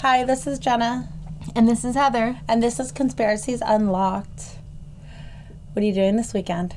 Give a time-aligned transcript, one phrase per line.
[0.00, 1.08] Hi, this is Jenna,
[1.54, 2.38] And this is Heather.
[2.48, 4.56] and this is Conspiracies Unlocked.
[5.72, 6.76] What are you doing this weekend?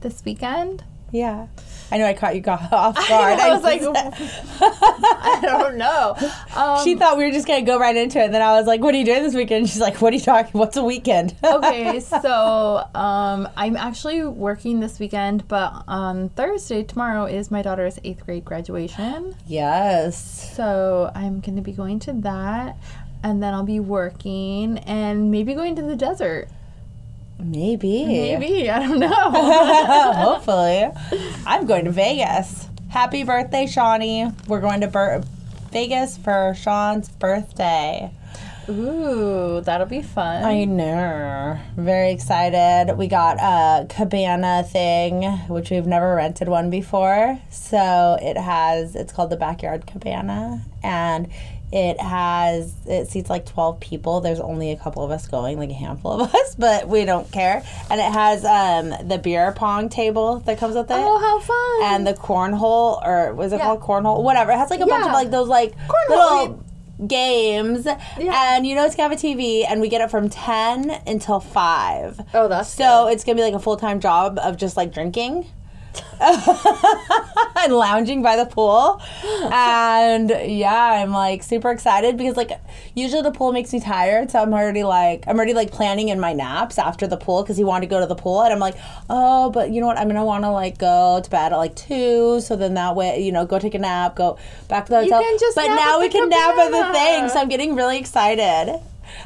[0.00, 0.84] This weekend?
[1.12, 1.46] Yeah.
[1.90, 3.38] I know I caught you off guard.
[3.38, 3.80] I was like,
[4.60, 6.16] I don't know.
[6.56, 8.24] Um, she thought we were just going to go right into it.
[8.24, 9.68] And then I was like, what are you doing this weekend?
[9.68, 10.58] She's like, what are you talking?
[10.58, 11.34] What's a weekend?
[11.44, 17.98] okay, so um, I'm actually working this weekend, but on Thursday, tomorrow, is my daughter's
[18.04, 19.34] eighth grade graduation.
[19.46, 20.52] yes.
[20.56, 22.76] So I'm going to be going to that.
[23.22, 26.48] And then I'll be working and maybe going to the desert.
[27.38, 28.04] Maybe.
[28.06, 28.70] Maybe.
[28.70, 29.08] I don't know.
[30.12, 30.88] Hopefully.
[31.46, 32.68] I'm going to Vegas.
[32.88, 34.30] Happy birthday, Shawnee.
[34.46, 35.22] We're going to Ber-
[35.72, 38.10] Vegas for Sean's birthday.
[38.68, 40.42] Ooh, that'll be fun.
[40.42, 41.58] I know.
[41.76, 42.96] Very excited.
[42.96, 47.38] We got a cabana thing, which we've never rented one before.
[47.50, 50.62] So it has, it's called the Backyard Cabana.
[50.82, 51.28] And
[51.74, 54.20] it has, it seats like 12 people.
[54.20, 57.30] There's only a couple of us going, like a handful of us, but we don't
[57.32, 57.64] care.
[57.90, 60.94] And it has um, the beer pong table that comes with it.
[60.96, 61.94] oh, how fun.
[61.94, 63.64] and the cornhole, or was it Yeah.
[63.64, 64.22] called cornhole?
[64.22, 64.52] Whatever.
[64.52, 65.74] It has like a bunch of like those like
[66.08, 66.64] little
[67.08, 67.86] games.
[67.86, 68.54] Yeah.
[68.56, 71.40] And you know it's gonna have a TV, and we get it from ten until
[71.40, 72.20] five.
[72.34, 75.46] oh, that's So it's gonna be like a full time job of just like drinking.
[76.20, 79.00] and lounging by the pool.
[79.52, 82.52] And yeah, I'm like super excited because like
[82.94, 84.30] usually the pool makes me tired.
[84.30, 87.56] So I'm already like, I'm already like planning in my naps after the pool because
[87.56, 88.42] he wanted to go to the pool.
[88.42, 88.76] And I'm like,
[89.10, 89.98] oh, but you know what?
[89.98, 92.40] I'm going to want to like go to bed at like two.
[92.40, 95.20] So then that way, you know, go take a nap, go back to the hotel.
[95.54, 97.28] but now we can nap at the thing.
[97.28, 98.80] So I'm getting really excited.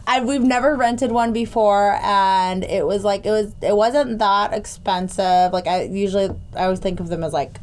[0.06, 4.52] I, we've never rented one before, and it was like it was it wasn't that
[4.52, 5.52] expensive.
[5.52, 7.58] Like I usually I always think of them as like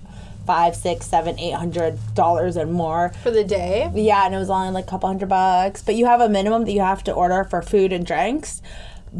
[0.45, 3.11] five, six, seven, eight hundred dollars and more.
[3.23, 3.89] for the day.
[3.95, 5.81] Yeah, and it was only like a couple hundred bucks.
[5.81, 8.61] But you have a minimum that you have to order for food and drinks.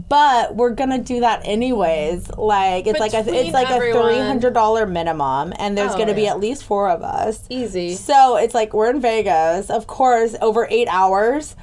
[0.09, 2.29] But we're gonna do that anyways.
[2.35, 4.05] Like it's like a it's like everyone.
[4.05, 7.45] a three hundred dollar minimum, and there's Oh, gonna be at least four of us.
[7.49, 7.93] Easy.
[7.95, 11.55] So it's like we're in Vegas, of course, over eight hours.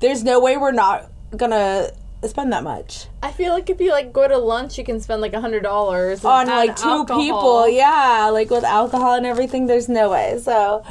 [0.00, 1.90] There's no way we're not gonna
[2.24, 5.20] spend that much I feel like if you like go to lunch, you can spend
[5.20, 7.68] like a hundred dollars on like two people.
[7.68, 9.66] Yeah, like with alcohol and everything.
[9.66, 10.38] There's no way.
[10.40, 10.84] So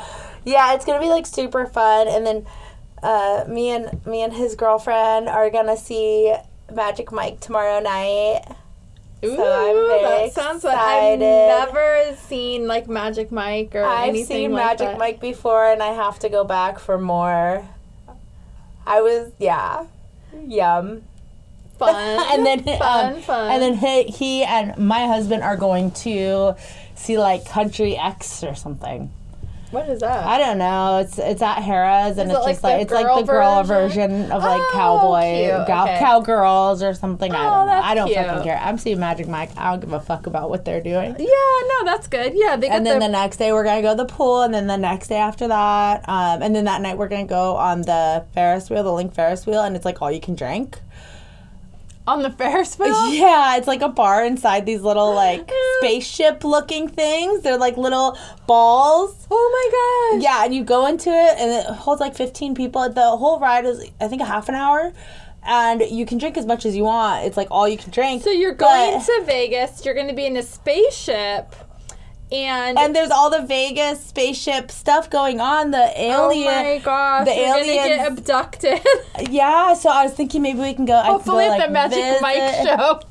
[0.43, 2.07] yeah, it's gonna be like super fun.
[2.09, 2.45] And then
[3.01, 6.35] uh, me and me and his girlfriend are gonna see
[6.73, 8.43] Magic Mike tomorrow night.
[9.23, 11.23] Ooh, very that sounds excited.
[11.23, 14.97] I've never seen like Magic Mike or I've anything seen like Magic that.
[14.99, 17.65] Mike before, and I have to go back for more.
[18.85, 19.85] I was yeah,
[20.47, 21.03] yum.
[21.77, 21.95] Fun
[22.31, 23.51] and then fun, um, fun.
[23.51, 26.55] and then he, he and my husband are going to
[26.95, 29.11] see like Country X or something.
[29.71, 30.25] What is that?
[30.25, 30.99] I don't know.
[30.99, 34.09] It's it's at Harrah's and it's it just like the it's like the girl version?
[34.11, 35.97] version, of like Oh, cowboy Okay.
[35.99, 37.31] cowgirls or something.
[37.33, 37.81] I Oh, don't know.
[37.83, 38.25] I don't cute.
[38.25, 38.57] fucking care.
[38.63, 39.49] I'm seeing Magic Mike.
[39.57, 41.15] I don't give a fuck about what they're doing.
[41.17, 42.33] yeah, no, that's good.
[42.35, 44.53] Yeah, they And then their the next day we're gonna go to the pool, and
[44.53, 47.81] then the next day after that, um, and then that night we're gonna go on
[47.81, 50.79] the Ferris wheel, the LINQ Ferris wheel, and it's like all you can drink.
[52.07, 53.11] On the Ferris wheel.
[53.13, 55.49] Yeah, it's like a bar inside these little like
[55.79, 57.41] spaceship looking things.
[57.41, 58.17] They're like little
[58.47, 59.27] balls.
[59.31, 59.49] Oh
[60.11, 60.23] my gosh.
[60.23, 62.87] Yeah, and you go into it and it holds like 15 people.
[62.89, 64.93] The whole ride is I think a half an hour.
[65.47, 67.25] And you can drink as much as you want.
[67.25, 68.23] It's like all you can drink.
[68.23, 69.85] So you're going But- to Vegas.
[69.85, 71.53] You're going to be in a spaceship,
[72.31, 75.71] and and there's all the Vegas spaceship stuff going on.
[75.71, 78.79] The alien, oh alien my gosh, the to get abducted.
[79.29, 80.95] Yeah, so I was thinking maybe we can go.
[80.95, 82.21] I could go, Hopefully, like, the Magic visit.
[82.21, 82.99] Mike show.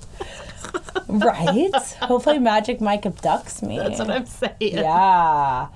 [1.06, 1.70] Right?
[2.02, 3.78] Hopefully, Magic Mike abducts me.
[3.78, 4.54] That's what I'm saying.
[4.60, 5.68] Yeah.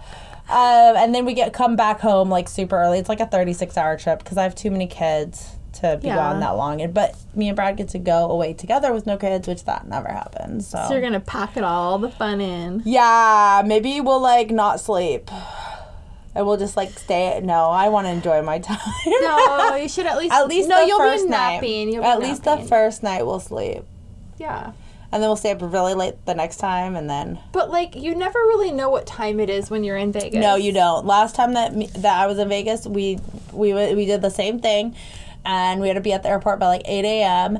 [0.49, 2.99] Um, and then we get come back home like super early.
[2.99, 6.16] It's like a 36 hour trip because I have too many kids to be Yeah.
[6.16, 6.80] gone that long.
[6.80, 9.86] And but me and Brad get to go away together with no kids, which that
[9.86, 10.66] never happens.
[10.68, 12.82] So, So you're gonna pack it all the fun in.
[12.84, 15.30] yeah, maybe we'll like not sleep.
[16.34, 17.40] And we'll just like stay.
[17.42, 18.78] No, I want to enjoy my time.
[19.06, 20.81] No, you should at least At least no.
[20.84, 21.88] you'll be napping.
[21.93, 23.82] You'll be At least the first night we'll sleep,
[24.38, 24.72] Yeah,
[25.10, 28.14] and then we'll stay up really late the next time, and then but like you
[28.14, 30.34] never really know what time it is when you're in Vegas.
[30.40, 31.06] No, you don't.
[31.06, 33.19] Last time that me, that I was in Vegas, we
[33.52, 34.94] we we did the same thing,
[35.44, 37.58] and we had to be at the airport by like eight a.m.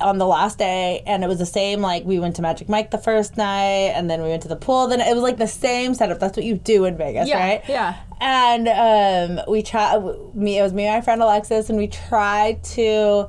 [0.00, 1.80] on the last day, and it was the same.
[1.80, 4.56] Like we went to Magic Mike the first night, and then we went to the
[4.56, 4.88] pool.
[4.88, 6.18] Then it was like the same setup.
[6.20, 7.62] That's what you do in Vegas, Yeah, right?
[7.68, 7.96] yeah.
[8.20, 10.02] And um, we tried.
[10.34, 13.28] Me, it was me and my friend Alexis, and we tried to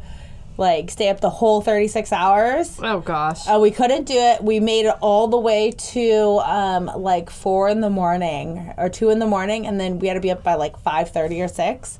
[0.55, 2.79] like stay up the whole 36 hours.
[2.79, 3.47] Oh gosh.
[3.47, 4.43] Uh, we couldn't do it.
[4.43, 9.09] We made it all the way to um, like four in the morning or two
[9.09, 11.47] in the morning, and then we had to be up by like five thirty or
[11.47, 11.97] six.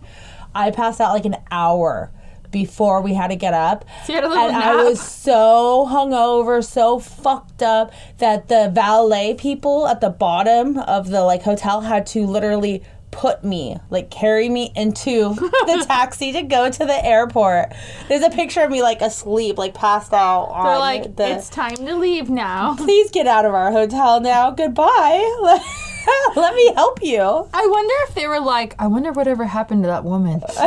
[0.55, 2.11] I passed out like an hour
[2.51, 5.87] before we had to get up, So you had a little and I was so
[5.89, 11.81] hungover, so fucked up that the valet people at the bottom of the like hotel
[11.81, 17.05] had to literally put me like carry me into the taxi to go to the
[17.05, 17.73] airport.
[18.07, 20.45] There's a picture of me like asleep, like passed out.
[20.45, 22.75] On They're like, the, it's time to leave now.
[22.75, 24.51] please get out of our hotel now.
[24.51, 25.59] Goodbye.
[26.35, 27.21] Let me help you.
[27.53, 30.39] I wonder if they were like, I wonder whatever happened to that woman.
[30.57, 30.59] like,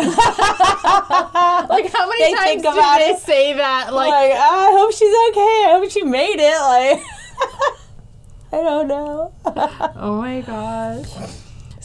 [1.93, 3.19] how many They times think do about they it.
[3.19, 3.93] say that?
[3.93, 5.65] Like, Like, I hope she's okay.
[5.67, 6.61] I hope she made it.
[6.61, 7.03] Like,
[8.53, 9.33] I don't know.
[9.44, 11.09] oh my gosh.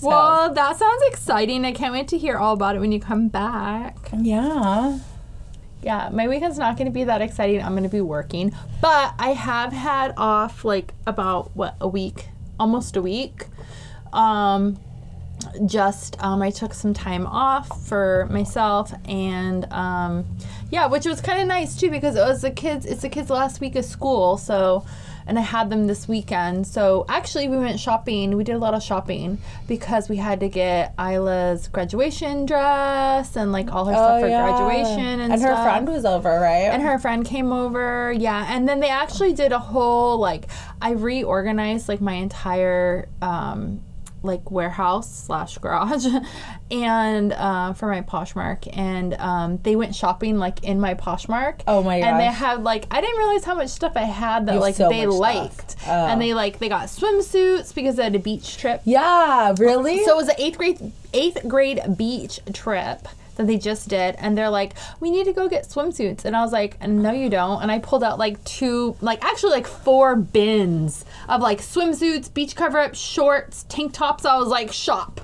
[0.02, 1.66] Well, that sounds exciting.
[1.66, 4.10] I can't wait to hear all about it when you come back.
[4.18, 5.00] yeah.
[5.84, 7.60] Yeah, my weekend's not going to be that exciting.
[7.64, 12.28] I'm going to be working, but I have had off like about what a week,
[12.62, 13.48] almost a week.
[14.14, 14.80] Um,
[15.66, 20.26] just um, I took some time off for myself, and um,
[20.70, 22.86] yeah, which was kind of nice too because it was the kids.
[22.86, 24.86] It's the kids' last week of school, so
[25.28, 26.68] and I had them this weekend.
[26.68, 28.36] So actually, we went shopping.
[28.38, 29.38] We did a lot of shopping
[29.68, 35.20] because we had to get Isla's graduation dress and like all her stuff for graduation
[35.20, 35.64] and, her stuff.
[35.64, 36.70] friend was over, right?
[36.72, 38.48] And her friend came over, yeah.
[38.50, 40.48] And then they actually did a whole like
[40.82, 43.82] I reorganized like my entire um
[44.24, 46.06] like warehouse slash garage
[46.72, 51.62] and uh, for my Poshmark and um, they went shopping like in my Poshmark.
[51.68, 52.08] Oh my god.
[52.08, 54.90] And they had like I didn't realize how much stuff I had that like so
[54.90, 55.76] they liked.
[55.88, 56.08] Oh.
[56.08, 58.82] And they like they got swimsuits because they had a beach trip.
[58.86, 60.04] yeah, really?
[60.06, 64.38] So it was an eighth grade eighth grade beach trip that they just did, and
[64.38, 67.62] they're like, "We need to go get swimsuits," and I was like, "No, you don't."
[67.62, 72.56] And I pulled out like two, like actually like four bins of like swimsuits, beach
[72.56, 74.26] cover-ups, shorts, tank tops.
[74.26, 75.22] I was like, "Shop,"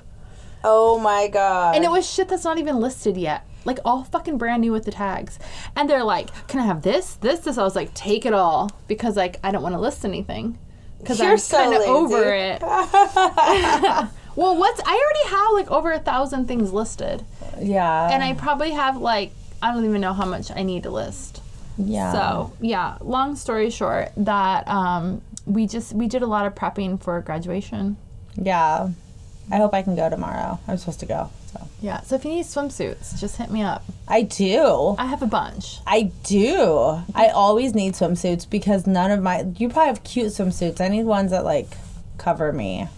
[0.64, 1.76] oh my god.
[1.76, 3.44] and it was shit that's not even listed yet.
[3.64, 5.38] Like all fucking brand new with the tags,
[5.76, 8.70] and they're like, "Can I have this, this, this?" I was like, "Take it all,"
[8.86, 10.58] because like I don't want to list anything
[10.98, 12.62] because I'm so kind of over it.
[14.38, 17.24] well, what's I already have like over a thousand things listed,
[17.60, 18.08] yeah.
[18.08, 21.42] and I probably have like I don't even know how much I need to list.
[21.76, 22.12] yeah.
[22.12, 27.02] So yeah, long story short, that um, we just we did a lot of prepping
[27.02, 27.96] for graduation.
[28.36, 28.90] yeah.
[29.50, 30.60] I hope I can go tomorrow.
[30.68, 31.30] I'm supposed to go.
[31.50, 33.82] So Yeah, so if you need swimsuits, just hit me up.
[34.06, 34.94] I do.
[34.98, 35.78] I have a bunch.
[35.86, 37.02] I do.
[37.14, 39.46] I always need swimsuits because none of my.
[39.56, 40.82] You probably have cute swimsuits.
[40.82, 41.78] I need ones that like
[42.18, 42.88] cover me.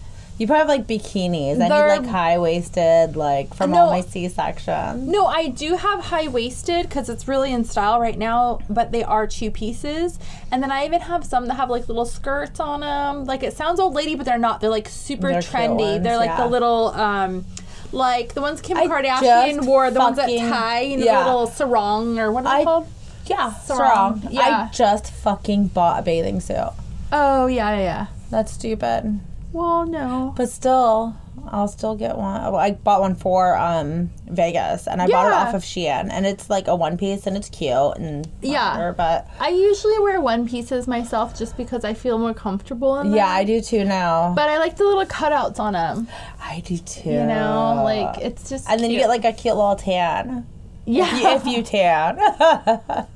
[0.41, 1.61] You probably have like bikinis.
[1.61, 3.81] I They're- need like high waisted, like from No.
[3.81, 5.07] all my C sections.
[5.07, 9.03] No, I do have high waisted because it's really in style right now, but they
[9.03, 10.17] are two pieces.
[10.51, 13.25] And then I even have some that have like little skirts on them.
[13.25, 14.61] Like it sounds old lady, but they're not.
[14.61, 15.91] They're like super They're trendy.
[15.91, 17.45] ones, they're like the little, um,
[17.91, 21.19] like the ones Kim I Kardashian wore, the ones that tie, know, yeah.
[21.21, 22.87] the little sarong or what are they I- called?
[23.27, 24.21] Yeah, Sarong.
[24.21, 24.27] sarong.
[24.33, 24.69] Yeah.
[24.71, 26.71] I just fucking bought a bathing suit.
[27.11, 28.05] Oh yeah, yeah, yeah.
[28.31, 29.19] That's stupid.
[29.53, 30.33] Well, no.
[30.37, 31.15] But still,
[31.49, 32.41] I'll still get one.
[32.41, 36.25] Well, I bought one for um Vegas, and I bought it off of Shein, and
[36.25, 38.93] it's like a one piece, and it's cute and Yeah.
[38.95, 43.15] But I usually wear one pieces myself just because I feel more comfortable in them.
[43.17, 44.33] yeah, I do too now.
[44.35, 46.07] But I like the little cutouts on them.
[46.41, 47.09] I do too.
[47.09, 48.69] You know, like it's just.
[48.69, 50.47] and then you get like a cute little tan.
[50.85, 51.35] yeah.
[51.35, 52.17] if you tan.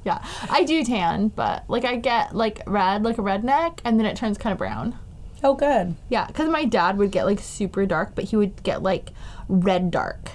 [0.03, 4.05] Yeah, I do tan, but like I get like red, like a redneck, and then
[4.05, 4.99] it turns kind of brown.
[5.45, 5.95] Oh, good.
[6.09, 9.11] Yeah, because my dad would get like super dark, but he would get like
[9.47, 10.31] red dark.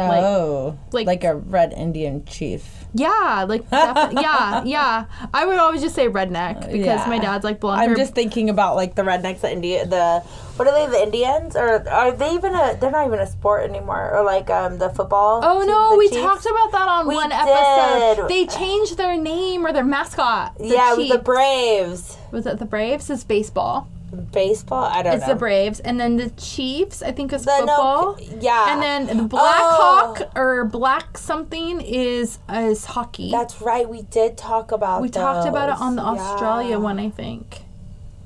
[0.00, 2.74] Oh, like- like a red Indian chief.
[2.94, 5.04] Yeah, like defi- yeah, yeah.
[5.34, 7.80] I would always just say redneck because my dad's like blonde.
[7.80, 10.20] I'm just thinking about like the rednecks, the India, the
[10.56, 10.90] what are they?
[10.90, 12.78] The Indians, or are they even a?
[12.80, 15.40] They're not even a sport anymore, or like um the football.
[15.44, 16.22] Oh team, no, we Chiefs?
[16.22, 18.28] talked about that on We one episode.
[18.28, 20.56] They changed their name or their mascot.
[20.58, 22.16] The yeah, the Braves.
[22.30, 23.10] Was it the Braves?
[23.10, 23.88] It's baseball.
[24.32, 24.84] Baseball.
[24.84, 25.16] I don't know.
[25.18, 25.34] It's know.
[25.34, 27.02] the Braves, and then the Chiefs.
[27.02, 28.40] I think is The no- football.
[28.40, 28.72] yeah.
[28.72, 30.14] And then the Black Oh.
[30.16, 33.30] Hawk or Black something is is hockey.
[33.30, 33.88] That's right.
[33.88, 35.02] We did talk about.
[35.02, 36.76] we talked about it on the Australia Yeah.
[36.76, 37.62] one, I think.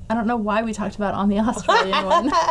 [0.09, 2.33] I don't know why we talked about it on the Australian one.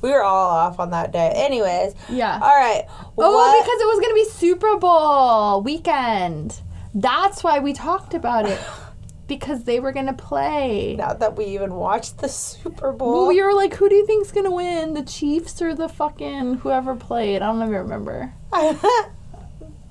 [0.00, 1.32] We were all off on that day.
[1.34, 1.92] Anyways.
[2.08, 2.34] Yeah.
[2.40, 2.84] All right.
[2.88, 6.60] Oh, what- because it was going to be Super Bowl weekend.
[6.94, 8.60] That's why we talked about it.
[9.28, 10.96] Because they were going to play.
[10.98, 13.12] now that we even watched the Super Bowl.
[13.12, 14.94] Well, we were like, who do you think's going to win?
[14.94, 17.42] The Chiefs or the fucking whoever played?
[17.42, 18.32] I don't even remember.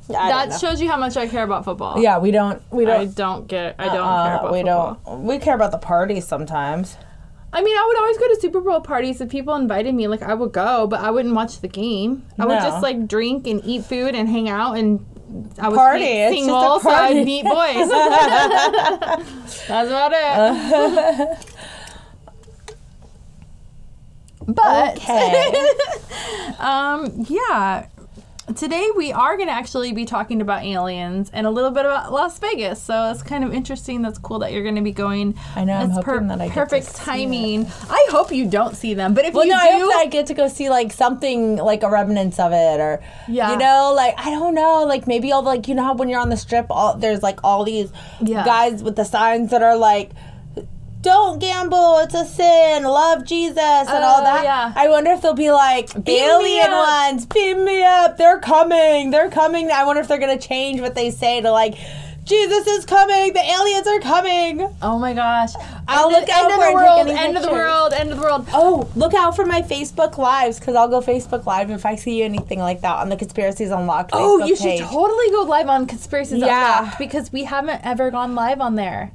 [0.09, 0.57] I that know.
[0.57, 2.01] shows you how much I care about football.
[2.01, 2.61] Yeah, we don't.
[2.71, 3.01] We don't.
[3.01, 3.75] I don't get.
[3.77, 5.01] I don't uh, care about we football.
[5.05, 5.23] don't.
[5.23, 6.97] We care about the parties sometimes.
[7.53, 10.07] I mean, I would always go to Super Bowl parties if people invited me.
[10.07, 12.25] Like, I would go, but I wouldn't watch the game.
[12.37, 15.05] I would just like drink and eat food and hang out and.
[15.59, 16.89] I was Party, it's just a single, so.
[16.89, 17.89] I'd meet boys.
[19.67, 21.47] That's about it.
[24.47, 25.53] but Okay.
[26.59, 27.87] um, yeah.
[28.55, 32.13] Today we are going to actually be talking about aliens and a little bit about
[32.13, 32.81] Las Vegas.
[32.81, 34.01] So it's kind of interesting.
[34.01, 35.35] That's cool that you're going to be going.
[35.53, 37.65] I know, I'm It's hoping that I get to perfect see timing.
[37.89, 39.99] I hope you don't see them, but if Well, you no, do, I hope that
[39.99, 43.51] I get to go see like something like a remnants of it, or Yeah.
[43.51, 46.21] you know, like I don't know, like maybe all like you know how when you're
[46.21, 48.45] on the strip, all there's like all these Yeah.
[48.45, 50.11] guys with the signs that are like.
[51.07, 52.83] Don't gamble, it's a sin.
[52.83, 54.43] Love Jesus and all Oh, that.
[54.43, 54.73] yeah.
[54.75, 57.25] I wonder if they'll be like me alien ones.
[57.25, 58.17] Beam me up.
[58.17, 59.11] They're coming.
[59.11, 59.71] They're coming.
[59.71, 61.75] I wonder if they're gonna change what they say to like,
[62.25, 63.31] Jesus is coming.
[63.31, 64.75] The aliens are coming.
[64.81, 65.53] oh my gosh,
[65.87, 67.51] I'll end, look out end of for the it and take world, end of the
[67.51, 68.47] world, end of the world.
[68.51, 72.21] Oh, look out for my Facebook lives because I'll go Facebook live if I see
[72.21, 74.09] anything like that on the Conspiracies Unlocked.
[74.11, 74.81] Oh, Facebook you should page.
[74.81, 76.79] totally go live on Conspiracies Yeah.
[76.79, 79.13] Unlocked because we haven't ever gone live on there.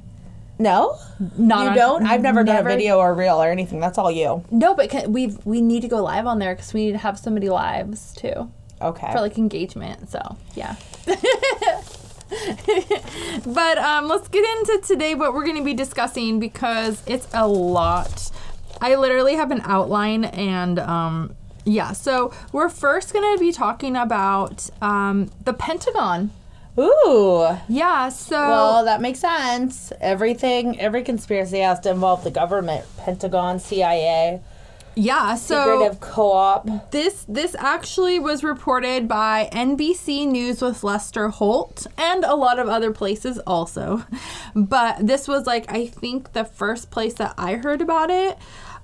[0.63, 0.97] No,
[1.37, 2.07] Not you on- don't.
[2.07, 3.79] I've never, done a video or a reel or anything.
[3.79, 4.43] That's all you.
[4.49, 6.97] No, but can, we we need to go live on there because we need to
[6.99, 8.49] have so many lives too
[8.81, 9.11] Okay.
[9.11, 10.09] for like engagement.
[10.09, 10.75] So yeah.
[13.45, 17.47] but um, let's get into today what we're going to be discussing because it's a
[17.47, 18.31] lot.
[18.81, 21.91] I literally have an outline and um, yeah.
[21.93, 26.31] So we're first going to be talking about um, the Pentagon.
[26.79, 27.57] Ooh.
[27.67, 28.09] Yeah.
[28.09, 29.93] So Well, that makes sense.
[30.01, 34.41] Everything, every conspiracy has to involve the government, Pentagon, CIA,
[34.95, 35.35] yeah.
[35.35, 36.91] So secretive co-op.
[36.91, 42.67] This this actually was reported by NBC News with Lester Holt and a lot of
[42.67, 44.03] other places also.
[44.55, 48.37] But this was like I think the first place that I heard about it.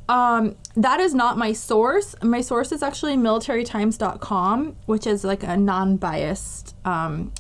[0.08, 2.16] Um, that is not my source.
[2.24, 7.32] My source is actually militarytimes.com, which is like a non-biased um,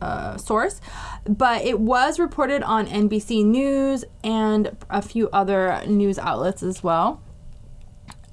[0.00, 0.80] uh, source,
[1.28, 7.22] but it was reported on NBC News and a few other news outlets as well.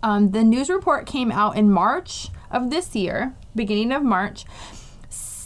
[0.03, 4.45] Um, the news report came out in March of this year, beginning of March,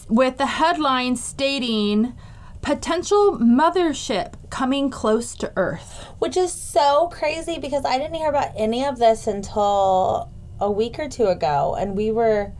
[0.10, 2.14] with the headline stating
[2.62, 6.08] potential mothership coming close to Earth.
[6.20, 11.00] Which is so crazy because I didn't hear about any of this until a week
[11.00, 12.52] or two ago, and we were.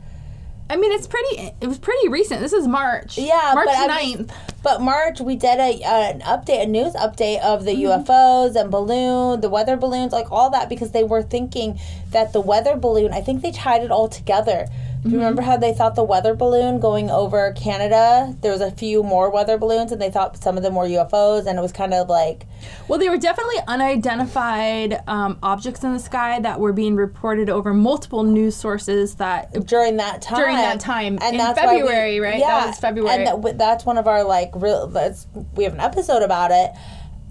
[0.70, 1.52] I mean, it's pretty.
[1.60, 2.40] It was pretty recent.
[2.40, 3.18] This is March.
[3.18, 4.30] Yeah, March but I'm 9th.
[4.62, 8.10] But March, we did a uh, an update, a news update of the Mm-hmm.
[8.10, 12.40] UFOs and balloon, the weather balloons, like all that, because they were thinking that the
[12.40, 13.12] weather balloon.
[13.12, 14.66] I think they tied it all together.
[15.02, 18.36] Do you remember how they thought the weather balloon going over Canada?
[18.42, 21.46] There was a few more weather balloons, and they thought some of them were UFOs,
[21.46, 22.46] and it was kind of like
[22.86, 27.72] Well, they were definitely unidentified um, objects in the sky that were being reported over
[27.72, 30.38] multiple news sources that during that time.
[30.38, 32.32] During that time, in why February, right?
[32.32, 33.24] That Yeah, was February.
[33.24, 34.86] and that, that's one of our like real.
[34.86, 36.72] That's we have an episode about it,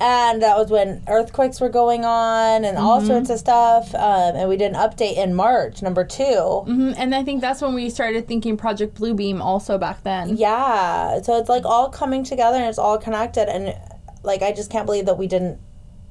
[0.02, 2.86] and that was when earthquakes were going on and Mm-hmm.
[2.86, 3.94] all sorts of stuff.
[3.96, 7.62] Um, and we did an update in March, number 2 Mhm, and I think that's
[7.62, 10.38] when we started thinking Project Bluebeam also back then.
[10.38, 13.76] Yeah, so it's like all coming together and it's all connected, and
[14.24, 15.60] like I just can't believe that we didn't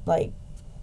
[0.05, 0.31] like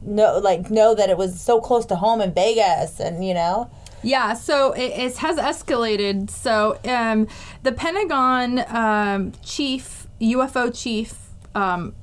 [0.03, 3.71] know like know that it was so close to home in Vegas, and you know.
[4.03, 6.31] Yeah, so it, it has escalated.
[6.31, 7.27] So um,
[7.65, 11.15] the Pentagon um, chief, UFO chief,
[11.57, 11.95] um,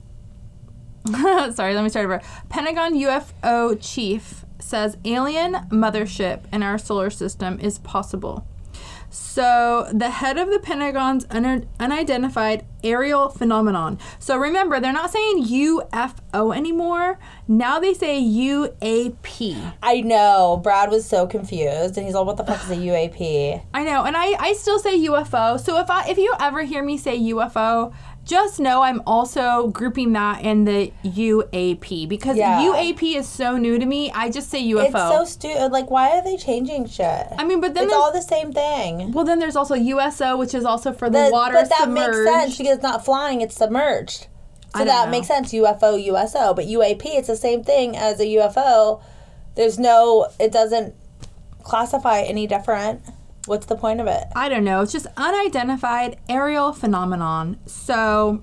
[1.53, 2.22] sorry, let me start over.
[2.50, 8.48] Pentagon UFO chief says alien mothership in our solar system is possible.
[9.13, 14.00] So the head of the Pentagon's un- unidentified aerial phenomenon.
[14.17, 17.19] So remember, they're not saying UFO anymore.
[17.48, 19.74] Now they say UAP.
[19.83, 23.63] I know Brad was so confused, and he's all, "What the fuck is a UAP?"
[23.72, 25.60] I know, and I, I still say UFO.
[25.60, 27.93] So if I if you ever hear me say UFO,
[28.25, 32.61] just know I'm also grouping that in the UAP because Yeah.
[32.61, 34.11] UAP is so new to me.
[34.13, 34.85] I just say UFO.
[34.85, 35.71] It's so stupid.
[35.71, 37.27] Like, why are they changing shit?
[37.37, 39.11] I mean, but then it's all the same thing.
[39.11, 42.17] well, then there's also USO, which is also for the But- water but that submerged.
[42.25, 44.27] makes sense because it's not flying; it's submerged.
[44.75, 45.11] So that know.
[45.11, 45.51] makes sense.
[45.53, 49.01] UFO, USO, but UAP, it's the same thing as a UFO.
[49.55, 50.27] There's no.
[50.39, 50.95] It doesn't
[51.61, 53.01] classify any different.
[53.45, 54.23] What's the point of it?
[54.35, 54.81] I don't know.
[54.81, 57.59] It's just unidentified aerial phenomenon.
[57.65, 58.41] So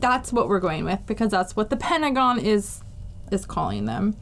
[0.00, 2.82] that's what we're going with because that's what the Pentagon is
[3.30, 4.16] is calling them.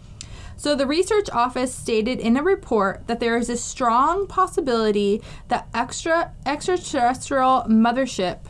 [0.56, 5.68] So the research office stated in a report that there is a strong possibility that
[5.74, 8.40] extra extraterrestrial mothership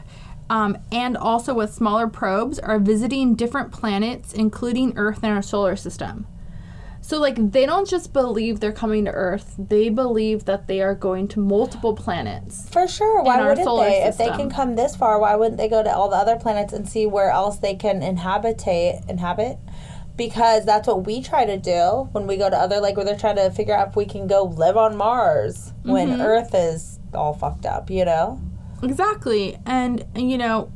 [0.51, 5.77] um, and also with smaller probes are visiting different planets, including Earth and our solar
[5.77, 6.27] system.
[7.05, 10.95] So like they don't just believe they're coming to Earth; they believe that they are
[10.95, 12.67] going to multiple planets.
[12.71, 13.23] For sure.
[13.23, 14.05] Why wouldn't they?
[14.05, 16.73] If they can come this far, why wouldn't they go to all the other planets
[16.73, 19.59] and see where else they can inhabitate inhabit?
[20.17, 23.19] Because that's what we try to do when we go to other like where they're
[23.19, 26.23] trying to figure out if we can go live on Mars when Mm-hmm.
[26.23, 28.41] Earth is all fucked up, you know?
[28.83, 29.59] Exactly.
[29.67, 30.71] And, you know,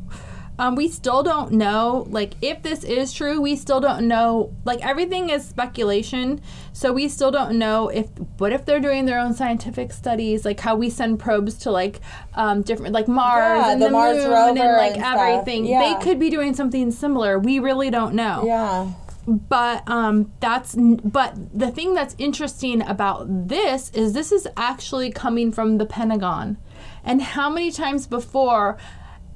[0.59, 4.53] um, we still don't know, like, if this is true, we still don't know.
[4.65, 6.41] Like, everything is speculation.
[6.73, 10.61] So we still don't know if, what if they're doing their own scientific studies, like
[10.61, 12.01] how we send probes to, like,
[12.35, 15.67] um, different, like Mars Yeah, and the the, Mars moon rover and, like, and everything.
[15.67, 15.95] Yeah.
[15.95, 17.39] They could be doing something similar.
[17.39, 18.93] We really don't know Yeah.
[19.27, 25.53] but um that's but the thing that's interesting about this is this is actually coming
[25.53, 26.57] from the pentagon
[27.05, 28.79] and how many times before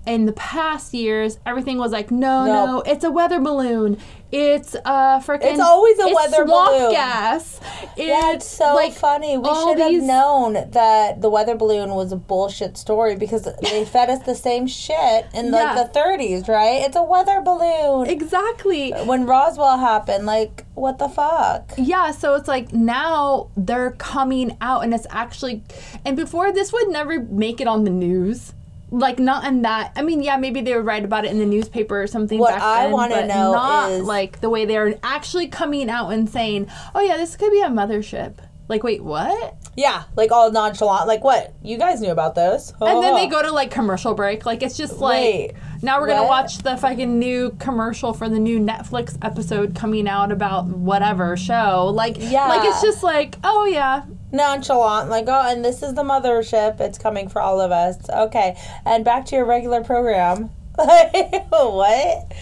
[0.07, 2.81] in the past years everything was like no no, No.
[2.83, 3.97] it's a weather balloon
[4.33, 6.93] it's uh freaking It's always a it's weather swamp balloon.
[6.93, 7.61] gas
[7.99, 9.37] Yeah, it's so like, funny.
[9.37, 13.85] We should have these- known that the weather balloon was a bullshit story because they
[13.95, 16.81] fed us the same shit in like the 30s, right?
[16.81, 18.07] It's a weather balloon.
[18.09, 21.73] exactly when Roswell happened, like, what the fuck?
[21.77, 25.63] Yeah, so it's like now they're coming out and it's actually
[26.07, 28.55] and before this would never make it on the news.
[28.93, 31.47] Like not in that I mean, yeah, maybe they would write about it in the
[31.47, 32.39] newspaper or something.
[32.39, 36.11] What back I wanna but know not is- like the way they're actually coming out
[36.11, 38.35] and saying, Oh yeah, this could be a mothership.
[38.69, 39.57] Like, wait, what?
[39.77, 41.07] Yeah, like all nonchalant.
[41.09, 41.53] Like, what?
[41.63, 42.73] You guys knew about this?
[42.81, 44.47] And then they go to like commercial break.
[44.47, 46.45] Like it's just like Wait, now we're gonna what?
[46.45, 51.91] watch the fucking new commercial for the new Netflix episode coming out about whatever show.
[51.95, 52.49] Like Yeah.
[52.49, 56.81] like it's just like, oh yeah, nonchalant, like, oh, and this is the mothership.
[56.81, 58.09] It's coming for all of us.
[58.09, 60.51] Okay, and back to your regular program.
[60.79, 62.33] Like what?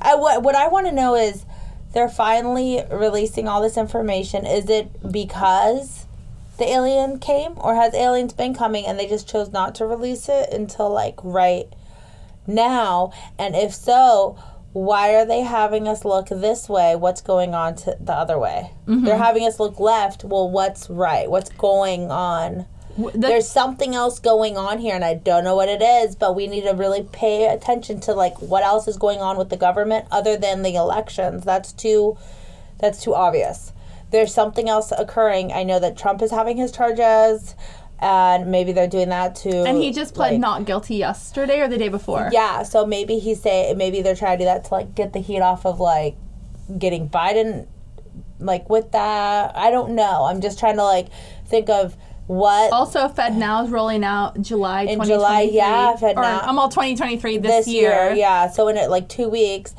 [0.00, 0.42] I, what?
[0.42, 1.44] What I want to know is,
[1.92, 4.46] they're finally releasing all this information.
[4.46, 6.06] Is it because
[6.58, 10.28] the alien came, or has aliens been coming and they just chose not to release
[10.30, 11.66] it until like right
[12.46, 13.12] now?
[13.38, 14.38] And if so,
[14.74, 16.96] why are they having us look this way?
[16.96, 18.72] What's going on to the other way?
[18.88, 19.04] Mm-hmm.
[19.04, 20.24] They're having us look left.
[20.24, 21.30] Well, what's right?
[21.30, 22.66] What's going on?
[22.98, 26.34] The- There's something else going on here, and I don't know what it is, but
[26.34, 29.56] we need to really pay attention to like what else is going on with the
[29.56, 31.44] government other than the elections.
[31.44, 32.18] That's too,
[32.80, 33.72] that's too obvious.
[34.10, 35.52] There's something else occurring.
[35.52, 37.54] I know that Trump is having his charges,
[38.04, 39.64] and maybe they're doing that too.
[39.66, 42.28] And he just pled like- not guilty yesterday or the day before.
[42.32, 45.20] yeah, so maybe he say maybe they're trying to do that to like get the
[45.20, 46.14] heat off of like
[46.78, 47.66] getting Biden
[48.38, 49.56] like with that.
[49.56, 50.24] I don't know.
[50.24, 51.06] I'm just trying to like
[51.46, 55.06] think of what Also, FedNow is rolling out July In 2023.
[55.14, 56.40] July, yeah, FedNow.
[56.48, 57.90] I'm all 2023 this, this year.
[57.90, 58.14] year.
[58.14, 59.74] Yeah, so in it like 2 weeks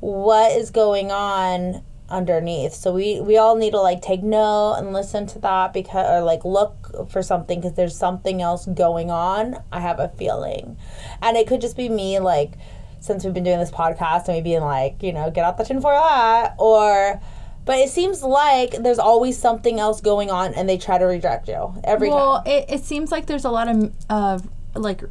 [0.00, 2.74] what is going on underneath.
[2.74, 6.22] So we we all need to like take note and listen to that because or
[6.22, 9.56] like look for something because there's something else going on.
[9.72, 10.76] I have a feeling.
[11.22, 12.52] And it could just be me like
[13.00, 15.64] since we've been doing this podcast and me being like, you know, get out the
[15.64, 17.20] tinfoil hat or
[17.66, 21.48] but it seems like there's always something else going on and they try to reject
[21.48, 22.52] you every Well, time.
[22.52, 24.38] it, it seems like there's a lot of, uh,
[24.74, 25.02] like,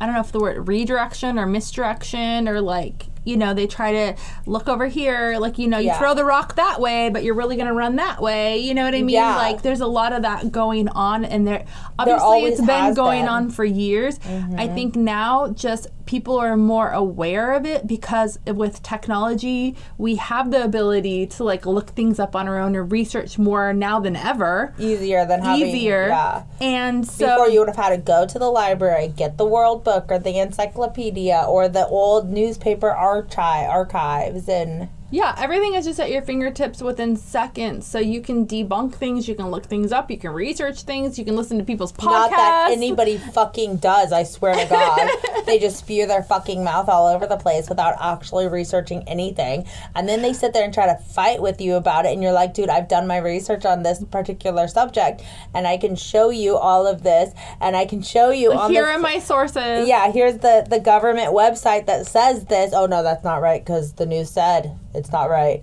[0.00, 3.92] I don't know if the word redirection or misdirection or like, you know, they try
[3.92, 4.14] to
[4.46, 5.98] look over here, like, you know, you Yeah.
[5.98, 8.58] throw the rock that way, but you're really going to run that way.
[8.58, 9.10] You know what I mean?
[9.10, 9.36] Yeah.
[9.36, 11.64] Like, there's a lot of that going on, and there,
[11.98, 13.28] obviously, always it's been going been.
[13.28, 14.18] on for years.
[14.20, 14.58] mm-hmm.
[14.58, 20.52] I think now just people are more aware of it because with technology, we have
[20.52, 24.14] the ability to like look things up on our own or research more now than
[24.14, 24.72] ever.
[24.78, 26.06] Easier than having Easier.
[26.06, 26.44] Yeah.
[26.60, 29.82] And so Before you would have had to go to the library, get the World
[29.82, 36.00] Book or the encyclopedia or the old newspaper archive archives and Yeah, everything is just
[36.00, 37.86] at your fingertips within seconds.
[37.86, 41.24] So you can debunk things, you can look things up, you can research things, you
[41.24, 42.04] can listen to people's podcasts.
[42.06, 45.08] not that anybody fucking does, I swear to God.
[45.46, 49.64] they just spew their fucking mouth all over the place without actually researching anything.
[49.94, 52.32] And then they sit there and try to fight with you about it and you're
[52.32, 55.22] like, dude, I've done my research on this particular subject
[55.54, 58.84] and I can show you all of this and I can show you on Here
[58.84, 59.88] the are my sources.
[59.88, 62.72] yeah, here's the the government website that says this.
[62.74, 65.62] Oh no, that's not right because the news said it's not right.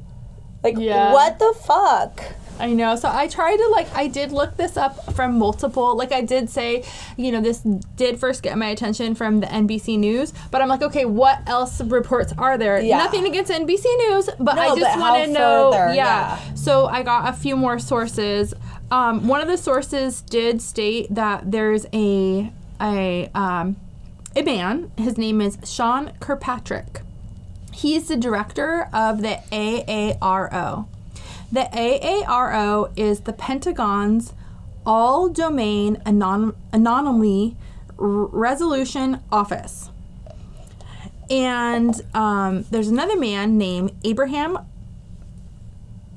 [0.63, 1.11] Like Yeah.
[1.11, 2.23] what the fuck?
[2.59, 2.95] I know.
[2.95, 6.49] So I tried to like I did look this up from multiple like I did
[6.49, 6.83] say,
[7.17, 7.59] you know, this
[7.95, 11.81] did first get my attention from the NBC News, but I'm like, okay, what else
[11.81, 12.79] reports are there?
[12.79, 12.99] Yeah.
[12.99, 16.37] Nothing against NBC News, but I just want to know further, yeah.
[16.45, 16.53] yeah.
[16.53, 18.53] So I got a few more sources.
[18.91, 23.77] Um, one of the sources did state that there's a a um,
[24.35, 24.91] a man.
[24.97, 27.01] His name is Sean Kirkpatrick.
[27.73, 30.87] He is the director of the AARO.
[31.51, 34.33] The AARO is the Pentagon's
[34.85, 37.55] All Domain Anon- Anomaly
[37.97, 39.89] Resolution Office.
[41.29, 44.57] And um, there's another man named Abraham.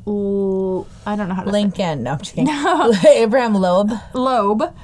[0.07, 2.03] L- I don't know how to say Lincoln.
[2.03, 2.49] No, I'm just kidding.
[3.07, 3.91] Abraham Loeb.
[4.15, 4.75] Loeb,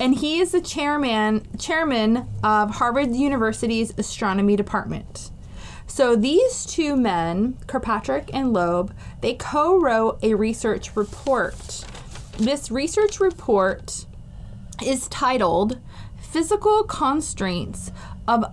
[0.00, 5.30] and he is the chairman chairman of Harvard University's astronomy department.
[5.86, 11.84] So these two men, Kirkpatrick and Loeb, they co-wrote a research report.
[12.36, 14.06] This research report
[14.84, 15.78] is titled
[16.20, 17.92] Physical Constraints
[18.26, 18.44] of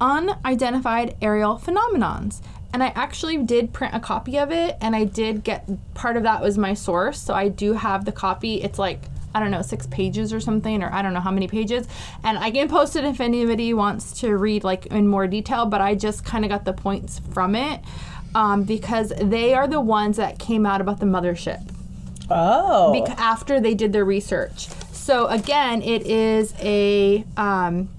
[0.00, 2.40] Unidentified Aerial Phenomenons.
[2.72, 6.22] And I actually did print a copy of it, and I did get part of
[6.22, 7.20] that was my source.
[7.20, 8.62] So I do have the copy.
[8.62, 9.00] It's like,
[9.36, 11.86] I don't know, six pages or something, or I don't know how many pages.
[12.24, 15.82] And I can post it if anybody wants to read like in more detail, but
[15.82, 17.82] I just kind of got the points from it
[18.34, 21.60] um, because they are the ones that came out about the mothership
[22.30, 23.06] Oh.
[23.18, 24.68] after they did their research.
[24.92, 27.90] So again, it is a, um,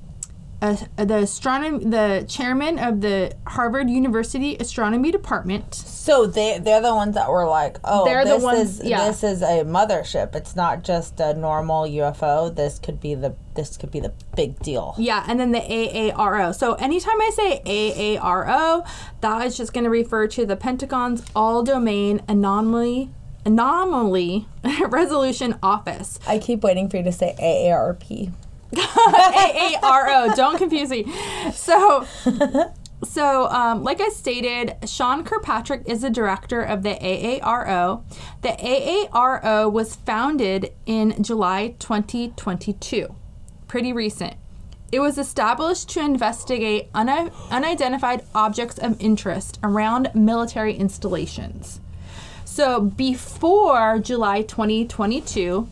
[0.61, 5.75] a the astronomy the chairman of the Harvard University Astronomy Department.
[5.75, 9.05] so they they're the ones that were like, oh, They're the ones- is yeah.
[9.07, 10.35] this is a mothership.
[10.35, 12.53] It's not just a normal UFO.
[12.55, 14.95] This could be the this could be the big deal.
[14.97, 16.53] Yeah, and then the AARO.
[16.55, 18.87] So anytime I say AARO,
[19.21, 23.09] that is just going to refer to the Pentagon's All Domain Anomaly
[23.45, 24.47] Anomaly
[24.89, 26.19] Resolution Office.
[26.27, 28.31] I keep waiting for you to say AARP.
[28.73, 30.35] AARO.
[30.35, 31.05] Don't confuse me.
[31.53, 32.05] So,
[33.03, 38.03] so um, like I stated, Sean Kirkpatrick is the director of the AARO.
[38.41, 43.15] The AARO was founded in July 2022.
[43.67, 44.35] Pretty recent.
[44.89, 51.81] It was established to investigate uni- unidentified objects of interest around military installations.
[52.45, 55.67] So before July 2022,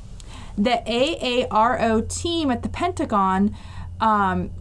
[0.57, 3.55] the AARO team at the Pentagon
[3.99, 4.51] um,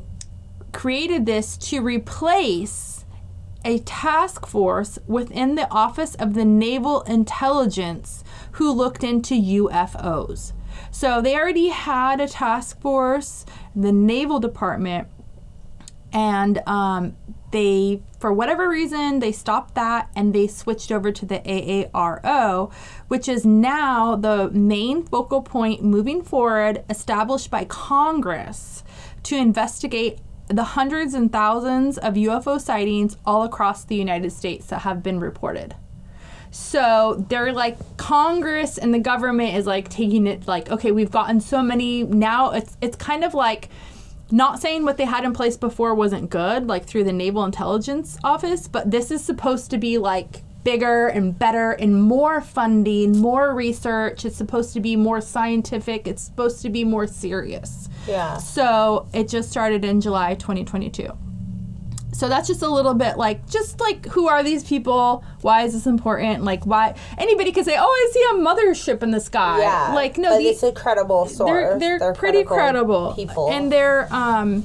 [0.73, 3.05] created this to replace
[3.65, 10.53] a task force within the Office of the Naval Intelligence who looked into UFOs.
[10.91, 15.09] So they already had a task force, the Naval Department,
[16.13, 17.17] and um,
[17.55, 22.73] they for whatever reason they stopped that and they switched over to the AARO
[23.07, 28.83] which is now the main focal point moving forward established by Congress
[29.23, 34.81] to investigate the hundreds and thousands of UFO sightings all across the United States that
[34.81, 35.75] have been reported.
[36.51, 41.41] So they're like Congress and the government is like taking it like okay we've gotten
[41.41, 43.71] so many now it's it's kind of like
[44.35, 48.19] not saying what they had in place before wasn't good like through the Naval Intelligence
[48.25, 53.55] Office but this is supposed to be like bigger and better and more funding more
[53.55, 54.25] research.
[54.25, 56.09] It's supposed to be more scientific.
[56.09, 57.89] It's supposed to be more serious.
[58.09, 58.39] Yeah.
[58.39, 61.11] so it just started in July 2022
[62.15, 65.73] so that's just a little bit like just like who are these people why is
[65.73, 69.59] this important like why anybody could say oh i see a mothership in the sky
[69.61, 69.93] Yeah.
[69.95, 71.79] like no these it's a credible source.
[71.81, 73.51] they're they're, pretty credible people.
[73.51, 74.65] and they're um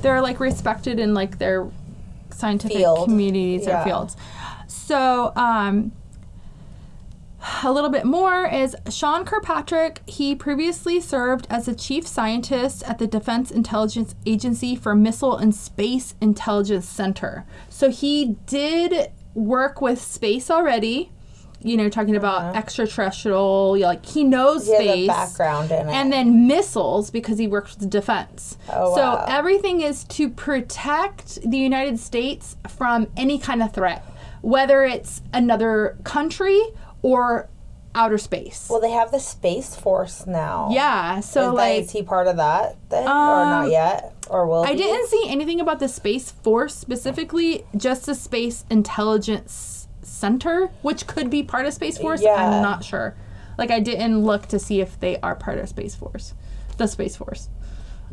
[0.00, 1.68] they're like respected in like their
[2.30, 3.04] scientific Field.
[3.04, 3.82] communities Yeah.
[3.82, 4.16] or fields
[4.66, 5.92] so um
[7.62, 10.00] a little bit more is Sean Kirkpatrick.
[10.06, 15.54] He previously served as the chief scientist at the Defense Intelligence Agency for Missile and
[15.54, 17.44] Space Intelligence Center.
[17.68, 21.12] So he did work with space already.
[21.60, 24.78] You know, talking about extraterrestrial, like he knows Uh-huh.
[24.78, 25.92] Has a space background in it.
[25.92, 28.56] and then missiles because he works with defense.
[28.72, 29.24] Oh, so wow.
[29.28, 34.04] everything is to protect the United States from any kind of threat,
[34.40, 36.60] whether it's another country
[37.02, 37.48] or
[37.94, 38.68] outer space.
[38.70, 40.68] well, they have the space force now.
[40.70, 44.46] yeah, so Is, like is he part of that then, or Um, not yet, or
[44.46, 44.76] will I he?
[44.76, 51.30] didn't see anything about the space force specifically, just the space intelligence center, which could
[51.30, 52.22] be part of space force.
[52.22, 52.34] Yeah.
[52.34, 53.14] I'm not sure.
[53.56, 56.34] Like I didn't look to see if they are part of space force,
[56.76, 57.48] the space force.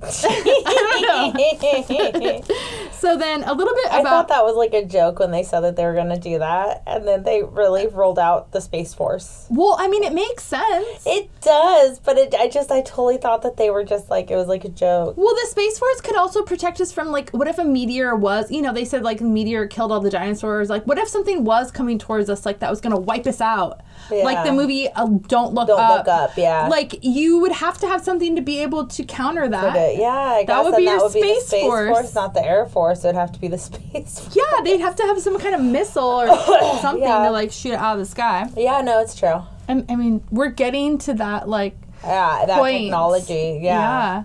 [0.04, 2.46] I don't.
[2.94, 5.44] So then a little bit I about thought that was like a joke when they
[5.44, 8.62] said that they were going to do that, and then they really rolled out the
[8.62, 9.46] Space Force.
[9.50, 11.04] well, I mean, it makes sense.
[11.06, 14.36] It does, but it, I just I totally thought that they were just like it
[14.36, 15.16] was like a joke.
[15.18, 18.50] Well, the Space Force could also protect us from, like, what if a meteor was,
[18.50, 20.70] you know, they said, like, a meteor killed all the dinosaurs.
[20.70, 23.42] Like, what if something was coming towards us, like, that was going to wipe us
[23.42, 23.82] out?
[24.10, 25.98] Like the movie uh, Don't Look Don't Up.
[26.00, 26.68] look up, yeah.
[26.68, 29.74] Like, you would have to have something to be able to counter that.
[30.00, 31.90] Yeah, I guess would be that your would be the Space Space Force.
[31.90, 32.16] Force.
[32.16, 33.04] not the Air Force.
[33.04, 34.36] It would have to be the Space Force.
[34.36, 36.28] Yeah, they'd have to have some kind of missile or
[36.82, 37.26] something Yeah.
[37.26, 38.48] to, like, shoot it out of the sky.
[38.58, 39.42] Yeah, no, it's true.
[39.70, 42.84] I, I mean, we're getting to that, like, Yeah, that point.
[42.84, 43.60] technology.
[43.62, 44.24] Yeah.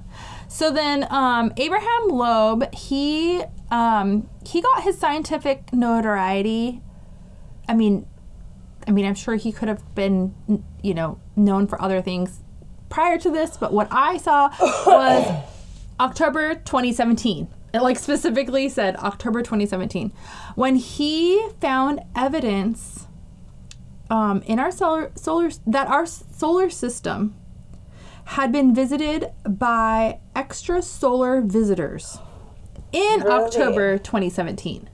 [0.49, 6.83] So then, um, Abraham Loeb, he um, he got his scientific notoriety.
[7.68, 8.05] I mean,
[8.87, 10.35] I mean, I'm sure he could have been,
[10.83, 12.40] you know, known for other things
[12.90, 14.50] prior to this, but what I saw
[14.87, 15.44] was
[16.00, 17.48] October 2017.
[17.72, 20.12] It like specifically said October 2017
[20.57, 23.07] when he found evidence
[24.11, 27.37] um, in our solar solar that our solar system
[28.24, 32.18] had been visited by extrasolar visitors
[32.92, 33.31] in Really?
[33.31, 34.90] October 2017.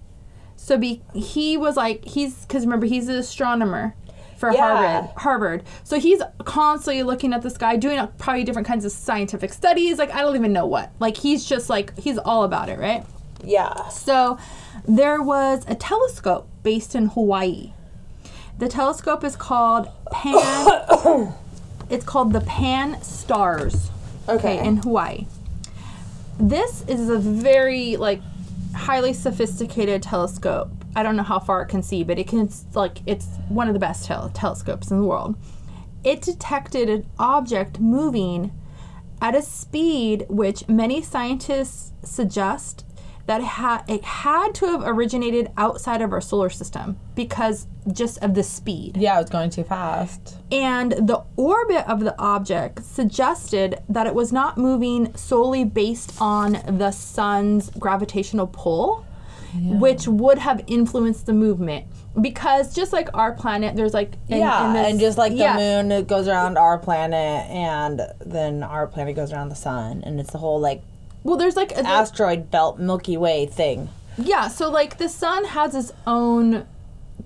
[0.57, 3.95] So be, he was like he's because remember he's an astronomer
[4.37, 5.03] for Yeah.
[5.03, 5.11] Harvard.
[5.17, 5.63] Harvard.
[5.85, 9.99] So he's constantly looking at the sky, doing probably different kinds of scientific studies.
[9.99, 10.91] Like I don't even know what.
[11.01, 13.05] Like he's just like he's all about it, right?
[13.45, 13.89] Yeah.
[13.89, 14.39] So
[14.87, 17.73] there was a telescope based in Hawaii.
[18.59, 21.35] The telescope is called Pan.
[21.91, 23.91] it's called the Pan-STARRS.
[24.29, 24.59] Okay.
[24.65, 25.27] in Hawaii.
[26.39, 28.21] This is a very like
[28.75, 30.69] highly sophisticated telescope.
[30.97, 33.75] I don't know how far it can see, but it can like it's one of
[33.75, 35.37] the best tel- telescopes in the world.
[36.03, 38.53] It detected an object moving
[39.21, 42.85] at a speed which many scientists suggest
[43.27, 48.23] that it, ha- it had to have originated outside of our solar system because just
[48.23, 48.97] of the speed.
[48.97, 50.37] Yeah, it was going too fast.
[50.51, 56.53] And the orbit of the object suggested that it was not moving solely based on
[56.79, 59.06] the sun's gravitational pull,
[59.57, 61.87] which would have influenced the movement.
[62.21, 65.39] Because just like our planet, there's like in- yeah, in this- and just like the
[65.39, 65.57] yeah.
[65.57, 70.19] moon it goes around our planet, and then our planet goes around the sun, and
[70.19, 70.83] it's the whole like
[71.25, 73.89] Well, there's like a, asteroid belt Milky Way thing.
[74.17, 76.67] Yeah, so like the sun has its own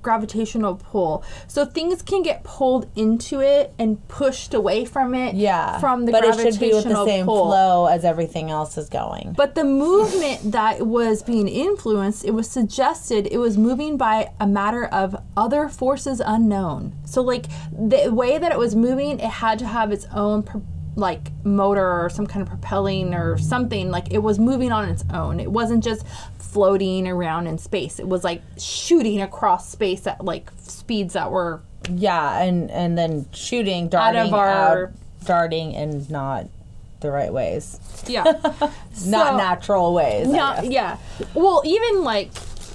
[0.02, 1.22] gravitational pull.
[1.48, 5.34] So things can get pulled into it and pushed away from it.
[5.34, 7.46] Yeah, From the but it gravitational should be with the same pull.
[7.46, 9.34] flow as everything else is going.
[9.36, 14.46] But the movement that was being influenced, it was suggested it was moving by a
[14.46, 16.94] matter of other forces unknown.
[17.04, 20.62] So, like the way that it was moving, it had to have its own pro-
[21.00, 23.90] like motor or some kind of propelling or something.
[23.90, 25.40] Like it was moving on its own.
[25.40, 26.06] It wasn't just
[26.38, 27.98] floating around in space.
[27.98, 33.26] It was like shooting across space at like speeds that were yeah, and and then
[33.32, 34.90] shooting, darting, out of our- out,
[35.24, 36.46] darting, and not
[37.00, 40.28] the right ways, yeah, not So- natural ways.
[40.28, 40.98] Not, yeah.
[41.32, 42.30] Well, even like,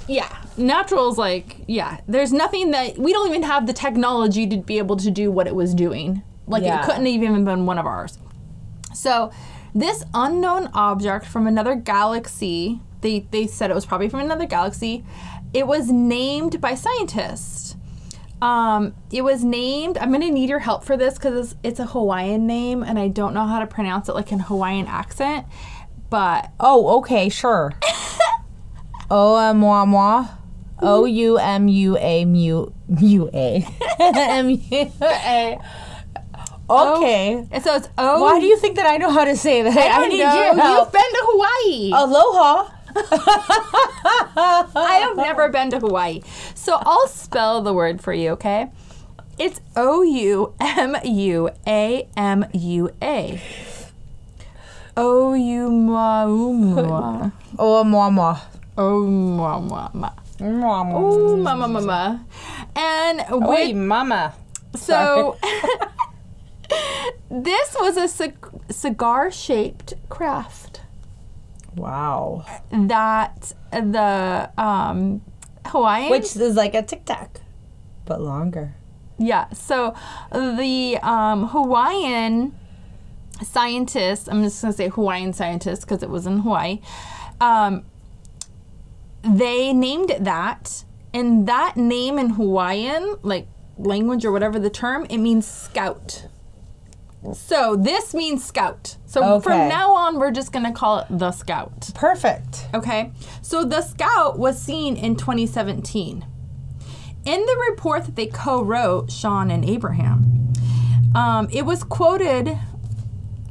[0.08, 2.00] yeah, natural is like, yeah.
[2.08, 5.46] There's nothing that we don't even have the technology to be able to do what
[5.46, 6.24] it was doing.
[6.48, 6.82] Like Yeah.
[6.82, 8.18] it couldn't have even been one of ours.
[8.94, 9.32] So,
[9.74, 15.04] this unknown object from another galaxy, they they said it was probably from another galaxy.
[15.54, 17.76] It was named by scientists.
[18.42, 19.98] Um, it was named.
[19.98, 23.08] I'm gonna need your help for this because it's, it's a Hawaiian name, and I
[23.08, 25.46] don't know how to pronounce it like in Hawaiian accent.
[26.10, 27.74] But Oh, okay, sure.
[29.10, 30.28] O M moi moi.
[30.82, 33.66] O U M U A mu mu A.
[34.00, 35.58] M U A.
[36.70, 37.36] Okay.
[37.36, 38.22] Oh, and so it's oh.
[38.22, 39.78] Why do you think that I know how to say that?
[39.78, 40.56] I don't need know.
[40.56, 40.86] help.
[40.86, 41.92] You've been to Hawaii.
[41.94, 42.72] Aloha.
[44.76, 46.22] I have never been to Hawaii,
[46.54, 48.32] so I'll spell the word for you.
[48.32, 48.70] Okay,
[49.38, 53.42] it's O U M U A M U A.
[54.98, 57.32] O U ma u ma.
[57.60, 58.38] O moi moi.
[58.78, 60.10] Ma ma ma.
[60.40, 61.00] Moi, moi.
[61.00, 62.26] Oh mama mama.
[62.76, 64.34] And Wait, with, mama.
[64.76, 65.38] so
[67.30, 70.82] this was a cig- cigar shaped craft.
[71.76, 72.46] Wow.
[72.72, 75.22] that the um,
[75.66, 76.10] Hawaiian.
[76.10, 77.42] Which is like a tic tac,
[78.06, 78.76] but longer.
[79.18, 79.50] yeah.
[79.50, 79.94] So
[80.32, 82.56] the um, Hawaiian
[83.44, 84.30] scientists.
[84.30, 86.80] I'm just gonna say Hawaiian scientists because it was in Hawaii.
[87.42, 87.84] Um,
[89.24, 95.06] they named it that, and that name in Hawaiian, like language or whatever the term,
[95.10, 96.28] it means scout.
[97.34, 98.98] So this means scout.
[99.06, 99.44] So Okay.
[99.44, 101.90] from now on, we're just gonna call it the scout.
[101.96, 102.68] Perfect.
[102.74, 103.12] Okay.
[103.42, 106.26] So the scout was seen in 2017.
[107.26, 110.54] In the report that they co-wrote, Sean and Abraham,
[111.16, 112.50] um, it was quoted.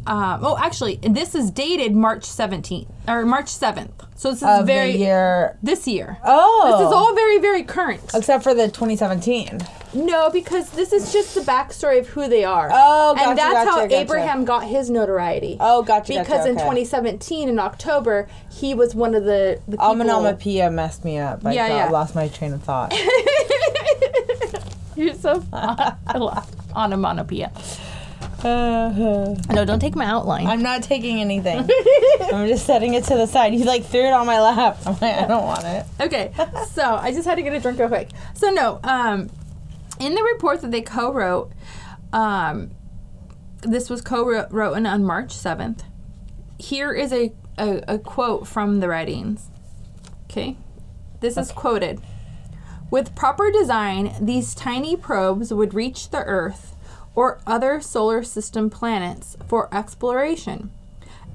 [0.06, 3.90] Um, oh, actually, this is dated March 17th or March 7th.
[4.16, 5.58] So this is Of very year.
[5.62, 6.18] this year.
[6.24, 6.68] Oh.
[6.78, 8.02] This is all very, very current.
[8.14, 9.60] Except for the 2017.
[9.94, 12.68] No, because this is just the backstory of who they are.
[12.72, 13.96] Oh, gotcha, and that's gotcha, how gotcha.
[14.00, 15.56] Abraham got his notoriety.
[15.60, 16.14] Oh, gotcha.
[16.14, 19.86] gotcha, because in 2017 in October, he was one of the, the people.
[19.86, 21.46] Onomatopoeia messed me up.
[21.46, 21.88] I Yeah, got, yeah.
[21.90, 22.92] lost my train of thought.
[24.96, 25.96] You're so fun.
[26.06, 27.52] I love onomatopoeia.
[28.44, 30.46] Uh, No, don't take my outline.
[30.46, 31.68] I'm not taking anything.
[32.32, 33.54] I'm just setting it to the side.
[33.54, 34.78] You like threw it on my lap.
[34.86, 35.86] I'm like, I don't want it.
[36.00, 36.32] okay,
[36.72, 38.10] so I just had to get a drink real quick.
[38.34, 39.30] So no, um,
[40.00, 41.52] in the report that they co-wrote,
[42.12, 42.70] um,
[43.62, 45.84] this was co-written on March seventh.
[46.58, 49.50] Here is a, a, a quote from the writings.
[50.24, 50.56] Okay,
[51.20, 52.00] this is quoted.
[52.90, 56.76] With proper design, these tiny probes would reach the Earth
[57.14, 60.70] or other solar system planets for exploration.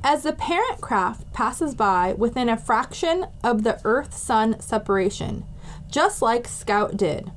[0.04, 5.46] As the parent craft passes by within a fraction of the Earth Sun separation,
[5.90, 7.32] just like Scout did,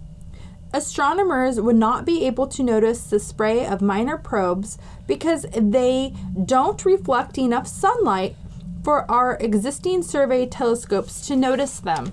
[0.72, 6.84] astronomers would not be able to notice the spray of minor probes because they don't
[6.84, 8.36] reflect enough sunlight
[8.82, 12.12] for our existing survey telescopes to notice them.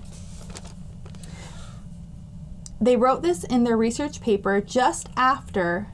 [2.80, 5.88] They wrote this in their research paper just after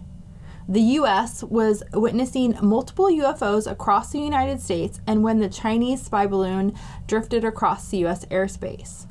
[0.69, 6.27] the US was witnessing multiple UFOs across the United States and when the Chinese spy
[6.27, 6.75] balloon
[7.07, 9.07] drifted across the US airspace.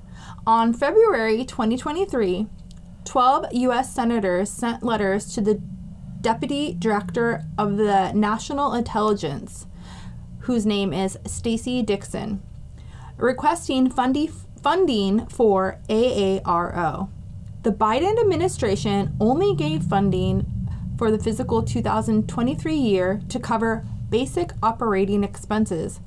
[0.46, 2.48] On February 2023,
[3.06, 5.62] 12 US senators sent letters to the
[6.22, 9.68] Deputy Director of the National Intelligence,
[10.40, 12.42] whose name is Stacey Dixon,
[13.18, 17.10] requesting fundi- funding for AARO.
[17.62, 20.46] The Biden administration only gave funding
[20.98, 26.00] for the fiscal 2023 year to cover basic operating expenses,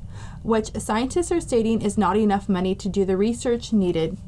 [0.43, 4.19] which scientists are stating is not enough money to do the research needed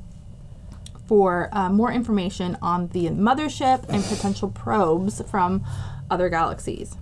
[1.10, 5.60] for uh, more information on the mothership and potential probes from
[6.08, 6.96] other galaxies.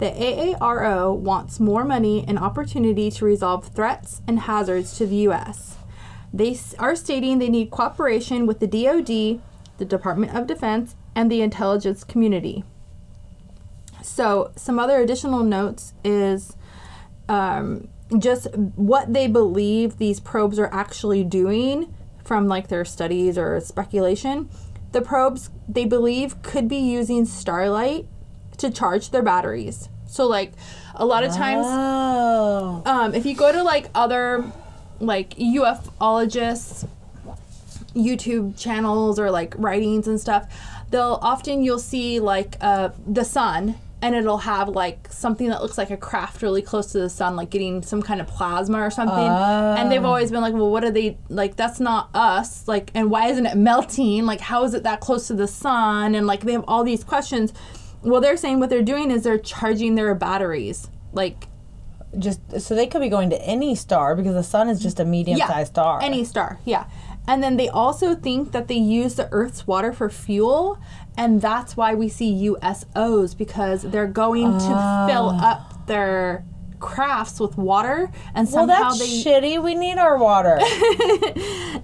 [0.00, 5.76] The AARO wants more money and opportunity to resolve threats and hazards to the U.S.
[6.32, 9.40] They are stating they need cooperation with the DoD,
[9.78, 12.64] the Department of Defense, and the intelligence community.
[14.02, 16.56] So, some other additional notes is
[17.28, 17.86] um,
[18.18, 24.48] just what they believe these probes are actually doing from like their studies or speculation.
[24.92, 28.06] The probes they believe could be using starlight
[28.58, 29.88] to charge their batteries.
[30.06, 30.52] So, like
[30.94, 32.82] a lot of times, Oh.
[32.86, 34.44] um, if you go to like other
[35.00, 36.86] like ufologists
[37.94, 40.52] youtube channels or like writings and stuff
[40.90, 45.78] they'll often you'll see like uh, the sun and it'll have like something that looks
[45.78, 48.90] like a craft really close to the sun like getting some kind of plasma or
[48.90, 49.16] something.
[49.78, 52.68] And they've always been like well what are they like that's not us.
[52.68, 54.26] Like and why isn't it melting?
[54.26, 56.14] Like how is it that close to the sun?
[56.14, 57.52] And like they have all these questions.
[58.02, 61.48] Well they're saying what they're doing is they're charging their batteries like
[62.18, 65.04] Just so they could be going to any star because the sun is just a
[65.04, 66.00] medium-sized star.
[66.00, 66.84] Any star, yeah.
[67.26, 70.78] And then they also think that they use the Earth's water for fuel,
[71.16, 76.44] and that's why we see USOs because they're going to fill up their
[76.80, 79.30] crafts with water, and well, somehow that's they.
[79.30, 79.62] shitty.
[79.62, 80.58] We need our water.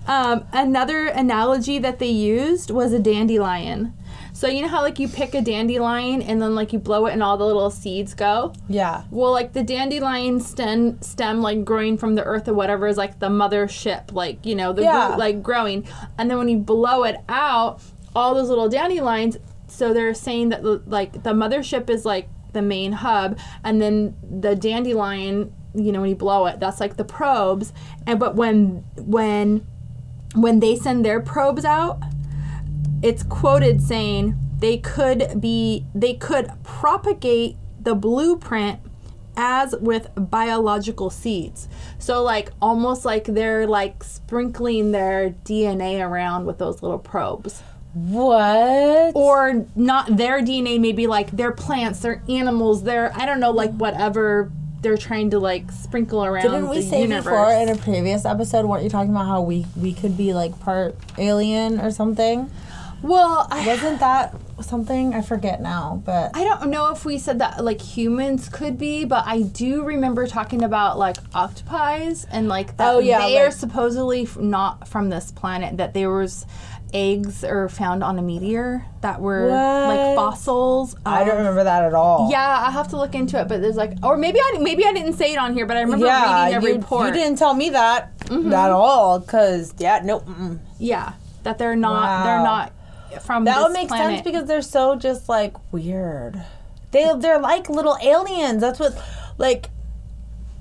[0.07, 3.93] Um, another analogy that they used was a dandelion.
[4.33, 7.13] So you know how like you pick a dandelion and then like you blow it
[7.13, 8.53] and all the little seeds go.
[8.69, 9.05] yeah.
[9.11, 13.21] Well, like the dandelion stem, stem like growing from the earth or whatever is like
[13.21, 15.11] the mothership, like you know the Yeah.
[15.11, 15.87] root, like growing,
[16.19, 17.81] and then when you blow it out,
[18.15, 19.39] all those little dandelions.
[19.69, 24.57] So they're saying that like the mothership is like the main hub, and then the
[24.57, 27.73] dandelion, you know, when you blow it, that's like the probes.
[28.07, 29.67] And but when when
[30.35, 32.01] when they send their probes out,
[33.03, 38.81] it's quoted saying they could be they could propagate the blueprint
[39.37, 41.69] as with biological seeds.
[41.99, 47.63] So like almost like they're like sprinkling their DNA around with those little probes.
[47.95, 49.13] What?
[49.15, 53.73] Or not their DNA, maybe like their plants, their animals, their I don't know, like
[53.73, 54.51] whatever
[54.81, 57.25] they're trying to like sprinkle around Didn't we say universe.
[57.25, 58.65] before in a previous episode?
[58.65, 62.51] weren't you talking about how we we could be like part alien or something?
[63.03, 65.15] well, I, Wasn't that something.
[65.15, 69.05] I forget now, but I don't know if we said that like humans could be,
[69.05, 73.51] but I do remember talking about like octopies and like that Oh, yeah, they are
[73.51, 75.79] supposedly not from this planet.
[75.79, 76.47] That there was
[76.93, 80.15] eggs are found on a meteor that were like What?
[80.17, 80.97] fossils.
[81.07, 82.31] I don't um, remember that at all.
[82.31, 84.93] Yeah, I have to look into it, but there's like, or maybe I maybe I
[84.93, 87.07] didn't say it on here, but I remember reading a you, report.
[87.09, 88.53] you didn't tell me that mm-hmm.
[88.53, 90.27] at all, cause yeah, nope.
[90.27, 90.59] mm-mm.
[90.79, 92.25] Yeah, that they're not Wow.
[92.25, 92.73] they're not
[93.23, 94.19] from That this would make planet.
[94.19, 96.43] sense because they're so just like weird.
[96.93, 98.61] They they're like little aliens.
[98.61, 98.93] That's what
[99.39, 99.69] like.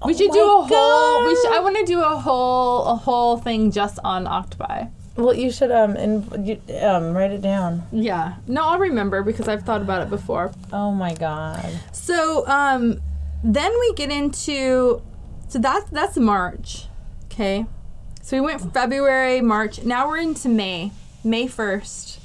[0.05, 1.25] we Oh should my do a whole.
[1.27, 4.85] We should, I want to do a whole a whole thing just on octopi.
[5.19, 7.83] Well, you should um and you, um write it down.
[7.91, 8.35] Yeah.
[8.47, 10.53] No, I'll remember because I've thought about it before.
[10.71, 11.69] Oh my god.
[11.91, 13.01] So, um,
[13.43, 15.01] then we get into,
[15.49, 16.85] so that's that's March,
[17.25, 17.65] okay.
[18.21, 19.83] So we went February, March.
[19.83, 20.91] Now we're into May,
[21.23, 22.19] May first,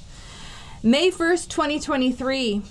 [0.83, 2.63] May first, twenty twenty three.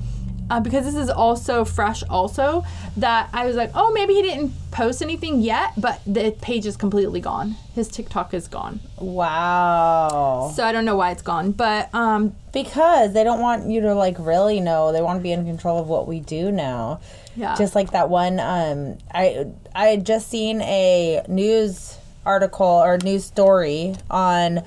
[0.51, 2.65] uh, because this is also fresh, also
[2.97, 6.77] that I was like, oh, maybe he didn't post anything yet, but the page is
[6.77, 7.57] completely gone.
[7.75, 10.53] His TikTok is gone, Wow.
[10.55, 11.53] so I don't know why it's gone.
[11.53, 14.93] But um, Because they don't want you to like really know.
[14.93, 17.01] They want to be in control of what we do now.
[17.37, 21.97] yeah, Just like that one um I I had just seen a news
[22.27, 24.63] article or news story on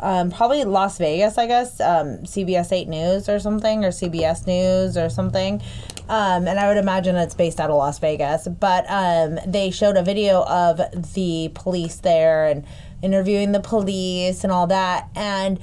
[0.00, 4.96] um, probably Las Vegas, I guess, um, CBS 8 News or something, or CBS News
[4.96, 5.62] or something.
[6.08, 8.48] Um, and I would imagine it's based out of Las Vegas.
[8.48, 10.80] But um, they showed a video of
[11.14, 12.64] the police there and
[13.02, 15.08] interviewing the police and all that.
[15.14, 15.60] And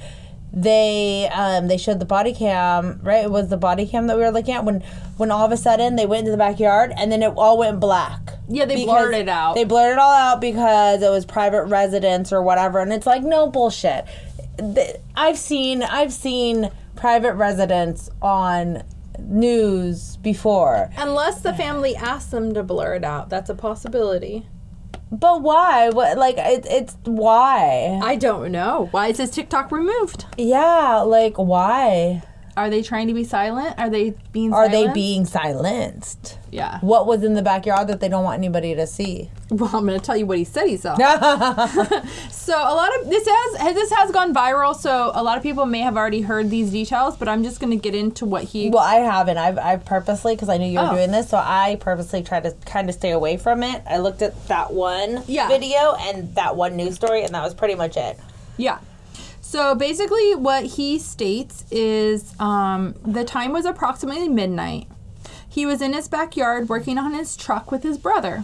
[0.56, 3.24] they um, they showed the body cam, right?
[3.24, 4.80] It was the body cam that we were looking at when
[5.18, 7.78] when all of a sudden they went into the backyard and then it all went
[7.78, 8.30] black.
[8.48, 9.54] Yeah, they blurred it out.
[9.54, 13.22] They blurred it all out because it was private residence or whatever, and it's like
[13.22, 14.06] no bullshit.
[15.14, 18.82] I've seen I've seen private residence on
[19.20, 24.46] news before, unless the family asked them to blur it out, that's a possibility.
[25.10, 25.88] but why?
[25.90, 28.00] What like it, it's why?
[28.02, 28.88] I don't know.
[28.90, 30.26] Why is this TikTok removed?
[30.36, 32.22] Yeah, like why
[32.56, 33.74] Are they trying to be silent?
[33.78, 34.52] Are they being?
[34.54, 36.38] are they being silenced?
[36.50, 36.78] Yeah.
[36.80, 39.30] What was in the backyard that they don't want anybody to see?
[39.48, 40.96] Well, I'm going to tell you what he said he saw.
[42.30, 44.74] So a lot of this has this has gone viral.
[44.74, 47.70] So a lot of people may have already heard these details, but I'm just going
[47.70, 48.70] to get into what he.
[48.70, 49.36] Well, I haven't.
[49.38, 50.94] I've, I've purposely, because I knew you were Oh.
[50.96, 53.82] doing this, so I purposely tried to kind of stay away from it.
[53.88, 55.48] I looked at that one Yeah.
[55.48, 58.18] video and that one news story, and that was pretty much it.
[58.56, 58.78] Yeah.
[59.48, 64.88] So basically, what he states is um, the time was approximately midnight.
[65.48, 68.42] He was in his backyard working on his truck with his brother.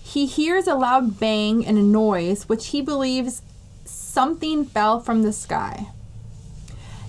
[0.00, 3.42] He hears a loud bang and a noise, which he believes
[3.84, 5.88] something fell from the sky.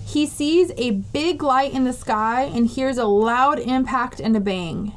[0.04, 4.40] He sees a big light in the sky and hears a loud impact and a
[4.40, 4.92] bang.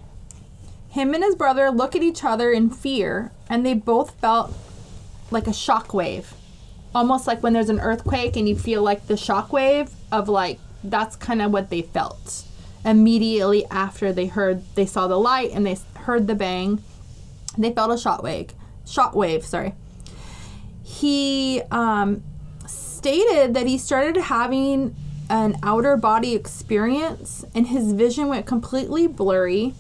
[0.90, 4.56] Him and his brother look at each other in fear, and they both felt
[5.30, 6.34] like a shock wave
[6.98, 10.60] almost like when there's an earthquake and you feel like the shock wave of like
[10.84, 12.44] that's kind of what they felt
[12.84, 16.82] immediately after they heard they saw the light and they heard the bang
[17.58, 18.52] they felt a shock wave
[18.86, 19.74] shock wave sorry
[20.84, 22.24] he um,
[22.66, 24.96] stated that he started having
[25.30, 29.74] an outer body experience and his vision went completely blurry.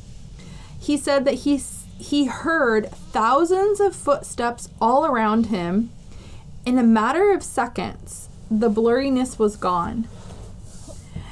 [0.80, 1.62] He said that he
[1.98, 5.90] he heard thousands of footsteps all around him.
[6.68, 10.06] In a matter of seconds, the blurriness was gone.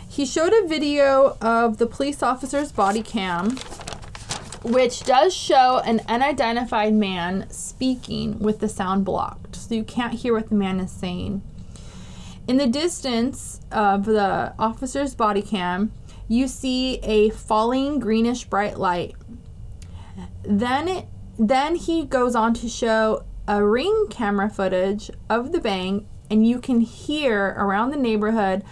[0.08, 3.58] He showed a video of the police officer's body cam,
[4.64, 10.34] which does show an unidentified man speaking with the sound blocked, so you can't hear
[10.34, 11.42] what the man is saying.
[12.48, 15.92] In the distance of the officer's body cam,
[16.30, 19.16] you see a falling greenish bright light.
[20.44, 21.08] Then it,
[21.38, 26.60] then he goes on to show a ring camera footage of the bang and you
[26.60, 28.64] can hear around the neighborhood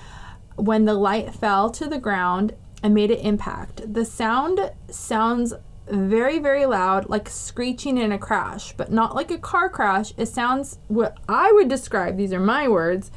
[0.56, 3.94] when the light fell to the ground and made an impact.
[3.94, 5.54] The sound sounds
[5.88, 10.14] very, very loud, like screeching in a crash, but not like a car crash.
[10.18, 13.12] It sounds what I would describe, these are my words,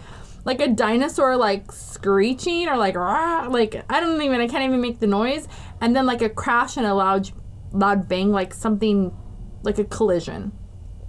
[0.45, 4.81] like a dinosaur like screeching or like rah, like I don't even I can't even
[4.81, 5.49] make the noise.
[5.81, 7.31] And then like a crash and a loud
[7.73, 9.15] loud bang, like something
[9.63, 10.53] like a collision.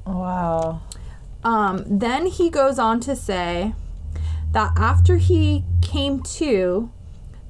[0.08, 0.82] Wow.
[1.43, 3.74] Um, then he goes on to say
[4.51, 6.91] that after he came to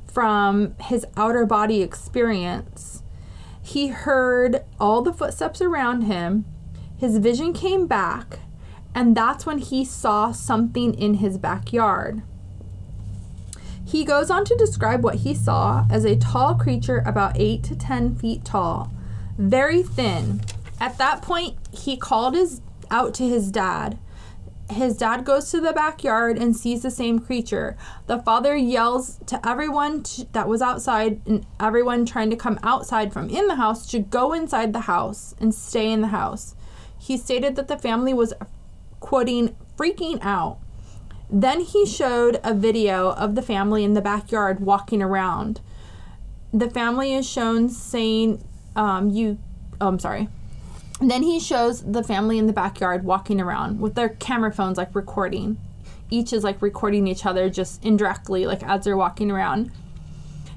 [0.05, 3.03] from his outer body experience,
[3.61, 6.45] he heard all the footsteps around him.
[6.97, 8.39] His vision came back,
[8.95, 12.23] and that's when he saw something in his backyard.
[13.85, 17.75] He goes on to describe what he saw as a tall creature about 8 to
[17.75, 18.91] 10 feet tall,
[19.37, 20.41] very thin.
[20.79, 23.97] At that point, he called his out to his dad.
[24.69, 27.77] His dad goes to the backyard and sees the same creature.
[28.07, 30.03] The father yells to everyone
[30.33, 34.33] that was outside and everyone trying to come outside from in the house to go
[34.33, 36.55] inside the house and stay in the house.
[36.99, 38.33] He stated that the family was
[38.99, 40.59] quoting freaking out.
[41.29, 45.61] Then he showed a video of the family in the backyard walking around.
[46.53, 48.43] The family is shown saying,
[48.75, 49.37] um, "You,
[49.79, 50.29] oh, I'm sorry."
[50.99, 54.95] Then he shows the family in the backyard walking around with their camera phones, like
[54.95, 55.57] recording.
[56.09, 59.71] Each is like recording each other just indirectly, like as they're walking around.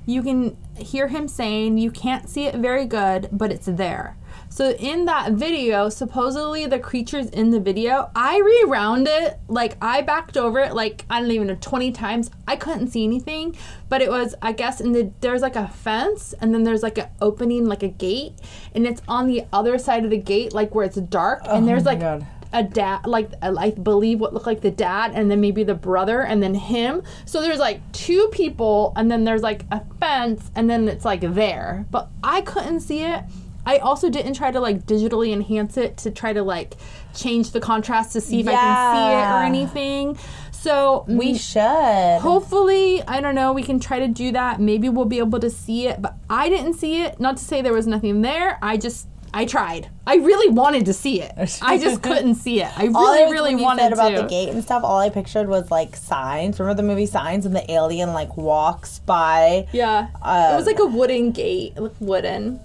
[0.07, 4.17] You can hear him saying, You can't see it very good, but it's there.
[4.53, 10.03] So in that video, supposedly the creatures in the video, I rewound it, like I
[10.03, 12.33] backed over it like I don't even know 20 times.
[12.49, 13.57] I couldn't see anything,
[13.89, 16.99] but it was I guess in the there's like a fence and then there's like
[16.99, 18.35] an opening like a gate
[18.75, 21.83] and it's on the other side of the gate like where it's dark and there's
[21.87, 22.27] oh like God.
[22.53, 26.23] a dad like I believe what looked like the dad and then maybe the brother
[26.23, 27.05] and then him.
[27.25, 31.21] So there's like two people and then there's like a fence and then it's like
[31.21, 31.87] there.
[31.93, 33.23] But I couldn't see it.
[33.67, 36.75] I also didn't try to like digitally enhance it to try to like
[37.15, 40.19] change the contrast to see if I can see it or anything.
[40.53, 42.21] So We mm, should.
[42.23, 44.61] hopefully, I don't know, we can try to do that.
[44.61, 47.19] Maybe we'll be able to see it, but I didn't see it.
[47.19, 48.59] Not to say there was nothing there.
[48.63, 49.89] I just I tried.
[50.09, 51.33] I really wanted to see it.
[51.63, 52.69] I just couldn't see it.
[52.79, 54.23] I all I really, was- really when you wanted said about to.
[54.23, 54.83] the gate and stuff.
[54.85, 56.59] All I pictured was like signs.
[56.59, 59.67] Remember the movie Signs, and the alien like walks by.
[59.73, 62.61] Yeah, Uh, it was like a wooden gate, like wooden.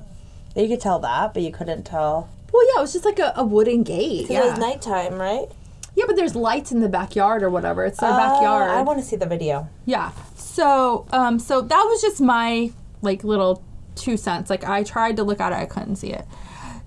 [0.56, 2.30] You could tell that, but you couldn't tell.
[2.54, 4.30] Well, yeah, it was just like a, a wooden gate.
[4.30, 4.44] Yeah.
[4.46, 5.48] It was nighttime, right?
[5.96, 7.86] yeah, but there's lights in the backyard or whatever.
[7.86, 8.70] It's their Uh, backyard.
[8.70, 9.68] I want to see the video.
[9.86, 10.12] Yeah.
[10.36, 13.64] So, um, so that was just my like little
[13.96, 14.50] two cents.
[14.50, 16.26] Like I tried to look at it, I couldn't see it.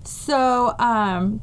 [0.03, 1.41] So, um,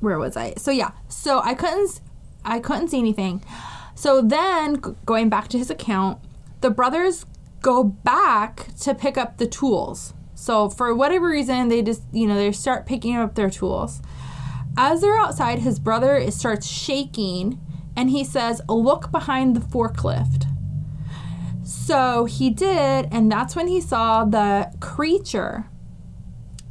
[0.00, 0.54] where was I?
[0.56, 0.92] So yeah.
[1.08, 2.00] So I couldn't,
[2.44, 3.42] I couldn't see anything.
[3.94, 6.18] So then, g- going back to his account,
[6.60, 7.24] the brothers
[7.64, 10.12] go back to pick up the tools.
[10.34, 14.02] So for whatever reason, they just you know they start picking up their tools.
[14.76, 17.58] As they're outside, his brother starts shaking
[17.96, 20.44] and he says, Look behind the forklift.
[21.64, 25.66] So he did, and that's when he saw the creature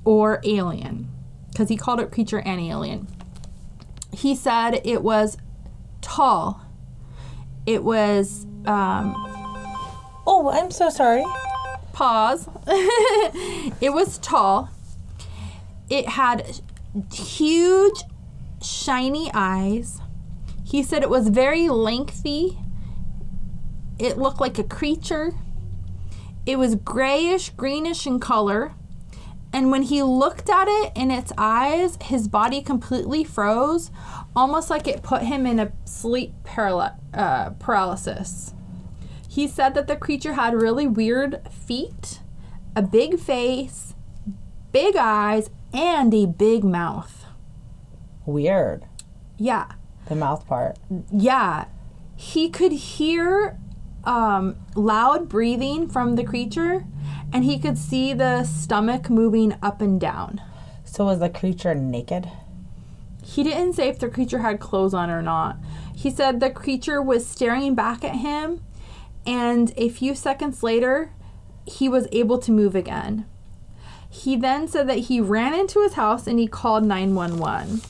[0.05, 1.09] or alien,
[1.51, 3.07] because he called it creature and alien.
[4.11, 5.37] He said it was
[6.01, 6.61] tall.
[7.65, 9.32] It was, um,
[10.25, 11.23] Oh, I'm so sorry.
[11.91, 12.47] pause.
[12.67, 14.69] it was tall.
[15.89, 16.61] It had
[17.11, 18.03] huge,
[18.61, 19.99] shiny eyes.
[20.63, 22.57] He said it was very lengthy.
[23.99, 25.33] It looked like a creature.
[26.45, 28.73] It was grayish, greenish in color.
[29.53, 33.91] And when he looked at it in its eyes, his body completely froze,
[34.35, 38.55] almost like it put him in a sleep uh, paralysis.
[39.33, 42.19] He said that the creature had really weird feet,
[42.75, 43.95] a big face,
[44.71, 47.25] big eyes, and a big mouth.
[48.27, 48.85] Weird.
[49.39, 49.71] Yeah.
[50.07, 50.77] The mouth part.
[51.11, 51.65] Yeah.
[52.15, 53.57] he could hear
[54.03, 56.85] um, loud breathing from the creature
[57.33, 60.41] and he could see the stomach moving up and down.
[60.83, 62.29] So was the creature naked?
[63.23, 65.57] He didn't say if the creature had clothes on or not.
[65.95, 68.61] He said the creature was staring back at him,
[69.25, 71.11] and a few seconds later,
[71.65, 73.25] he was able to move again.
[74.09, 77.81] He then said that he ran into his house and he called 911.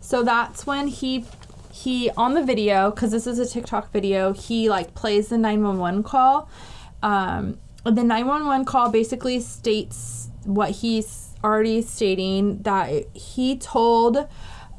[0.00, 1.26] So that's when he
[1.70, 6.02] he on the video cuz this is a TikTok video, he like plays the 911
[6.02, 6.48] call.
[7.02, 14.28] Um the 911 call basically states what he's already stating that he told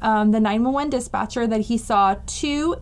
[0.00, 2.76] um, the 911 dispatcher that he saw two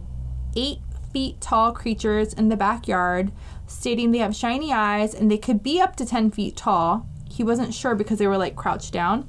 [0.56, 0.78] eight
[1.12, 3.32] feet tall creatures in the backyard,
[3.66, 7.06] stating they have shiny eyes and they could be up to 10 feet tall.
[7.30, 9.28] He wasn't sure because they were like crouched down.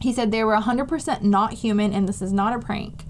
[0.00, 3.04] He said they were 100% not human and this is not a prank.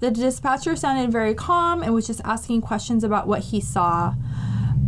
[0.00, 4.14] The dispatcher sounded very calm and was just asking questions about what he saw.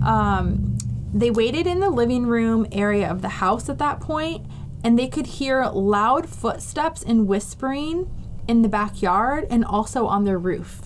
[0.04, 0.76] Um,
[1.12, 4.44] they waited in the living room area of the house at that point
[4.82, 8.10] and they could hear loud footsteps and whispering
[8.46, 10.83] in the backyard and also on their roof.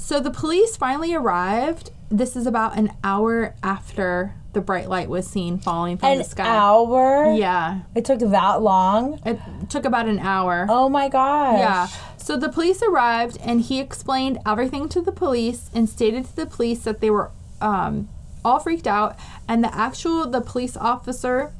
[0.00, 1.90] So the police finally arrived.
[2.08, 6.24] This is about an hour after the bright light was seen falling from An the
[6.24, 6.46] sky.
[6.46, 7.34] hour?
[7.34, 7.80] Yeah.
[7.94, 9.20] It took that long?
[9.26, 9.38] It
[9.68, 10.66] took about an hour.
[10.70, 11.58] Oh my gosh.
[11.58, 11.88] Yeah.
[12.16, 16.46] So the police arrived and he explained everything to the police and stated to the
[16.46, 17.30] police that they were
[17.60, 18.08] um,
[18.44, 21.52] all freaked out and the actual the police officer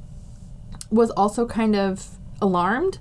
[0.91, 2.07] was also kind of
[2.41, 2.99] alarmed.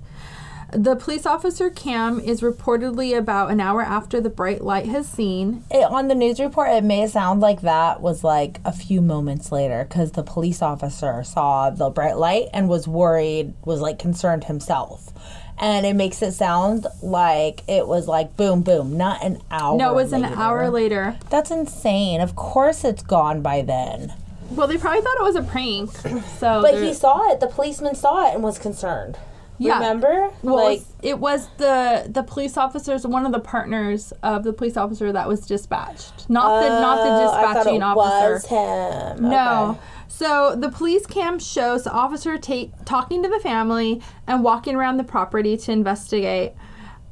[0.72, 5.64] The police officer Cam is reportedly about an hour after the bright light has seen.
[5.70, 9.50] It, on the news report, it may sound like that was like a few moments
[9.50, 14.44] later because the police officer saw the bright light and was worried, was like concerned
[14.44, 15.10] himself.
[15.56, 19.76] And it makes it sound like it was like boom, boom, not an hour.
[19.76, 21.16] No, it was an hour later.
[21.30, 22.20] That's insane.
[22.20, 24.12] Of course, it's gone by then.
[24.50, 25.90] Well, they probably thought it was a prank.
[26.38, 27.40] So But he saw it.
[27.40, 29.16] The policeman saw it and was concerned.
[29.58, 29.74] Yeah.
[29.74, 30.30] Remember?
[30.42, 34.76] Well, like, it was the the police officers, one of the partners of the police
[34.76, 38.34] officer that was dispatched, not the not the oh, I dispatching officer.
[38.34, 39.28] was him.
[39.28, 39.70] No.
[39.70, 39.80] Okay.
[40.08, 44.96] So the police cam shows the officer take, talking to the family and walking around
[44.96, 46.54] the property to investigate.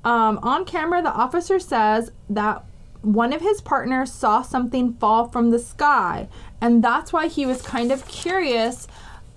[0.04, 2.64] Um, on camera, the officer says that
[3.02, 6.28] one of his partners saw something fall from the sky,
[6.60, 8.88] and that's why he was kind of curious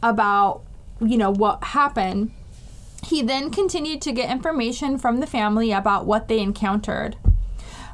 [0.02, 0.62] about,
[1.02, 2.32] you know, what happened.
[3.04, 7.18] He then continued to get information from the family about what they encountered.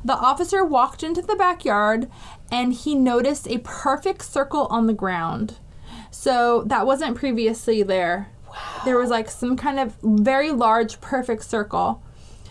[0.03, 2.09] The officer walked into the backyard
[2.51, 5.57] and he noticed a perfect circle on the ground.
[6.11, 8.29] So that wasn't previously there.
[8.47, 8.81] Wow.
[8.85, 12.01] There was like some kind of very large, perfect circle.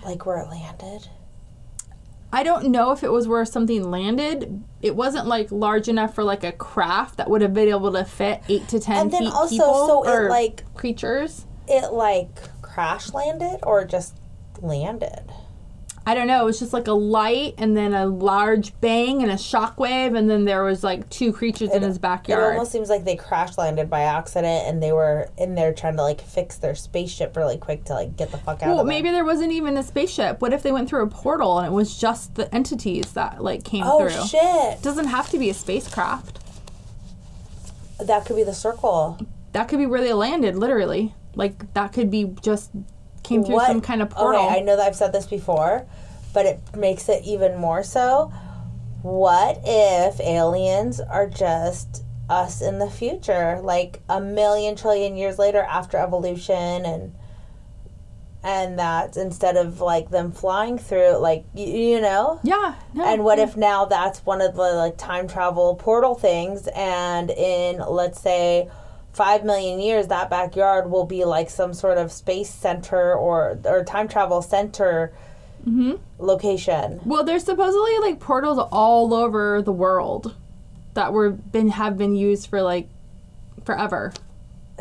[0.05, 1.09] Like where it landed.
[2.32, 4.64] I don't know if it was where something landed.
[4.82, 8.05] It wasn't like large enough for like a craft that would have been able to
[8.05, 11.46] fit eight to ten And then feet also, people so it, or like- creatures.
[11.69, 12.29] It like
[12.62, 14.15] crash landed or just
[14.61, 15.23] landed?
[16.07, 16.43] I don't know.
[16.43, 20.29] It was just like a light and then a large bang and a shockwave, and
[20.29, 22.43] then there was like two creatures in his backyard.
[22.43, 25.97] It almost seems like they crash landed by accident and they were in there trying
[25.97, 29.05] to like fix their spaceship really quick to like get the fuck out Well, maybe
[29.09, 29.12] there.
[29.21, 30.43] there wasn't even a spaceship.
[30.43, 33.65] What if they went through a portal and it was just the entities that like
[33.65, 34.11] came Oh through?
[34.21, 34.79] Oh shit.
[34.79, 36.39] It doesn't have to be a spacecraft.
[37.99, 39.19] That could be the circle.
[39.53, 41.15] That could be where they landed, literally.
[41.37, 42.70] Like that could be just
[43.22, 44.47] came through What- some kind of oh, portal.
[44.47, 45.87] Okay, I know that I've said this before,
[46.32, 48.32] but it makes it even more so.
[49.03, 55.61] What if aliens are just us in the future, like a million trillion years later
[55.61, 57.14] after evolution and
[58.43, 62.74] and that instead of like them flying through like you, you know yeah.
[62.93, 63.45] No, and what yeah.
[63.45, 68.68] if now that's one of the like time travel portal things and in let's say
[69.15, 73.85] five million years that backyard will be like some sort of space center or or
[73.85, 75.12] time travel center
[75.67, 75.93] Mm-hmm.
[76.19, 80.35] location Well, there's supposedly like portals all over the world
[80.93, 82.89] that were been have been used for like
[83.65, 84.12] forever.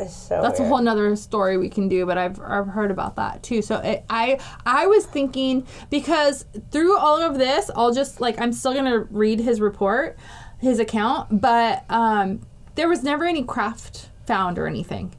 [0.10, 3.44] so That's a whole nother story we can do, but I've, I've heard about that
[3.44, 3.62] too.
[3.62, 8.52] So it, I I was thinking because through all of this, I'll just like I'm
[8.52, 10.18] still gonna read his report,
[10.60, 12.42] his account, but um,
[12.76, 15.14] there was never any craft found or anything.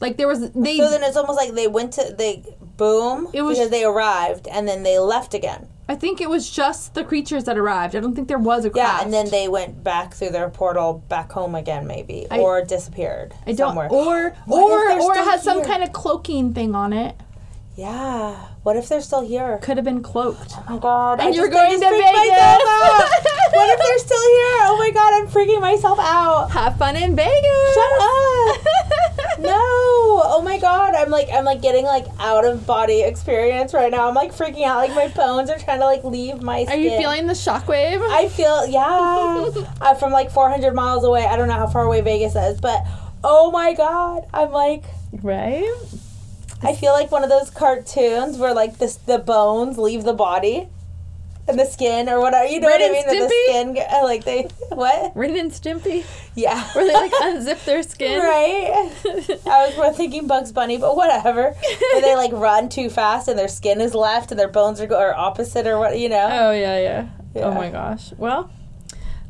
[0.00, 2.44] Like there was they so then it's almost like they went to they
[2.76, 6.48] boom It was- because they arrived and then they left again I think it was
[6.48, 7.94] just the creatures that arrived.
[7.94, 11.04] I don't think there was a yeah and then they went back through their portal
[11.08, 15.24] back home again maybe I- or disappeared I don't somewhere or or or it still
[15.24, 17.14] had some kind of cloaking thing on it.
[17.76, 18.34] Yeah.
[18.62, 19.58] What if they're still here?
[19.62, 20.52] Could have been cloaked.
[20.56, 21.20] Oh my god.
[21.20, 22.38] And I you're just- going to Vegas.
[22.38, 22.60] out.
[23.52, 24.58] what if they're still here?
[24.66, 26.50] Oh my god, I'm freaking myself out.
[26.52, 27.74] Have fun in Vegas.
[27.74, 28.56] Shut up.
[29.36, 29.50] No.
[29.60, 30.94] Oh my god.
[30.94, 34.08] I'm like I'm like getting like out of body experience right now.
[34.08, 34.76] I'm like freaking out.
[34.76, 36.82] Like my bones are trying to like leave my Are skin.
[36.82, 38.00] you feeling the shockwave?
[38.10, 39.50] I feel yeah.
[39.80, 41.26] uh, from like 400 miles away.
[41.26, 42.84] I don't know how far away Vegas is, but
[43.24, 44.24] oh my god.
[44.32, 44.84] I'm like
[45.20, 45.68] right?
[46.62, 50.68] I feel like one of those cartoons where like this the bones leave the body.
[51.46, 53.06] And the skin, or whatever, you know Ren what I mean?
[53.06, 55.12] That the skin, uh, like they, what?
[55.14, 56.02] Ren and Stimpy,
[56.34, 56.66] Yeah.
[56.72, 58.18] where they like unzip their skin.
[58.18, 58.90] Right.
[59.46, 61.50] I was more thinking Bugs Bunny, but whatever.
[61.92, 64.86] Where they like run too fast and their skin is left and their bones are,
[64.86, 66.26] go- are opposite or what, you know?
[66.30, 66.78] Oh yeah,
[67.34, 68.12] yeah, Oh my gosh.
[68.16, 68.50] Well,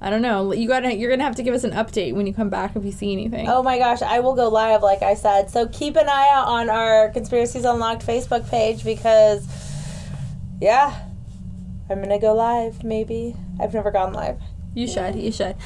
[0.04, 0.52] I don't know.
[0.52, 0.94] You gotta.
[0.94, 3.10] You're gonna have to give us an update when you come back if you see
[3.14, 3.48] anything.
[3.48, 5.48] Oh my gosh, I will go live, like I said.
[5.48, 9.48] So keep an eye out on our Conspiracies Unlocked Facebook page because,
[10.60, 10.94] yeah,
[11.88, 12.84] I'm gonna go live.
[12.84, 14.38] Maybe I've never gone live.
[14.74, 15.14] You should.
[15.14, 15.56] You should.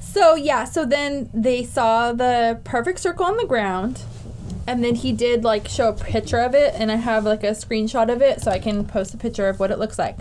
[0.00, 0.64] So yeah.
[0.64, 4.02] So then they saw the perfect circle on the ground,
[4.66, 7.52] and then he did like show a picture of it, and I have like a
[7.52, 10.18] screenshot of it, so I can post a picture of what it looks like.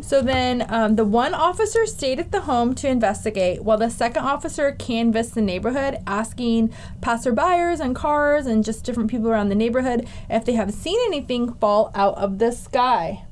[0.00, 4.24] So then um, the one officer stayed at the home to investigate, while the second
[4.24, 10.08] officer canvassed the neighborhood, asking passerbyers and cars and just different people around the neighborhood
[10.30, 13.24] if they have seen anything fall out of the sky.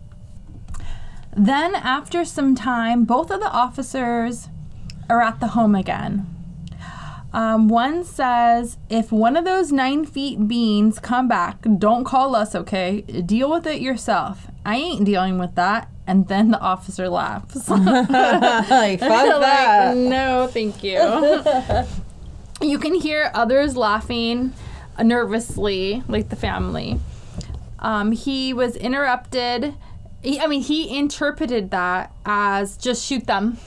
[1.34, 4.48] Then, after some time, both of the officers
[5.08, 6.26] are at the home again.
[7.32, 12.54] Um, one says, if one of those nine feet beings come back, don't call us,
[12.54, 13.02] okay?
[13.02, 14.46] Deal with it yourself.
[14.64, 15.90] I ain't dealing with that.
[16.06, 17.68] And then the officer laughs.
[17.68, 20.98] like, fuck like, no, thank you.
[22.66, 24.52] you can hear others laughing
[25.02, 27.00] nervously, like the family.
[27.78, 29.74] Um, he was interrupted.
[30.22, 33.58] He, I mean, he interpreted that as just shoot them.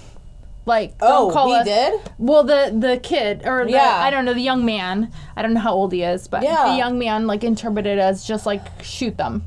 [0.65, 1.65] Like, don't Oh, call he us.
[1.65, 2.01] did?
[2.17, 4.01] Well, the the kid or the, Yeah.
[4.03, 5.11] I don't know the young man.
[5.35, 6.71] I don't know how old he is, but Yeah.
[6.71, 9.43] the young man like interpreted as just like shoot them,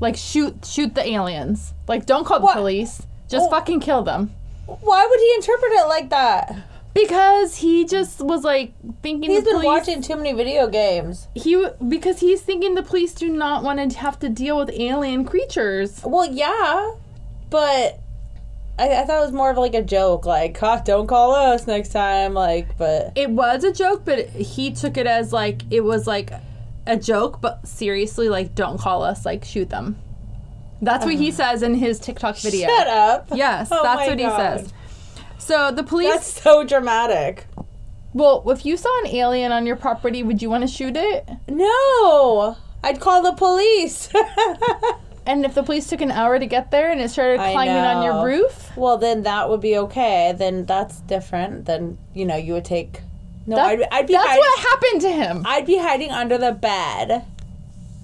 [0.00, 1.72] like shoot shoot the aliens.
[1.86, 2.56] Like, don't call the What?
[2.56, 3.02] police.
[3.28, 3.50] Just Oh.
[3.50, 4.32] fucking kill them.
[4.66, 6.54] Why would he interpret it like that?
[6.92, 8.72] Because he just was like
[9.02, 9.66] thinking He's the been police.
[9.66, 11.28] watching too many video games.
[11.34, 14.70] He w- because he's thinking the police do not want to have to deal with
[14.70, 16.00] alien creatures.
[16.04, 16.90] Well, yeah,
[17.48, 18.00] but
[18.78, 21.66] I, I thought it was more of like a joke, like, "Ha, don't call us
[21.66, 25.82] next time." Like, but It was a joke, but he took it as like it
[25.84, 26.32] was like
[26.86, 29.98] a joke, but seriously, like don't call us, like shoot them.
[30.82, 31.36] That's what he uh-huh.
[31.36, 32.68] says in his TikTok video.
[32.68, 33.28] shut up.
[33.34, 34.60] Yes, Oh that's my what he God.
[34.60, 34.72] says.
[35.38, 36.10] So the police.
[36.10, 37.46] That's so dramatic.
[38.14, 41.28] well, if you saw an alien on your property, would you want to shoot it?
[41.48, 44.10] No, I'd call the police.
[45.26, 47.76] And if the police took an hour to get there and it started I climbing
[47.76, 50.34] on your roof, well, then that would be okay.
[50.36, 51.66] Then that's different.
[51.66, 53.02] Then you know you would take.
[53.50, 56.38] No, that- I'd, I'd be that's hiding, what happened to him I'd be hiding under
[56.38, 57.24] the bed,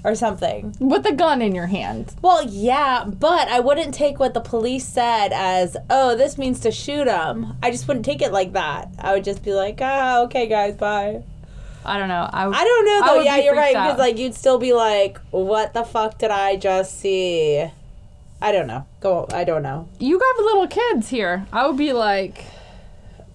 [0.05, 0.76] or something.
[0.78, 2.14] with a gun in your hand.
[2.22, 6.70] Well, yeah, but I wouldn't take what the police said as, oh, this means to
[6.70, 7.55] shoot him.
[7.62, 8.88] I just wouldn't take it like that.
[8.99, 11.22] I would just be like, ah, okay, guys, bye.
[11.84, 12.28] I don't know.
[12.32, 13.22] I, I don't know, though.
[13.22, 13.74] Yeah, you're right.
[13.74, 13.84] out.
[13.86, 17.64] Because, like, you'd still be like, what the fuck did I just see?
[18.42, 18.86] I don't know.
[19.01, 19.88] Go, I don't know.
[19.99, 21.47] you got little kids here.
[21.53, 22.44] I would be like,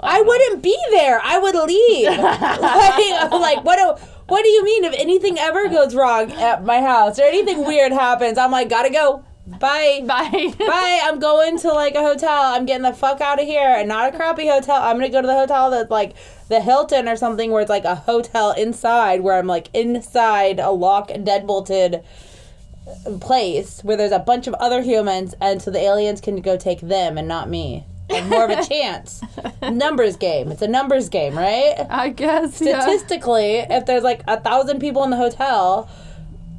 [0.02, 0.24] I uh-huh.
[0.26, 1.22] wouldn't be there.
[1.24, 2.08] I would leave.
[2.18, 6.82] like, like, what do, what do you mean if anything ever goes wrong at my
[6.82, 8.38] house or anything weird happens?
[8.38, 9.24] I'm like, gotta go.
[9.46, 10.02] Bye.
[10.06, 10.54] bye.
[10.60, 11.00] Bye.
[11.04, 12.54] I'm going to like a hotel.
[12.54, 14.82] I'm getting the fuck out of here, and not a crappy hotel.
[14.82, 16.14] I'm gonna go to the hotel that's like
[16.48, 20.70] the Hilton or something, where it's like a hotel inside, where I'm like inside a
[20.70, 22.04] lock and deadbolted
[23.20, 26.82] place where there's a bunch of other humans, and so the aliens can go take
[26.82, 27.86] them and not me.
[28.12, 29.22] Have more of a chance.
[29.62, 30.52] numbers game.
[30.52, 31.76] It's a numbers game, right?
[31.90, 32.62] I guess.
[32.62, 32.82] Yeah.
[32.82, 35.90] Statistically, if there's like a thousand people in the hotel,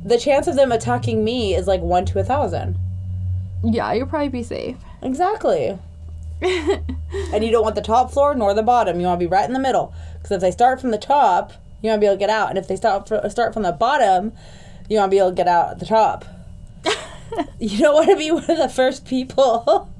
[0.04, 2.78] the chance of them attacking me is like one to a thousand.
[3.64, 4.76] Yeah, you'll probably be safe.
[5.02, 5.78] Exactly.
[6.42, 8.98] and you don't want the top floor nor the bottom.
[8.98, 9.94] You want to be right in the middle.
[10.14, 12.48] Because if they start from the top, you want to be able to get out.
[12.48, 14.32] And if they start start from the bottom,
[14.88, 16.24] you want to be able to get out at the top.
[17.60, 19.91] you don't want to be one of the first people.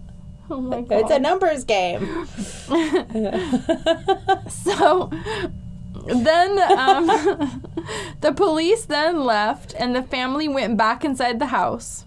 [0.53, 2.27] Oh my it's a numbers game.
[4.51, 5.11] so
[6.05, 7.07] then um,
[8.21, 12.05] the police then left and the family went back inside the house.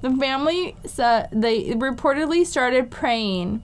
[0.00, 3.62] The family said they reportedly started praying.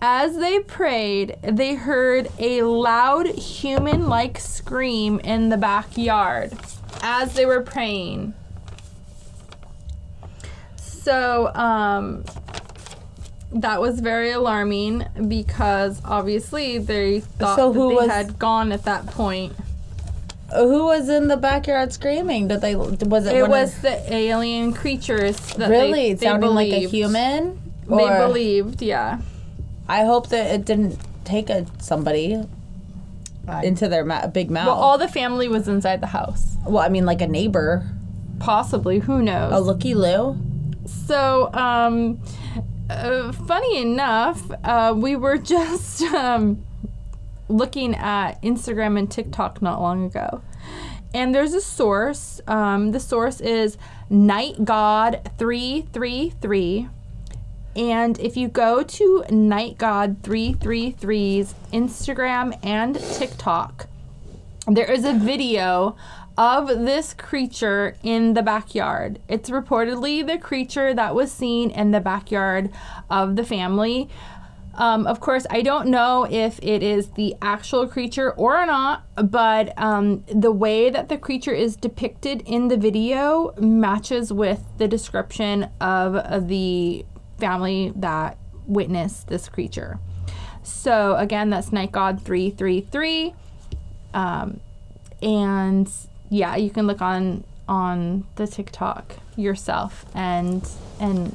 [0.00, 6.52] As they prayed, they heard a loud human like scream in the backyard
[7.00, 8.34] as they were praying.
[10.76, 12.24] So, um,
[13.52, 18.72] that was very alarming because obviously they thought So that who they was- had gone
[18.72, 19.54] at that point.
[20.54, 22.46] Who was in the backyard screaming?
[22.48, 22.76] Did they?
[22.76, 23.34] Was it?
[23.34, 26.92] It was of, the alien creatures that really they, it they sounding like a believed.
[26.92, 27.58] human.
[27.88, 29.18] They Or- believed, yeah.
[29.88, 32.44] I hope that it didn't take a somebody
[33.62, 34.66] into their ma- big mouth.
[34.66, 36.56] Well, all the family was inside the house.
[36.64, 37.84] well, I mean, like a neighbor,
[38.40, 39.52] Possibly, who knows?
[39.52, 40.36] a looky Lou.
[40.84, 42.18] So, um,
[42.88, 46.64] uh, funny enough, uh, we were just um,
[47.48, 50.42] looking at Instagram and TikTok not long ago.
[51.14, 52.40] And there's a source.
[52.46, 53.78] Um, the source is
[54.10, 56.88] Night God 333.
[57.74, 63.86] And if you go to Night God 333's Instagram and TikTok,
[64.66, 65.96] there is a video
[66.36, 69.18] of this creature in the backyard.
[69.28, 72.70] It's reportedly the creature that was seen in the backyard
[73.10, 74.08] of the family.
[74.74, 79.72] Um, of course, I don't know if it is the actual creature or not, but
[79.78, 85.70] um, the way that the creature is depicted in the video matches with the description
[85.80, 87.06] of the
[87.38, 89.98] family that witnessed this creature.
[90.62, 93.34] So, again, that's Night God 333
[94.12, 94.60] um,
[95.22, 95.90] and
[96.30, 100.68] yeah, you can look on on the TikTok yourself and
[101.00, 101.34] and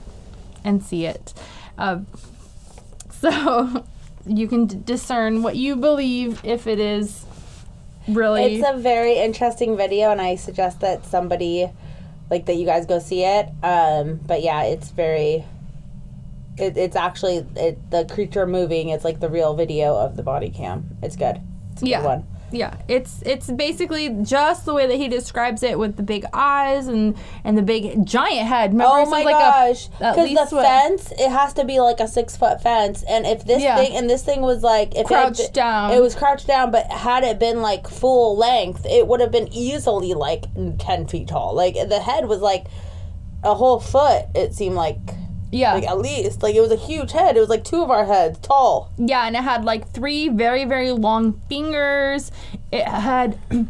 [0.63, 1.33] and see it.
[1.77, 1.99] Uh,
[3.11, 3.83] so
[4.25, 7.25] you can d- discern what you believe if it is
[8.07, 8.55] really.
[8.55, 11.69] It's a very interesting video, and I suggest that somebody,
[12.29, 13.47] like that, you guys go see it.
[13.63, 15.45] Um, but yeah, it's very.
[16.57, 18.89] It, it's actually it, the creature moving.
[18.89, 20.97] It's like the real video of the body cam.
[21.01, 21.41] It's good.
[21.73, 22.01] It's a Yeah.
[22.01, 22.27] good one.
[22.51, 26.87] Yeah, it's it's basically just the way that he describes it with the big eyes
[26.87, 28.71] and and the big giant head.
[28.73, 29.87] Remember, Oh my like gosh!
[29.87, 30.15] Because
[30.49, 33.61] the what- fence, it has to be like a six foot fence, and if this
[33.63, 33.77] Yeah.
[33.77, 35.91] thing and this thing was like if Crouched it down.
[35.91, 36.71] it was crouched down.
[36.71, 40.45] But had it been like full length, it would have been easily like
[40.79, 41.53] ten feet tall.
[41.55, 42.65] Like the head was like
[43.43, 44.25] a whole foot.
[44.35, 44.97] It seemed like
[45.51, 47.35] yeah, like at least like it was a huge head.
[47.37, 48.91] It was like two of our heads tall.
[48.97, 52.31] Yeah, and it had like three very very long fingers.
[52.71, 53.37] It had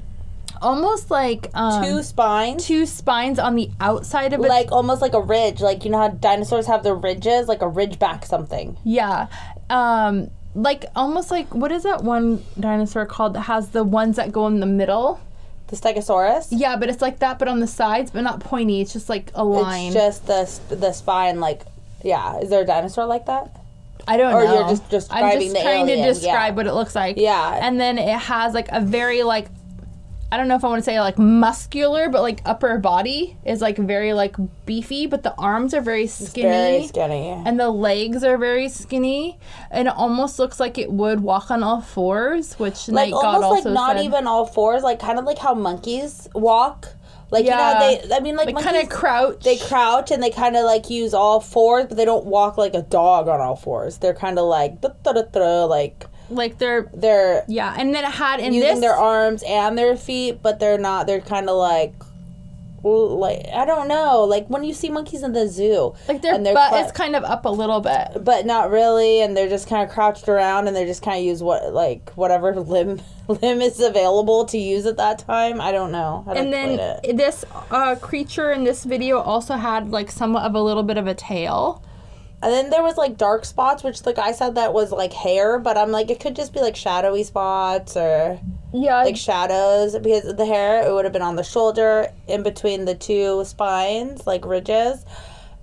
[0.61, 2.65] almost like um, Two spines.
[2.65, 4.47] two spines on the outside of it.
[4.47, 7.67] like almost like a ridge, like you know how dinosaurs have the ridges, like a
[7.67, 8.77] ridge back something.
[8.83, 9.27] yeah,
[9.69, 14.31] um, like almost like what is that one dinosaur called that has the ones that
[14.31, 15.19] go in the middle?
[15.67, 16.49] The Stegosaurus.
[16.51, 18.81] Yeah, but it's like that, but on the sides, but not pointy.
[18.81, 19.85] It's just like a line.
[19.85, 21.61] It's just the the spine, like
[22.03, 22.39] yeah.
[22.39, 23.55] Is there a dinosaur like that?
[24.07, 24.51] I don't or know.
[24.51, 26.55] Or you're just describing I'm just the trying alien, to describe yeah.
[26.55, 27.17] what it looks like.
[27.17, 27.59] Yeah.
[27.61, 29.47] And then it has like a very like
[30.33, 33.59] I don't know if I want to say like muscular, but like upper body is
[33.59, 36.47] like very like beefy, but the arms are very skinny.
[36.47, 37.29] Very skinny.
[37.45, 39.37] And the legs are very skinny,
[39.69, 43.43] and it almost looks like it would walk on all fours, which like Night God
[43.43, 44.05] almost like not said.
[44.05, 46.87] even all fours, like kind of like how monkeys walk.
[47.31, 47.89] Like Yeah.
[47.89, 48.15] you know, they.
[48.15, 49.43] I mean, like, kind of crouch.
[49.43, 52.73] they crouch and they kind of like use all fours, but they don't walk like
[52.75, 53.97] a dog on all fours.
[53.97, 58.69] They're kind of like like like they're they're yeah, and then it had in using
[58.69, 61.07] this their arms and their feet, but they're not.
[61.07, 61.93] They're kind of like.
[62.83, 66.45] Like I don't know, like when you see monkeys in the zoo, like their and
[66.45, 68.23] they're butt cla- is kind of up a little bit.
[68.23, 71.23] but not really and they're just kind of crouched around and they just kind of
[71.23, 75.91] use what like whatever limb limb is available to use at that time i don't
[75.91, 76.77] know and then
[77.15, 81.07] this uh, creature in this video also had like somewhat of a little bit of
[81.07, 81.83] a tail.
[82.43, 85.59] And then there was like dark spots which the guy said that was like hair
[85.59, 88.39] but i'm like it could just be like shadowy spots or
[88.73, 90.87] Yeah, like shadows because of the hair.
[90.87, 95.05] It would have been on the shoulder in between the two spines like ridges.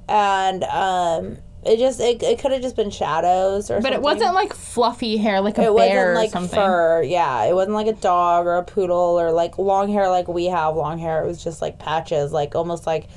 [0.08, 4.34] And um it just it, it could have just been shadows or but it wasn't
[4.34, 6.56] like fluffy hair like a it bear wasn't like or something.
[6.58, 7.02] fur.
[7.02, 10.44] Yeah it wasn't like a dog or a poodle or like long hair like we
[10.46, 11.24] have long hair.
[11.24, 13.08] It was just like patches like almost like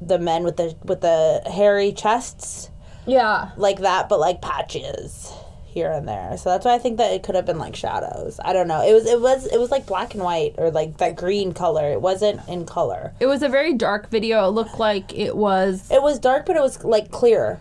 [0.00, 2.70] the men with the with the hairy chests
[3.06, 5.32] Yeah, like that but like patches
[5.64, 8.38] here and there so that's why i think that it could have been like shadows
[8.44, 10.98] i don't know it was it was it was like black and white or like
[10.98, 14.46] that green color it wasn't in color it was a very dark video.
[14.46, 17.58] It looked like it was it was dark but it was like clear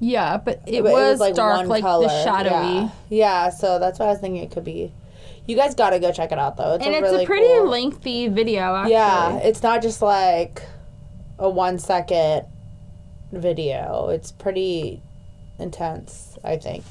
[0.00, 2.08] yeah, but it, But was, like dark, like color.
[2.08, 2.50] the shadowy.
[2.74, 2.88] yeah.
[3.08, 4.92] yeah so that's why i was thinking it could be
[5.46, 7.46] you guys gotta go check it out though it's And a it's really a pretty
[7.46, 8.94] cool- lengthy video, actually.
[8.94, 10.60] Yeah, it's not just like
[11.38, 12.46] a one second
[13.38, 14.08] video.
[14.08, 15.02] It's pretty
[15.58, 16.84] intense, I think.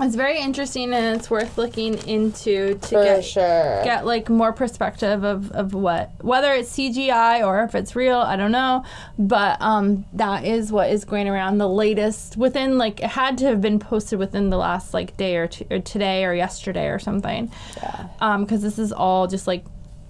[0.00, 3.82] it's very interesting and it's worth looking into to For get sure.
[3.84, 8.36] get like more perspective of, of what whether it's CGI or if it's real, I
[8.36, 8.84] don't know.
[9.18, 13.46] But um that is what is going around the latest within like it had to
[13.46, 16.98] have been posted within the last like day or, two, or today or yesterday or
[16.98, 17.50] something.
[17.76, 18.08] Yeah.
[18.20, 19.64] Um cuz this is all just like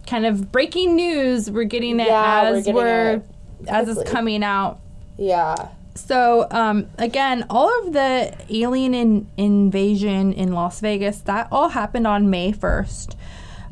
[0.07, 1.51] kind of breaking news.
[1.51, 3.23] We're getting it Yeah, we're as getting we're it
[3.69, 4.79] as it's coming out.
[5.23, 5.68] Yeah.
[5.95, 12.07] So um, again, all of the alien in, invasion in Las Vegas that all happened
[12.07, 13.16] on May first,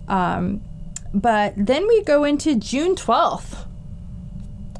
[0.07, 0.61] um,
[1.14, 3.66] but then we go into June twelfth.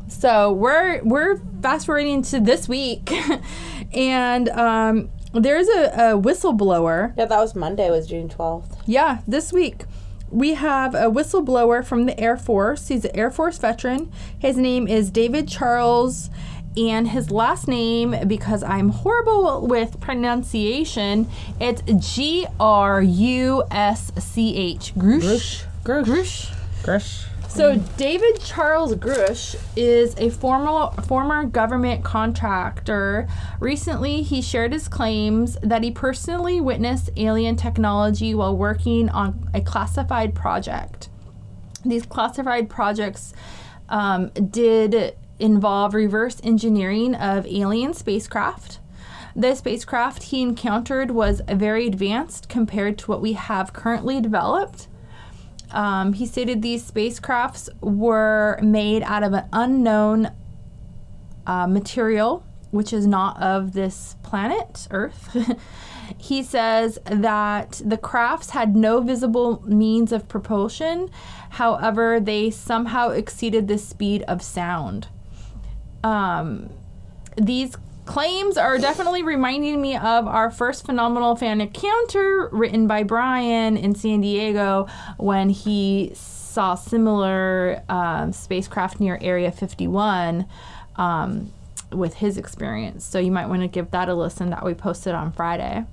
[0.09, 3.11] So we're we're fast forwarding to this week,
[3.95, 7.91] and um, there's a, a whistleblower Yeah, that was Monday.
[7.91, 8.77] Was June twelfth.
[8.87, 9.85] yeah, this week
[10.31, 12.87] we have a whistleblower from the Air Force.
[12.89, 14.13] He's an Air Force veteran.
[14.39, 16.31] His name is David Charles,
[16.77, 21.29] and his last name, because I'm horrible with pronunciation,
[21.61, 21.83] it's
[22.15, 24.95] G R U S C H.
[24.95, 25.65] Grusch.
[25.85, 26.05] Grusch.
[26.05, 26.55] Grusch.
[26.83, 27.27] Grusch.
[27.49, 33.27] So David Charles Grusch is a former former government contractor.
[33.59, 39.61] Recently, he shared his claims that he personally witnessed alien technology while working on a
[39.61, 41.09] classified project.
[41.85, 43.35] These classified projects
[43.89, 48.79] um, did involve reverse engineering of alien spacecraft.
[49.35, 54.89] The spacecraft he encountered was very advanced compared to what we have currently developed.
[55.71, 60.33] Um, he stated these spacecrafts were made out of an unknown
[61.47, 65.37] uh, material, which is not of this planet, Earth.
[66.19, 71.09] he says that the crafts had no visible means of propulsion,
[71.51, 75.09] however, they somehow exceeded the speed of sound.
[76.03, 76.71] Um,
[77.37, 83.77] these claims are definitely reminding me of our first phenomenal fan encounter written by Brian
[83.77, 90.47] in San Diego when he saw similar um, spacecraft near Area 51
[90.97, 91.53] um,
[91.93, 93.05] with his experience.
[93.05, 95.85] So you might want to give that a listen that we posted on Friday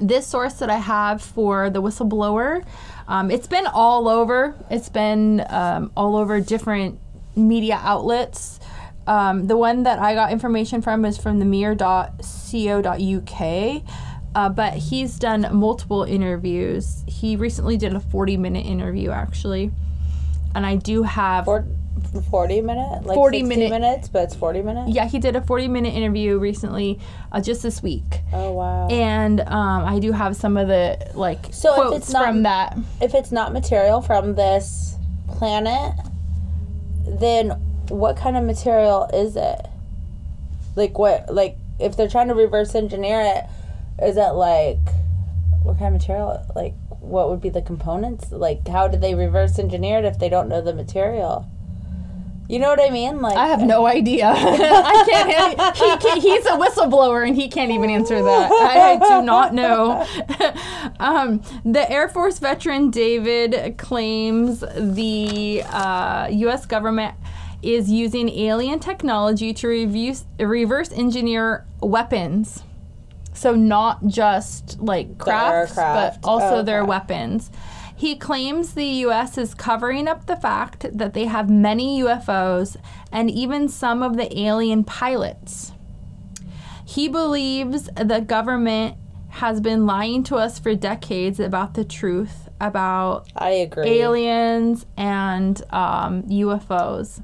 [0.00, 2.64] this source that I have for the whistleblower,
[3.08, 4.54] um, it's been all over.
[4.70, 6.98] It's been um, all over different
[7.34, 8.60] media outlets.
[9.08, 12.12] Um, the one that I got information from is from the mirror.co.uk.
[14.34, 17.02] Uh, but he's done multiple interviews.
[17.08, 19.70] He recently did a 40 minute interview, actually.
[20.54, 21.46] And I do have.
[21.46, 21.66] Four,
[22.30, 23.04] 40 minute?
[23.04, 24.90] Like 40 60 minute- minutes, but it's 40 minutes?
[24.94, 27.00] Yeah, he did a 40 minute interview recently,
[27.32, 28.20] uh, just this week.
[28.32, 28.86] Oh, wow.
[28.88, 32.42] And um, I do have some of the like So if quotes it's not- from
[32.44, 32.76] that.
[33.00, 34.96] if it's not material from this
[35.28, 35.94] planet,
[37.06, 37.58] then
[37.88, 39.66] what kind of material is it?
[40.76, 41.32] Like what?
[41.32, 43.44] Like if they're trying to reverse engineer it,
[44.04, 44.78] is it like
[45.62, 46.44] what kind of material?
[46.54, 48.30] Like what would be the components?
[48.30, 51.46] Like how did they reverse engineer it if they don't know the material?
[52.48, 53.20] You know what I mean?
[53.20, 54.26] Like I have no idea.
[54.34, 55.76] I can't.
[55.76, 58.50] He, can, he's a whistleblower, and he can't even answer that.
[58.50, 60.06] I, I do not know.
[60.98, 66.64] um, the Air Force veteran David claims the uh, U.S.
[66.64, 67.14] government
[67.62, 72.62] is using alien technology to review, reverse engineer weapons.
[73.32, 77.50] So not just like crafts, but also Oh, their weapons.
[77.94, 79.36] He claims the U.S.
[79.38, 82.76] is covering up the fact that they have many UFOs
[83.10, 85.72] and even some of the alien pilots.
[86.84, 88.96] He believes the government
[89.30, 93.88] has been lying to us for decades about the truth about I agree.
[94.00, 97.22] aliens and um, UFOs.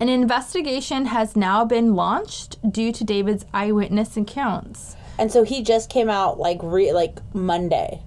[0.00, 4.94] An investigation has now been launched due to David's eyewitness accounts.
[5.18, 8.02] And so he just came out like re- like Monday.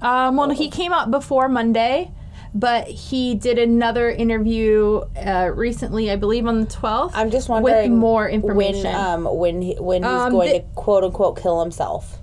[0.00, 2.12] Um, well, he came out before Monday,
[2.54, 7.10] but he did another interview uh, recently, I believe on the 12th.
[7.14, 8.84] I'm just wondering with more information.
[8.84, 12.18] when um when he, when he's Um, going the- to quote unquote kill himself.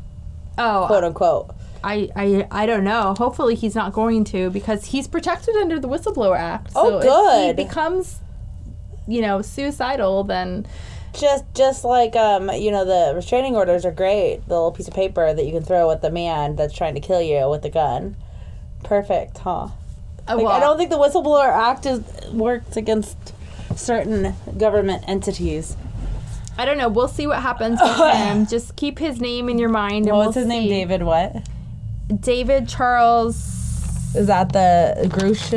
[0.57, 1.49] oh, Quote unquote.
[1.83, 3.13] I, I I don't know.
[3.17, 6.71] Hopefully, he's not going to because he's protected under the Whistleblower Act.
[6.75, 7.57] Oh, so If good.
[7.59, 8.19] he becomes,
[9.08, 10.66] you know, suicidal, then
[11.14, 14.41] Just just like um you know the restraining orders are great.
[14.47, 16.99] The little piece of paper that you can throw at the man that's trying to
[17.01, 18.16] kill you with a gun.
[18.84, 19.49] Perfect, huh?
[19.49, 19.70] uh,
[20.28, 22.01] Like, well, I don't think the whistleblower act is
[22.32, 23.18] works against
[23.76, 25.76] certain government entities.
[26.60, 26.89] I don't know.
[26.89, 28.45] We'll see what happens with him.
[28.47, 30.08] Just keep his name in your mind.
[30.08, 30.70] And What's we'll his name?
[30.70, 31.47] David what?
[32.20, 33.36] David Charles.
[34.16, 35.53] Is that the Grusch?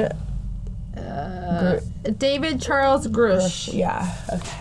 [2.18, 3.72] David Charles Grusch.
[3.72, 4.16] Yeah.
[4.32, 4.56] Okay.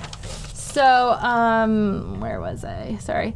[0.53, 2.97] So, um, where was I?
[2.99, 3.35] Sorry.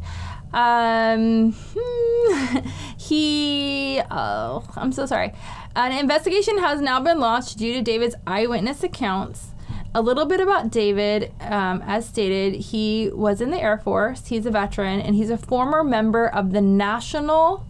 [0.54, 2.58] Um, hmm,
[2.98, 4.02] he.
[4.12, 5.34] Oh, I'm so sorry.
[5.76, 9.48] An investigation has now been launched due to David's eyewitness accounts.
[9.96, 14.28] A little bit about David, um, as stated, he was in the Air Force.
[14.28, 17.66] He's a veteran, and he's a former member of the National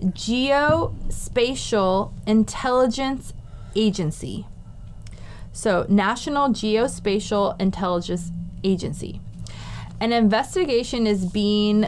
[0.00, 3.32] Geospatial Intelligence
[3.74, 4.46] Agency.
[5.52, 8.30] So, National Geospatial Intelligence
[8.64, 9.20] Agency.
[10.00, 11.86] An investigation is being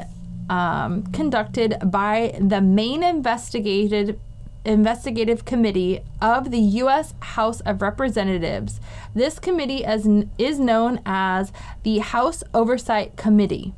[0.51, 4.21] um, conducted by the main investigated
[4.65, 7.13] investigative committee of the U.S.
[7.21, 8.81] House of Representatives.
[9.15, 11.53] This committee is known as
[11.83, 13.75] the House Oversight Committee.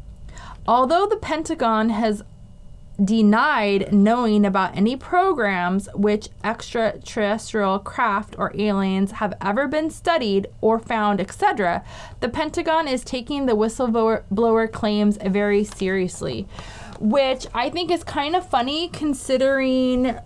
[0.66, 2.22] Although the Pentagon has
[3.02, 10.78] denied knowing about any programs which extraterrestrial craft or aliens have ever been studied or
[10.78, 11.84] found, etc.,
[12.20, 16.46] the Pentagon is taking the whistleblower claims very seriously,
[16.98, 20.16] which I think is kind of funny considering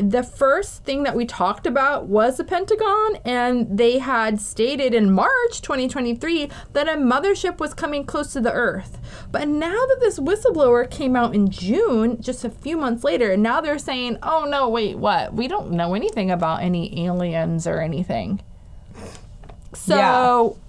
[0.00, 5.12] the first thing that we talked about was the Pentagon, and they had stated in
[5.12, 8.98] March 2023 that a mothership was coming close to the Earth.
[9.30, 13.60] But now that this whistleblower came out in June, just a few months later, now
[13.60, 15.34] they're saying, oh no, wait, what?
[15.34, 18.40] We don't know anything about any aliens or anything.
[19.74, 19.96] So.
[19.96, 20.64] Yeah.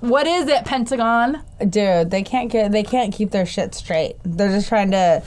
[0.00, 1.42] What is it, Pentagon?
[1.58, 4.16] Dude, they can't get they can't keep their shit straight.
[4.24, 5.22] They're just trying to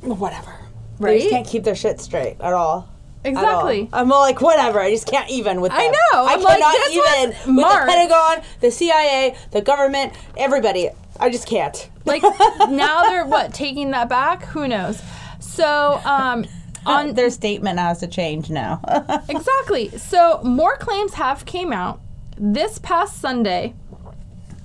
[0.00, 0.61] whatever.
[0.98, 1.12] Right?
[1.12, 2.88] They just can't keep their shit straight at all.
[3.24, 3.88] Exactly.
[3.92, 4.80] I'm all like, whatever.
[4.80, 5.80] I just can't even with them.
[5.80, 6.24] I know.
[6.24, 10.90] I I'm cannot like, even with the Pentagon, the CIA, the government, everybody.
[11.20, 11.88] I just can't.
[12.04, 12.22] Like
[12.68, 14.44] now they're what taking that back?
[14.46, 15.00] Who knows?
[15.40, 16.46] So um,
[16.86, 18.80] on their statement has to change now.
[19.28, 19.90] exactly.
[19.90, 22.00] So more claims have came out
[22.36, 23.74] this past Sunday.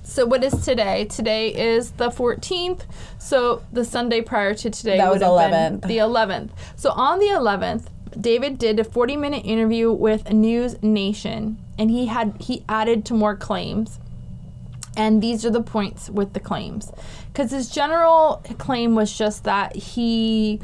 [0.07, 1.05] So what is today?
[1.05, 2.83] Today is the 14th.
[3.19, 5.81] So the Sunday prior to today that was 11th.
[5.81, 6.49] The 11th.
[6.75, 7.87] So on the 11th,
[8.19, 13.35] David did a 40-minute interview with News Nation, and he had he added to more
[13.35, 13.99] claims.
[14.95, 16.91] And these are the points with the claims,
[17.31, 20.61] because his general claim was just that he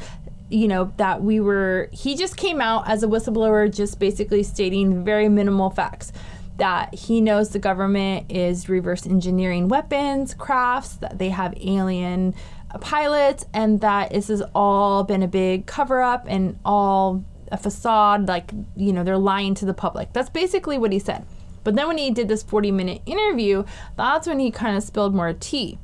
[0.50, 5.04] you know that we were he just came out as a whistleblower just basically stating
[5.04, 6.12] very minimal facts
[6.58, 12.36] that he knows the government is reverse engineering weapons crafts, that they have alien
[12.80, 18.28] pilots, and that this has all been a big cover up and all a facade,
[18.28, 20.12] like, you know, they're lying to the public.
[20.14, 21.26] That's basically what he said.
[21.64, 23.64] But then when he did this 40 minute interview,
[23.96, 25.78] that's when he kind of spilled more tea.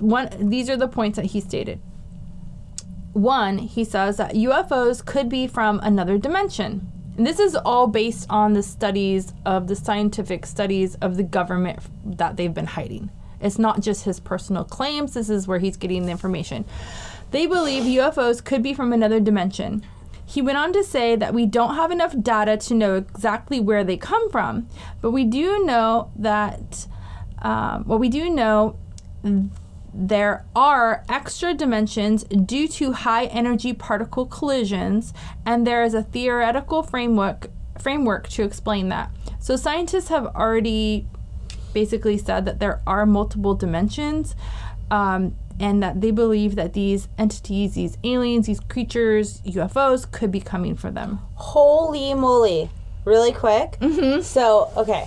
[0.00, 1.80] One, these are the points that he stated.
[3.12, 6.90] One, he says that UFOs could be from another dimension.
[7.22, 11.78] And this is all based on the studies of the scientific studies of the government
[12.04, 13.10] that they've been hiding.
[13.40, 16.64] It's not just his personal claims, this is where he's getting the information.
[17.30, 19.84] They believe UFOs could be from another dimension.
[20.26, 23.84] He went on to say that we don't have enough data to know exactly where
[23.84, 24.66] they come from,
[25.00, 26.88] but we do know that,
[27.40, 28.76] um, well, we do know
[29.94, 35.12] there are extra dimensions due to high energy particle collisions,
[35.44, 39.10] and there is a theoretical framework framework to explain that.
[39.40, 41.06] So scientists have already
[41.72, 44.34] basically said that there are multiple dimensions.
[44.90, 50.40] Um, and that they believe that these entities, these aliens, these creatures, UFOs, could be
[50.40, 51.20] coming for them.
[51.34, 52.68] Holy moly!
[53.04, 53.78] Really quick.
[53.80, 54.22] Mm-hmm.
[54.22, 55.06] So, okay,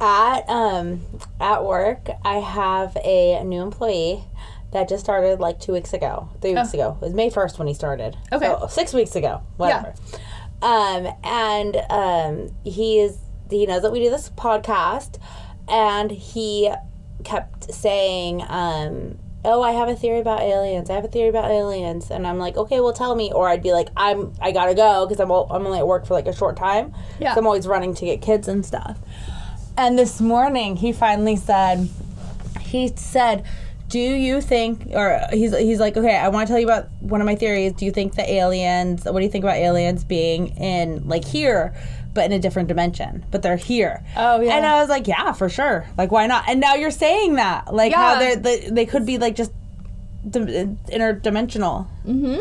[0.00, 1.02] at um
[1.40, 4.24] at work, I have a new employee
[4.72, 6.78] that just started like two weeks ago, three weeks oh.
[6.78, 6.98] ago.
[7.00, 8.16] It was May first when he started.
[8.32, 9.94] Okay, so, six weeks ago, whatever.
[10.12, 10.18] Yeah.
[10.62, 13.18] Um, and um, he is
[13.50, 15.18] he knows that we do this podcast,
[15.68, 16.72] and he
[17.24, 20.90] kept saying, um, "Oh, I have a theory about aliens.
[20.90, 23.62] I have a theory about aliens." And I'm like, "Okay, well, tell me." Or I'd
[23.62, 26.34] be like, "I'm I gotta go because I'm I'm only at work for like a
[26.34, 26.92] short time.
[27.20, 28.98] Yeah, so I'm always running to get kids and stuff."
[29.78, 31.88] And this morning, he finally said,
[32.60, 33.44] he said,
[33.88, 37.20] do you think or he's he's like okay i want to tell you about one
[37.20, 37.72] of my theories.
[37.72, 41.74] Do you think the aliens what do you think about aliens being in like here
[42.14, 43.26] but in a different dimension?
[43.30, 44.02] But they're here.
[44.16, 44.56] Oh yeah.
[44.56, 45.86] And i was like yeah for sure.
[45.96, 46.48] Like why not?
[46.48, 48.14] And now you're saying that like yeah.
[48.14, 49.52] how they're they, they could be like just
[50.26, 51.86] interdimensional.
[52.06, 52.40] Mm-hmm.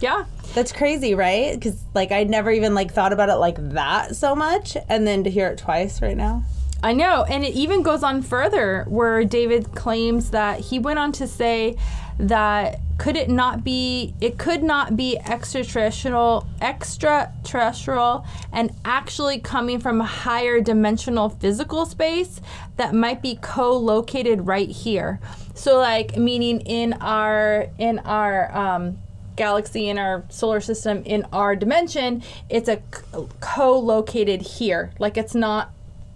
[0.00, 0.26] Yeah.
[0.54, 1.54] That's crazy right?
[1.54, 4.76] Because like i never even like thought about it like that so much.
[4.88, 6.44] And then to hear it twice right now
[6.84, 11.12] I know, and it even goes on further where David claims that he went on
[11.12, 11.78] to say
[12.18, 20.02] that could it not be it could not be extraterrestrial extraterrestrial and actually coming from
[20.02, 22.42] a higher dimensional physical space
[22.76, 25.20] that might be co-located right here.
[25.54, 28.98] So like meaning in our in our um
[29.36, 32.80] galaxy in our solar system in our dimension it's a
[33.40, 35.72] co-located here like it's not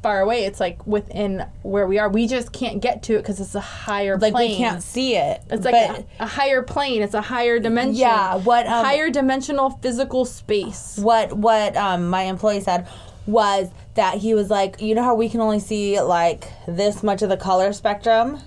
[0.08, 3.38] far away it's like within where we are we just can't get to it because
[3.40, 4.32] it's a higher plane.
[4.32, 5.42] Like plane we can't see it.
[5.50, 9.70] it's like a, a higher plane it's a higher dimension Yeah, what, um, higher dimensional
[9.82, 12.88] physical space what what um, my employee said
[13.26, 17.20] was that he was like, you know how we can only see like this much
[17.20, 18.40] of the color spectrum,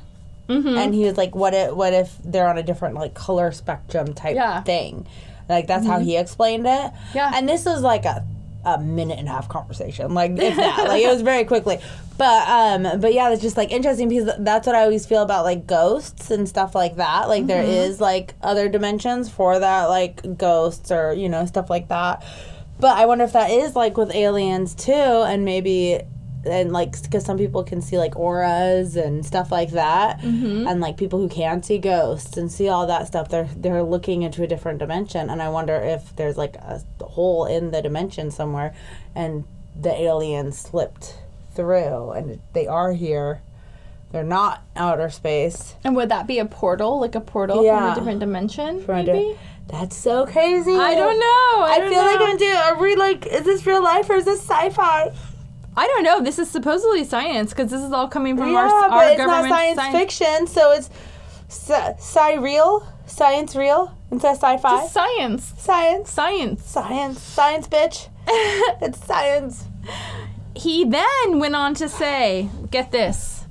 [0.50, 0.76] Mm-hmm.
[0.82, 4.14] and he was like, what if what if they're on a different like color spectrum
[4.16, 4.54] type Yeah.
[4.56, 4.64] Mm-hmm.
[4.66, 5.08] thing?
[5.48, 6.92] Like that's how he explained it.
[7.14, 7.32] Yeah.
[7.36, 8.26] and this was like a
[8.64, 11.80] a minute and a half conversation, like if that, like it was very quickly.
[12.18, 15.44] But um, but yeah, it's just like interesting because that's what I always feel about
[15.46, 17.28] like ghosts and stuff like that.
[17.28, 17.92] Like there Mm-hmm.
[17.92, 22.24] is like other dimensions for that, like ghosts or you know stuff like that.
[22.80, 26.02] But I wonder if that is like with aliens too, and maybe
[26.45, 30.68] and like because some people can see like auras and stuff like that, Mm-hmm.
[30.68, 34.22] and like people who can see ghosts and see all that stuff, they're they're looking
[34.23, 38.31] into a different dimension, and I wonder if there's like a hole in the dimension
[38.31, 38.73] somewhere,
[39.15, 39.43] and
[39.80, 41.15] the aliens slipped
[41.55, 43.41] through, and they are here.
[44.11, 45.76] They're not outer space.
[45.85, 49.38] and would that be a portal like a portal from a different dimension From maybe
[49.69, 50.73] That's so crazy.
[50.76, 52.26] i don't know i, I, don't feel like know.
[52.26, 52.55] I'm doing.
[52.55, 53.26] Are we like?
[53.26, 55.13] Is this real life or is this sci-fi?
[55.76, 58.69] I don't know this is supposedly science because this is all coming from Yeah, our,
[58.69, 60.89] our but it's not government science fiction, so it's
[61.48, 64.77] sci, sci real, science real instead of sci-fi.
[64.77, 68.10] Just science science, science science, science, bitch.
[68.81, 69.65] it's science.
[70.56, 73.45] He then went on to say, get this.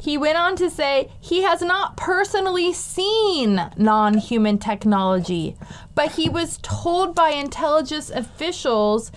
[0.00, 5.56] He went on to say he has not personally seen non human technology,
[5.94, 9.10] but he was told by intelligence officials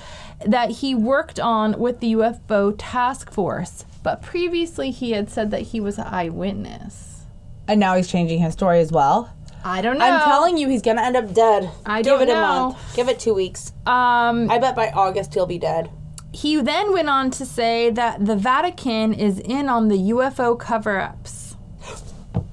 [0.46, 3.86] that he worked on with the UFO task force.
[4.04, 7.26] But previously, he had said that he was an eyewitness.
[7.68, 9.34] And now he's changing his story as well.
[9.64, 10.06] I don't know.
[10.06, 11.70] I'm telling you, he's gonna end up dead.
[11.86, 12.70] I don't it a know.
[12.70, 12.96] month.
[12.96, 13.74] Give it two weeks.
[13.86, 15.90] Um, I bet by August he'll be dead.
[16.32, 21.00] He then went on to say that the Vatican is in on the UFO cover
[21.00, 21.56] ups.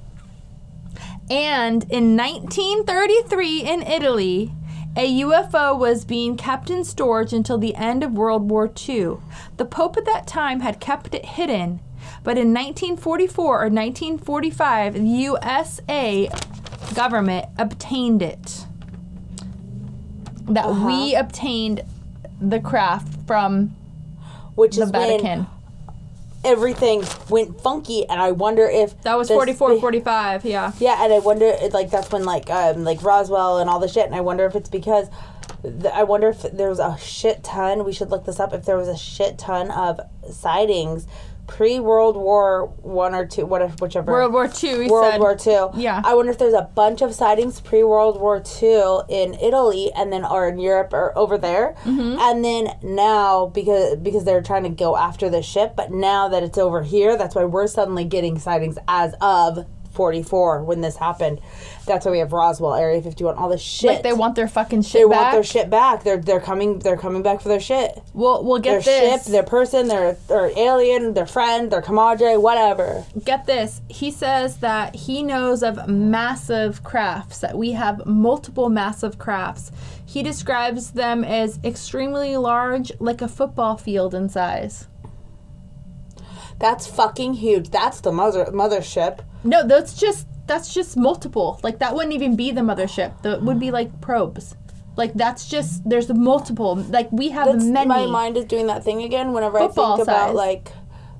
[1.27, 4.53] And in 1933 in Italy,
[4.95, 9.17] a UFO was being kept in storage until the end of World War II.
[9.57, 11.81] The Pope at that time had kept it hidden,
[12.23, 16.29] but in 1944 or 1945, the USA
[16.93, 18.65] government obtained it.
[20.47, 21.25] That we uh-huh.
[21.25, 21.81] obtained
[22.39, 23.75] the craft from
[24.55, 25.47] Which the is Vatican.
[26.45, 30.71] Everything went funky, and I wonder if That was the 44, spa- 45, yeah.
[30.79, 34.05] Yeah, and I wonder, like that's when like um like Roswell and all the shit,
[34.05, 35.07] and I wonder if it's because,
[35.63, 37.83] th- I wonder if there was a shit ton.
[37.83, 38.53] We should look this up.
[38.53, 39.99] If there was a shit ton of
[40.31, 41.07] sightings
[41.47, 45.19] pre World War One or two, whatever, whichever World War we World said.
[45.19, 45.69] War Two.
[45.75, 46.01] Yeah.
[46.03, 50.11] I wonder if there's a bunch of sightings pre World War Two in Italy and
[50.11, 52.17] then or in Europe or over there, Mm-hmm.
[52.19, 56.43] and then now because because they're trying to go after the ship, but now that
[56.43, 59.65] it's over here, that's why we're suddenly getting sightings as of.
[59.95, 61.39] 44 when this happened
[61.85, 64.81] that's why we have Roswell Area 51 all this shit Like they want their fucking
[64.83, 65.21] shit they back.
[65.21, 68.59] want their shit back they're they're coming they're coming back for their shit We'll, we'll
[68.61, 69.23] their get this.
[69.25, 73.81] ship their person their their alien their friend their comadre whatever Get this.
[73.89, 79.71] He says that he knows of massive crafts, that we have multiple massive crafts.
[80.05, 84.87] He describes them as extremely large, like a football field in size.
[86.59, 87.69] That's fucking huge.
[87.69, 89.19] That's the mother mothership.
[89.43, 91.59] No, that's just that's just multiple.
[91.63, 93.21] Like that wouldn't even be the mothership.
[93.23, 94.55] That would be like probes.
[94.97, 96.75] Like that's just there's multiple.
[96.75, 97.87] Like we have That's many.
[97.87, 100.33] my mind is doing that thing again whenever I think about size.
[100.33, 100.71] like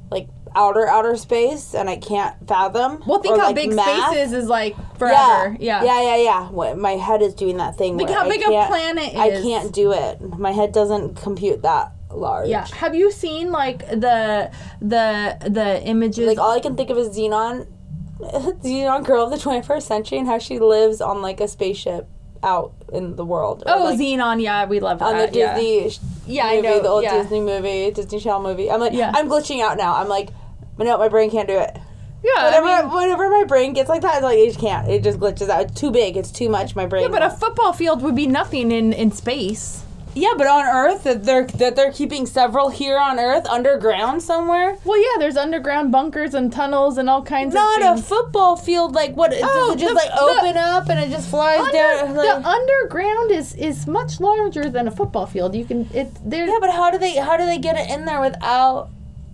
[0.10, 3.03] like outer outer space and I can't fathom.
[3.06, 4.12] Well, think how like, big math.
[4.12, 4.98] space is is like Yeah.
[4.98, 5.57] forever.
[5.60, 5.84] Yeah.
[5.84, 6.48] yeah, yeah, yeah.
[6.49, 7.98] What, my head is doing that thing.
[7.98, 9.20] Think where how big a planet is.
[9.20, 10.22] I can't do it.
[10.22, 12.48] My head doesn't compute that large.
[12.50, 12.66] Yeah.
[12.76, 14.52] Have you seen like the
[14.82, 16.26] the the images?
[16.28, 17.68] Like all I can think of is Zenon,
[18.20, 22.08] Zenon girl of the 21st century, and how she lives on like a spaceship
[22.44, 23.64] out in the world.
[23.66, 24.42] Or, oh, like, Zenon.
[24.42, 25.06] Yeah, we love that.
[25.06, 25.56] on the yeah.
[25.56, 27.22] Disney sh- Yeah, I know, the old yeah.
[27.22, 28.70] Disney movie, Disney Channel movie.
[28.70, 29.12] I'm like, Yeah.
[29.16, 29.96] I'm glitching out now.
[29.96, 30.30] I'm like,
[30.78, 31.76] no, my brain can't do it.
[32.24, 32.32] Yeah.
[32.38, 34.88] I Whenever, mean, whenever my brain gets like that, it's like it just can't.
[34.90, 35.62] It just glitches out.
[35.64, 36.18] It's too big.
[36.18, 36.76] It's too much.
[36.76, 37.04] My brain.
[37.04, 39.84] yeah, but a football field would be nothing in in space.
[40.18, 44.78] Yeah, but on Earth that they're that they're keeping several here on Earth underground somewhere.
[44.86, 48.96] Well, yeah, there's underground bunkers and tunnels and all kinds Not of a football field.
[48.96, 49.34] Like what?
[49.36, 52.16] Oh, does it just the- like the- open up and it just flies Under- down?
[52.16, 55.54] Like, the underground is is much larger than a football field.
[55.54, 56.48] You can it there.
[56.48, 58.90] yeah, but how do they how do they get it in there without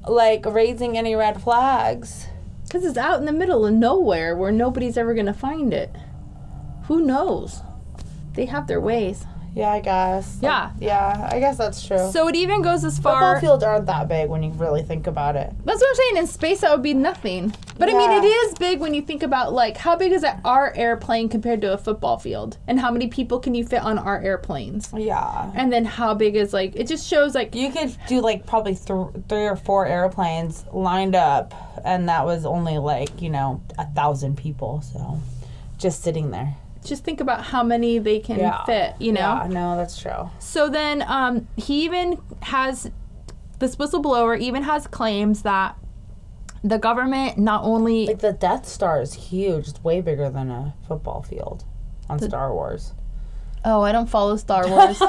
[0.07, 2.25] like raising any red flags?
[2.63, 5.95] Because it's out in the middle of nowhere where nobody's ever going to find it.
[6.85, 7.61] Who knows?
[8.33, 9.25] They have their ways.
[9.53, 10.37] Yeah, I guess.
[10.41, 10.71] Yeah.
[10.79, 12.09] yeah, I guess that's true.
[12.11, 13.35] So it even goes as far.
[13.35, 15.51] Football fields aren't that big when you really think about it.
[15.65, 16.17] That's what I'm saying.
[16.17, 17.53] In space, that would be nothing.
[17.77, 20.73] But I mean, it is big when you think about like how big is our
[20.75, 24.21] airplane compared to a football field, and how many people can you fit on our
[24.21, 25.51] airplanes, Yeah.
[25.53, 28.75] and then how big is like it just shows like You could do like probably
[28.75, 31.53] th- three or four airplanes lined up,
[31.83, 34.81] and that was only like you know a thousand people.
[34.81, 35.19] So
[35.77, 36.55] just sitting there.
[36.83, 38.63] Just think about how many they can Yeah.
[38.65, 38.95] fit.
[38.99, 39.19] You know.
[39.21, 40.29] Yeah, no, that's true.
[40.39, 42.89] So then um, he even has
[43.59, 45.77] this whistleblower even has claims that
[46.63, 49.67] the government not only Like the Death Star is huge.
[49.67, 51.63] It's way bigger than a football field
[52.09, 52.93] on Star Wars.
[53.65, 54.99] oh I don't follow Star Wars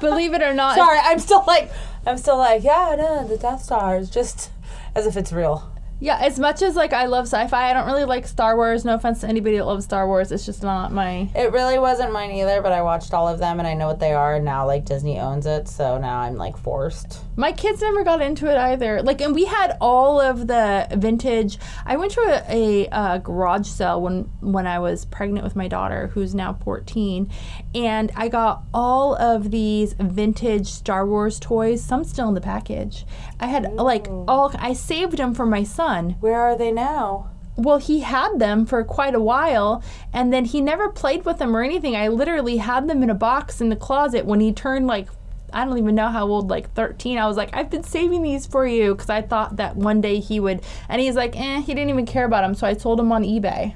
[0.00, 1.70] believe it or not Sorry, I'm still like
[2.06, 4.50] I'm still like yeah, no, the Death Star is just
[4.94, 5.70] as if it's real.
[6.00, 8.94] Yeah as much as like I love sci-fi I don't really like Star Wars no
[8.94, 12.30] offense to anybody that loves Star Wars it's just not my It really wasn't mine
[12.32, 14.36] either, but I watched all of them and I know what they are.
[14.36, 17.24] And now like Disney owns it, so now I'm like forced.
[17.36, 19.02] My kids never got into it either.
[19.02, 21.58] Like, and we had all of the vintage.
[21.86, 25.68] I went to a, a, uh garage sale when when I was pregnant with my
[25.68, 27.30] daughter, who's now 14,
[27.74, 31.82] and I got all of these vintage Star Wars toys.
[31.84, 33.06] Some still in the package.
[33.40, 34.54] I had like all.
[34.58, 35.87] I saved them for my son.
[36.20, 37.30] Where are they now?
[37.56, 39.82] Well, he had them for quite a while,
[40.12, 41.96] and then he never played with them or anything.
[41.96, 45.08] I literally had them in a box in the closet when he turned like,
[45.52, 47.18] I don't even know how old, like 13.
[47.18, 50.20] I was like, I've been saving these for you because I thought that one day
[50.20, 50.62] he would.
[50.88, 53.24] And he's like, eh, he didn't even care about them, so I sold them on
[53.24, 53.74] eBay.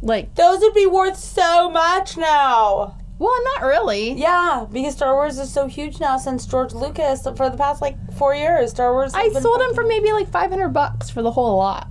[0.00, 2.98] Like, Those would be worth so much now.
[3.22, 4.14] Well, not really.
[4.14, 7.96] Yeah, because Star Wars is so huge now since George Lucas for the past like
[8.14, 8.72] four years.
[8.72, 9.14] Star Wars.
[9.14, 11.88] I sold them for maybe like 500 bucks for the whole lot.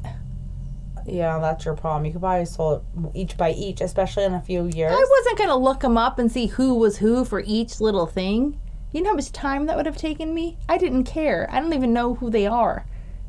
[1.07, 2.05] Yeah, that's your problem.
[2.05, 4.91] You could probably sold it each by each, especially in a few years.
[4.93, 8.59] I wasn't gonna look them up and see who was who for each little thing.
[8.91, 10.57] You know how much time that would have taken me?
[10.67, 11.47] I didn't care.
[11.49, 12.85] I don't even know who they are.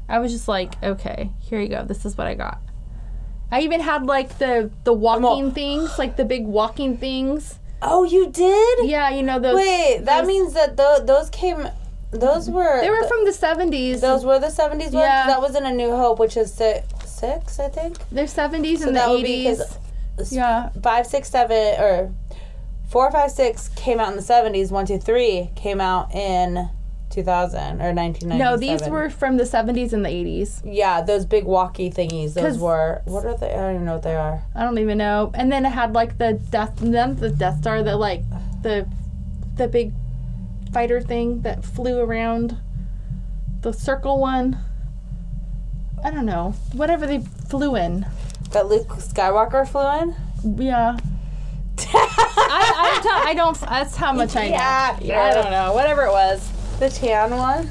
[0.08, 1.84] I was just like, okay, here you go.
[1.84, 2.60] This is what I got.
[3.52, 7.60] I even had like the the walking things, like the big walking things.
[7.82, 8.88] Oh, you did?
[8.88, 9.56] Yeah, you know those.
[9.56, 11.68] Wait, that those- means that th- those came.
[12.10, 12.80] Those were.
[12.82, 14.00] they were from the seventies.
[14.02, 15.04] Those were the seventies ones.
[15.04, 15.26] Yeah.
[15.26, 17.96] That was in A New Hope, which is six, six I think.
[18.10, 19.62] They're seventies So and that the eighties.
[20.30, 20.68] Yeah.
[20.82, 22.12] five, six, seven, or
[22.90, 24.70] four, five, six came out in the seventies.
[24.70, 26.68] One, two, three came out in
[27.12, 28.42] two thousand or nineteen ninety.
[28.42, 30.62] No, these were from the seventies and the eighties.
[30.64, 32.34] Yeah, those big walkie thingies.
[32.34, 33.02] Those were.
[33.04, 33.52] What are they?
[33.52, 34.42] I don't even know what they are.
[34.54, 35.30] I don't even know.
[35.34, 38.22] And then it had like the death, then the Death Star, the like
[38.62, 38.88] the
[39.56, 39.92] the big
[40.72, 42.56] fighter thing that flew around,
[43.60, 44.58] the circle one.
[46.02, 46.54] I don't know.
[46.72, 48.06] Whatever they flew in.
[48.50, 50.16] That Luke Skywalker flew in.
[50.60, 50.96] Yeah.
[51.94, 53.60] I, I, don't, I don't.
[53.60, 54.54] That's how much I know.
[55.06, 55.72] Yeah, I don't know.
[55.72, 56.50] Whatever it was.
[56.82, 57.70] The tan one.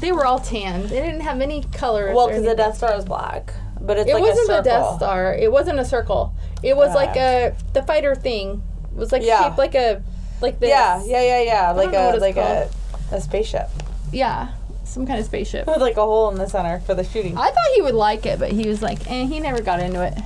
[0.00, 0.88] They were all tan.
[0.88, 2.12] They didn't have any color.
[2.12, 4.96] Well, because the Death Star is black, but it's it like wasn't a the Death.
[4.96, 5.32] Star.
[5.34, 6.34] It wasn't a circle.
[6.60, 8.60] It was like a the fighter thing.
[8.90, 9.44] It was like Yeah.
[9.44, 10.02] shaped like a
[10.40, 10.68] like this.
[10.68, 11.70] Yeah, yeah, yeah, yeah.
[11.70, 13.12] Like a like a, called.
[13.12, 13.70] a spaceship
[14.10, 14.48] Yeah,
[14.82, 15.68] some kind of spaceship.
[15.68, 17.38] with like a hole in the center for the shooting.
[17.38, 20.02] I thought he would like it, but he was like, eh, he never got into
[20.02, 20.18] it.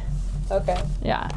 [0.50, 0.80] Okay.
[1.02, 1.28] Yeah.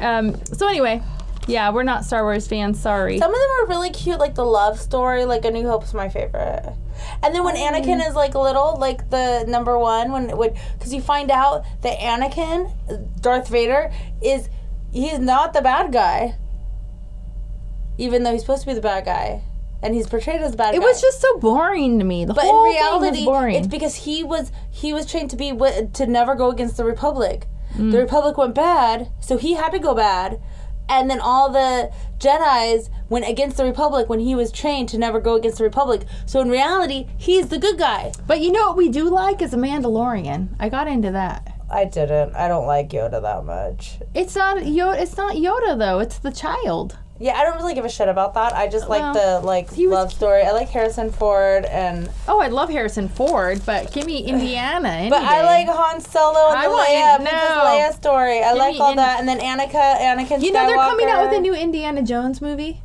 [0.00, 0.44] Um.
[0.46, 1.02] So anyway,
[1.46, 2.80] yeah, we're not Star Wars fans.
[2.80, 3.18] Sorry.
[3.18, 5.24] Some of them are really cute, like the love story.
[5.24, 6.74] Like A New Hope's my favorite.
[7.22, 10.94] And then when Anakin is like little, like the number one, when it would, because
[10.94, 12.72] you find out that Anakin,
[13.20, 13.92] Darth Vader,
[14.22, 14.48] is
[14.92, 16.36] he's not the bad guy,
[17.98, 19.42] even though he's supposed to be the bad guy,
[19.82, 20.76] and he's portrayed as the bad guy.
[20.76, 20.86] it guy.
[20.86, 22.24] was just so boring to me.
[22.24, 23.54] The But whole in thing was reality, boring.
[23.56, 27.46] it's because he was he was trained to be to never go against the Republic.
[27.76, 27.92] Mm.
[27.92, 30.40] The Republic went bad, so he had to go bad,
[30.88, 35.20] and then all the Jedi's went against the Republic when he was trained to never
[35.20, 36.02] go against the Republic.
[36.24, 38.12] So in reality, he's the good guy.
[38.26, 40.48] but you know what we do like is a Mandalorian.
[40.58, 41.52] I got into that.
[41.70, 42.34] I didn't.
[42.36, 43.98] I don't like Yoda that much.
[44.14, 45.00] It's not Yoda.
[45.00, 45.98] It's not Yoda though.
[45.98, 46.96] It's the child.
[47.18, 48.52] Yeah, I don't really give a shit about that.
[48.54, 50.42] I just like Well, the like he was- love story.
[50.42, 54.88] I like Harrison Ford and Oh, I love Harrison Ford, but give me Indiana.
[54.90, 55.46] Any But I day.
[55.66, 57.64] like Han Solo and I the want Leia, Princess no.
[57.64, 58.42] Leia story.
[58.42, 59.18] I Give like me all in- that.
[59.20, 61.38] And then Anakin, Anakin You know they're coming out with Skywalker.
[61.38, 62.82] a new Indiana Jones movie.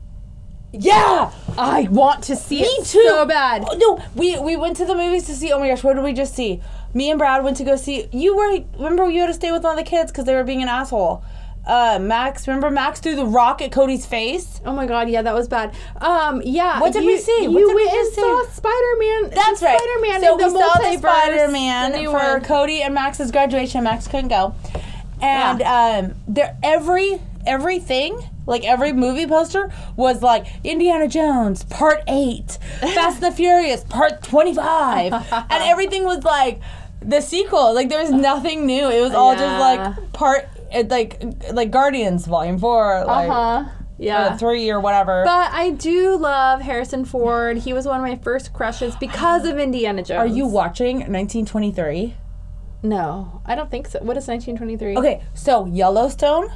[0.73, 1.31] Yeah.
[1.57, 3.03] I want to see Me it too.
[3.05, 3.65] so bad.
[3.69, 5.51] Oh, no, we we went to the movies to see.
[5.51, 6.61] Oh my gosh, what did we just see?
[6.93, 8.07] Me and Brad went to go see.
[8.13, 10.45] You were remember you had to stay with one of the kids because they were
[10.45, 11.23] being an asshole.
[11.65, 14.59] Uh, Max, remember Max threw the rock at Cody's face.
[14.65, 15.75] Oh my god, yeah, that was bad.
[15.97, 16.79] Um, yeah.
[16.81, 17.47] What did you, we see?
[17.47, 19.29] What did we went and saw Spider Man.
[19.29, 19.77] That's right.
[19.79, 20.21] Spider Man.
[20.21, 22.41] So in the we saw the Spider Man for one.
[22.43, 23.83] Cody and Max's graduation.
[23.83, 24.55] Max couldn't go,
[25.21, 32.57] and um, there every everything like every movie poster was like Indiana Jones Part Eight,
[32.79, 36.59] Fast and the Furious Part Twenty Five, and everything was like
[37.03, 37.73] the sequel.
[37.73, 38.89] Like there was nothing new.
[38.89, 39.39] It was all Yeah.
[39.39, 39.59] just
[39.99, 41.21] like part it, like
[41.53, 43.63] like Guardians Volume Four, like Uh huh.
[43.69, 44.37] or Yeah.
[44.37, 45.23] three or whatever.
[45.25, 47.57] But I do love Harrison Ford.
[47.57, 50.19] He was one of my first crushes because of Indiana Jones.
[50.19, 52.15] Are you watching 1923?
[52.83, 53.99] No, I don't think so.
[53.99, 54.97] What is 1923?
[54.97, 56.49] Okay, so Yellowstone.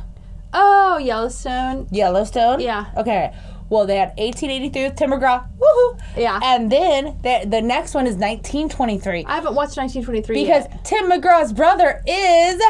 [0.53, 1.87] Oh, Yellowstone.
[1.91, 2.61] Yellowstone.
[2.61, 2.85] Yeah.
[2.97, 3.31] Okay.
[3.69, 5.47] Well, they had 1883 with Tim McGraw.
[5.59, 5.99] Woohoo.
[6.15, 6.39] Yeah.
[6.43, 10.85] And then the, the next one is 1923 I haven't watched 1923 because yet.
[10.85, 12.61] Tim McGraw's brother is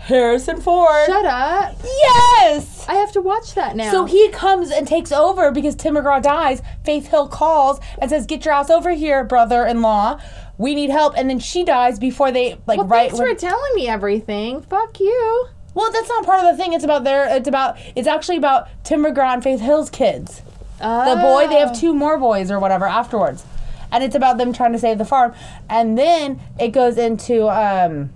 [0.00, 1.06] Harrison Ford.
[1.06, 1.76] Shut up.
[1.84, 2.86] Yes.
[2.88, 3.90] I have to watch that now.
[3.90, 6.62] So he comes and takes over because Tim McGraw dies.
[6.84, 10.18] Faith Hill calls and says, "Get your ass over here, brother-in-law.
[10.58, 13.10] We need help." And then she dies before they like well, right.
[13.12, 14.62] thanks for telling me everything.
[14.62, 15.46] Fuck you.
[15.74, 16.72] well, that's not part of the thing.
[16.72, 17.36] It's about their.
[17.36, 17.76] It's about.
[17.94, 20.42] It's actually about Tim McGraw and Faith Hill's kids.
[20.78, 21.66] the boy they Oh.
[21.66, 23.44] have two more boys or whatever afterwards
[23.92, 25.34] and it's about them trying to save the farm
[25.68, 28.08] and then it goes into um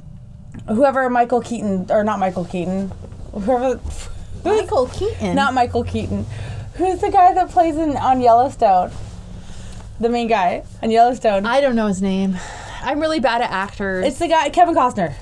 [0.69, 2.91] whoever michael keaton or not michael keaton
[3.32, 3.81] whoever
[4.45, 5.35] Michael Keaton.
[5.35, 6.27] not michael keaton
[6.74, 8.91] who's the guy that plays in on yellowstone
[10.01, 12.36] the main guy on yellowstone I don't know his name.
[12.82, 14.05] I'm really bad at actors.
[14.05, 15.15] it's the guy kevin costner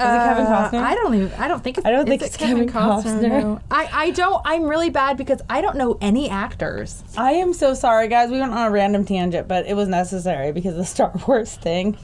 [0.00, 0.80] is it Kevin Uh, Costner?
[0.80, 1.32] I don't even.
[1.32, 1.78] I don't think.
[1.78, 3.20] It's, I don't think it it's Kevin Costner.
[3.42, 3.60] no.
[3.68, 4.40] I I don't.
[4.44, 7.02] I'm really bad because I don't know any actors.
[7.16, 8.30] I am so sorry, guys.
[8.30, 11.56] We went on a random tangent, but it was necessary because of the Star Wars
[11.56, 11.98] thing.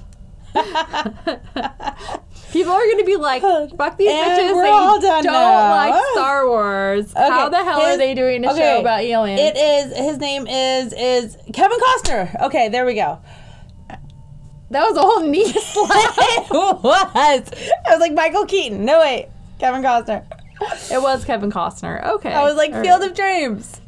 [2.53, 4.55] People are going to be like, "Fuck these And bitches!
[4.55, 7.13] we're all done don't now." like Star Wars.
[7.17, 9.97] How the hell are they doing a okay, show about aliens?" It is.
[9.97, 12.43] His name is is Kevin Costner.
[12.45, 13.19] Okay, there we go.
[14.71, 15.55] that was a whole niece.
[15.77, 17.51] it was.
[17.85, 18.85] I was like Michael Keaton.
[18.85, 19.29] No wait,
[19.59, 20.25] Kevin Costner.
[20.93, 22.07] it was Kevin Costner.
[22.07, 22.33] Okay.
[22.33, 23.11] I was like All Field right.
[23.11, 23.81] of Dreams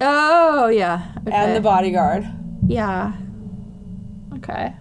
[0.00, 1.12] Oh yeah.
[1.30, 2.26] and The Bodyguard.
[2.66, 3.12] Yeah.
[4.36, 4.72] Okay.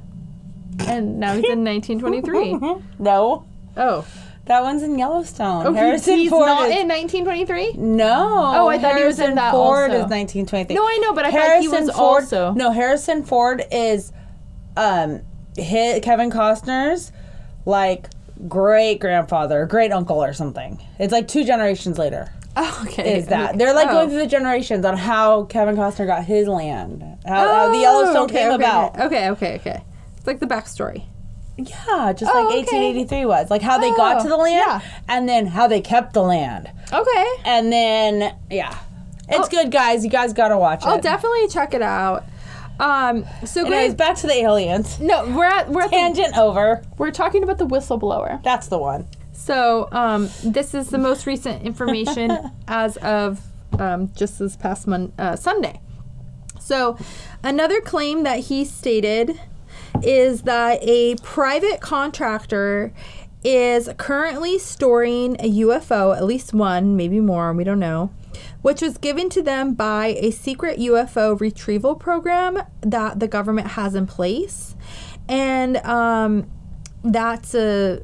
[0.80, 2.54] And now he's in 1923.
[3.00, 3.46] no,
[3.78, 4.06] oh.
[4.46, 5.66] that one's in Yellowstone.
[5.66, 7.74] Oh, Harrison he's Ford not is- in 1923?
[7.74, 8.54] No.
[8.56, 10.06] Oh, I thought he was in Harrison that Ford also.
[10.06, 10.76] is 1923.
[10.76, 14.12] No, I know, but I thought he was Ford, also- No, Harrison Ford is
[14.76, 15.22] um
[15.58, 17.12] hit Kevin Costner's
[17.66, 18.10] like
[18.48, 20.80] great grandfather, great uncle or something.
[21.00, 22.32] It's like two generations later.
[22.60, 23.20] Oh, okay.
[23.20, 23.92] Is that they're like Oh.
[23.92, 28.18] going through the generations on how Kevin Costner got his land, how, how the Yellowstone
[28.18, 29.00] Oh, okay, came okay, about.
[29.00, 29.82] Okay, okay, okay.
[30.28, 31.06] Like the backstory.
[31.58, 32.58] Yeah, just Oh, like okay.
[32.60, 34.82] 1883 was like how they got Oh, to the land, yeah.
[35.08, 37.26] and then how they kept the land, Okay.
[37.46, 38.78] and then yeah,
[39.28, 39.50] it's Oh.
[39.50, 40.04] good, guys.
[40.04, 40.88] You guys gotta watch it.
[40.88, 42.26] I'll definitely check it out.
[42.80, 45.00] Um, so Anyways, guys, back to the aliens.
[45.00, 46.84] no, we're at we're at the, Tangent over.
[47.00, 48.44] we're talking about the whistleblower.
[48.44, 49.08] That's the one.
[49.34, 53.42] So um, this is the most recent information as of
[53.80, 55.80] um, just this past mon- uh, Sunday.
[56.60, 56.98] So
[57.44, 59.40] another claim that he stated
[60.04, 62.94] is that a private contractor
[63.44, 68.12] is currently storing a UFO, at least one, maybe more, we don't know,
[68.62, 73.96] which was given to them by a secret UFO retrieval program that the government has
[73.96, 74.76] in place.
[75.30, 76.50] And um,
[77.04, 78.02] that's a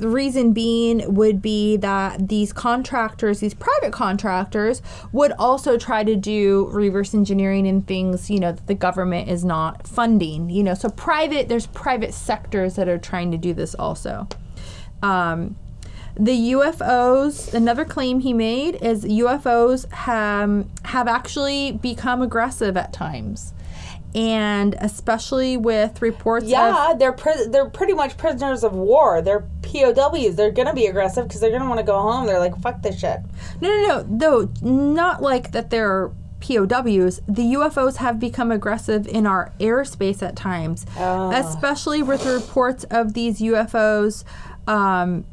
[0.00, 4.80] the reason being would be that these contractors, these private contractors,
[5.12, 9.44] would also try to do reverse engineering and things, you know, that the government is
[9.44, 10.48] not funding.
[10.48, 14.26] You know, so private, there's private sectors that are trying to do this also.
[15.02, 15.56] Um,
[16.18, 23.52] the UFOs, another claim he made is UFOs have, have actually become aggressive at times.
[24.14, 29.22] And especially with reports of Yeah, they're pri- they're pretty much prisoners of war.
[29.22, 30.34] They're POWs.
[30.34, 32.26] They're gonna be aggressive because they're gonna want to go home.
[32.26, 33.20] They're like, fuck this shit.
[33.60, 34.02] No, no, no.
[34.08, 36.10] Though not like that they're
[36.40, 37.20] POWs.
[37.28, 41.30] The UFOs have become aggressive in our airspace at times, Oh.
[41.32, 44.24] especially with reports of these UFOs
[44.66, 45.24] um,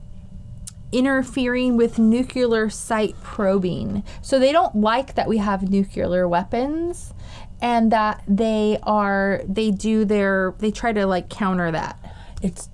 [0.91, 4.03] interfering with nuclear site probing.
[4.21, 7.13] So they don't like that we have nuclear weapons.
[7.61, 11.97] And that they are, they do their, they try to like counter that.
[12.41, 12.69] It's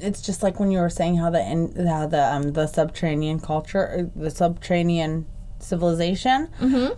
[0.00, 3.40] it's just like when you were saying how the in, how the um the subterranean
[3.40, 5.26] culture, the subterranean
[5.58, 6.48] civilization,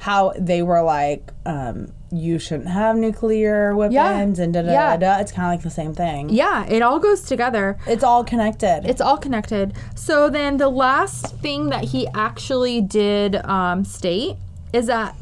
[0.01, 4.97] how they were like, um, you shouldn't have nuclear weapons and da da Yeah.
[4.97, 5.21] da da.
[5.21, 6.29] It's kind of like the same thing.
[6.29, 7.79] Yeah, it all goes together.
[7.87, 8.83] It's all connected.
[8.85, 9.73] It's all connected.
[9.95, 14.37] So then the last thing that he actually did um, state
[14.73, 15.17] is that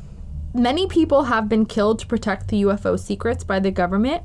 [0.55, 4.23] many people have been killed to protect the UFO secrets by the government.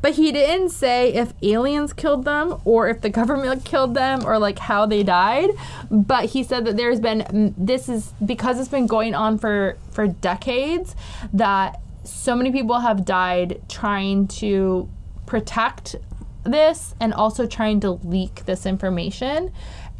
[0.00, 4.38] But he didn't say if aliens killed them or if the government killed them or
[4.38, 5.50] like how they died.
[5.90, 10.06] But he said that there's been this is because it's been going on for for
[10.06, 10.94] decades
[11.32, 14.88] that so many people have died trying to
[15.26, 15.96] protect
[16.44, 19.52] this and also trying to leak this information.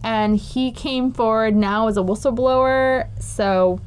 [0.03, 3.09] And he came forward now as a whistleblower.
[3.23, 3.81] So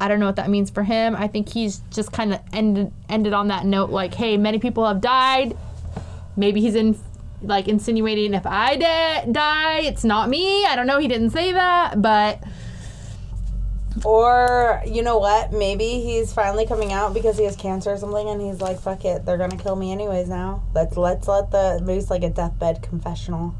[0.00, 1.14] I don't know what that means for him.
[1.16, 4.86] I think he's just kind of ended ended on that note, like, hey, many people
[4.86, 5.56] have died.
[6.36, 6.98] Maybe he's in
[7.42, 10.64] like insinuating if I di- die, it's not me.
[10.64, 10.98] I don't know.
[10.98, 12.42] He didn't say that, but
[14.04, 15.52] Or you know what?
[15.52, 19.04] Maybe he's finally coming out because he has cancer or something, and he's like, "Fuck
[19.04, 22.30] it, they're gonna kill me anyways." Now let's let's let the maybe it's like a
[22.30, 23.54] deathbed confessional,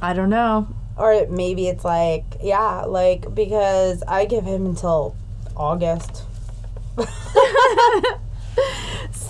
[0.00, 0.68] I don't know.
[0.96, 5.14] or maybe it's like yeah, like because I give him until
[5.56, 6.24] August.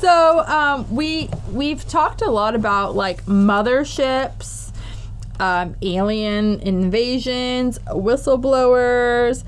[0.07, 4.71] So um, we we've talked a lot about like motherships,
[5.41, 9.43] um, alien invasions, whistleblowers,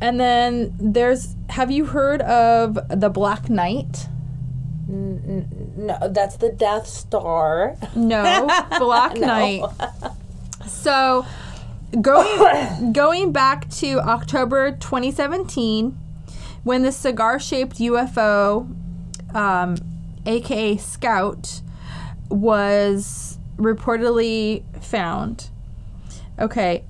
[0.00, 1.36] and then there's.
[1.50, 4.08] Have you heard of the Black Knight?
[4.88, 7.76] No, that's the Death Star.
[7.94, 8.48] No,
[8.78, 9.64] Black Knight.
[10.66, 11.26] So
[12.00, 15.98] going going back to October 2017,
[16.62, 18.74] when the cigar-shaped UFO,
[19.34, 19.76] um,
[20.26, 21.62] aka Scout,
[22.28, 25.50] was reportedly found.
[26.38, 26.84] Okay,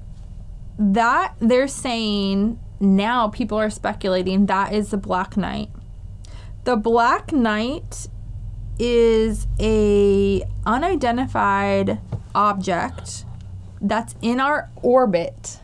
[0.78, 5.68] that they're saying now people are speculating that is the Black Knight.
[6.64, 8.08] The Black Knight
[8.78, 12.00] is a unidentified
[12.34, 13.24] object
[13.80, 15.60] that's in our orbit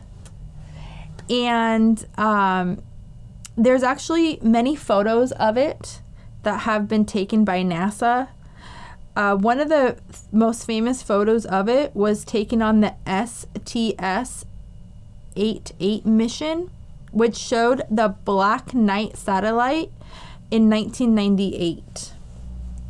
[1.29, 2.81] and um,
[3.57, 6.01] there's actually many photos of it
[6.43, 8.29] that have been taken by nasa.
[9.15, 14.45] Uh, one of the f- most famous photos of it was taken on the sts
[15.35, 16.69] 88 mission
[17.11, 19.91] which showed the black knight satellite
[20.51, 22.13] in 1998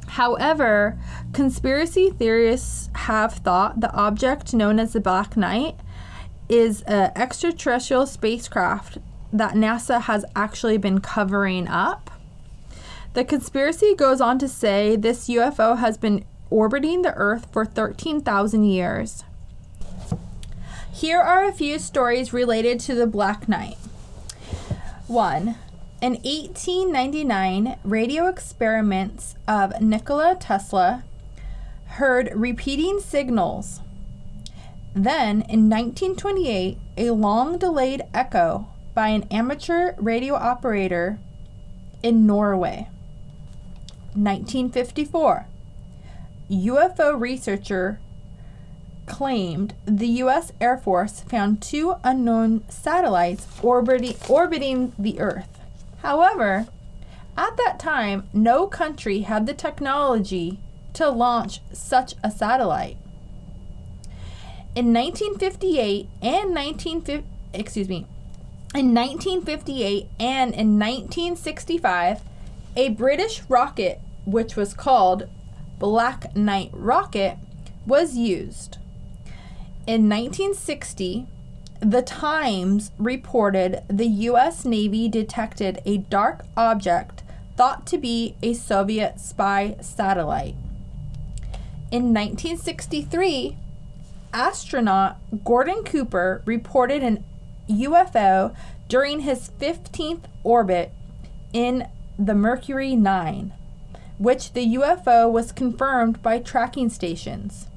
[0.07, 0.97] However,
[1.33, 5.75] conspiracy theorists have thought the object known as the Black Knight
[6.49, 8.97] is an extraterrestrial spacecraft
[9.31, 12.11] that NASA has actually been covering up.
[13.13, 18.63] The conspiracy goes on to say this UFO has been orbiting the Earth for 13,000
[18.63, 19.23] years.
[20.93, 23.77] Here are a few stories related to the Black Knight.
[25.07, 25.55] 1.
[25.99, 31.03] In 1899, radio experiments of Nikola Tesla
[31.85, 33.81] heard repeating signals.
[34.93, 38.67] Then, in 1928, a long delayed echo
[38.97, 41.19] by an amateur radio operator
[42.01, 42.87] in Norway.
[44.15, 45.45] 1954,
[46.49, 47.99] UFO researcher
[49.05, 50.51] claimed the U.S.
[50.59, 55.59] Air Force found two unknown satellites orbiting, orbiting the Earth.
[56.01, 56.65] However,
[57.37, 60.57] at that time, no country had the technology
[60.93, 62.97] to launch such a satellite.
[64.73, 68.07] In 1958 and 1950, excuse me,
[68.77, 72.21] in 1958 and in 1965,
[72.75, 75.27] a British rocket, which was called
[75.79, 77.37] Black Knight rocket,
[77.87, 78.77] was used.
[79.87, 81.25] In 1960,
[81.79, 84.63] the Times reported the U.S.
[84.63, 87.23] Navy detected a dark object
[87.55, 90.55] thought to be a Soviet spy satellite.
[91.89, 93.57] In 1963,
[94.33, 97.23] astronaut Gordon Cooper reported an
[97.69, 98.55] UFO
[98.87, 100.91] during his 15th orbit
[101.53, 101.87] in
[102.17, 103.53] the Mercury 9,
[104.17, 107.67] which the UFO was confirmed by tracking stations.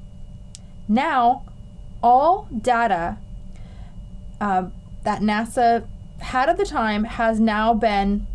[0.87, 1.43] Now,
[2.01, 3.17] all data
[4.39, 4.73] um,
[5.03, 5.87] that NASA
[6.19, 8.27] had at the time has now been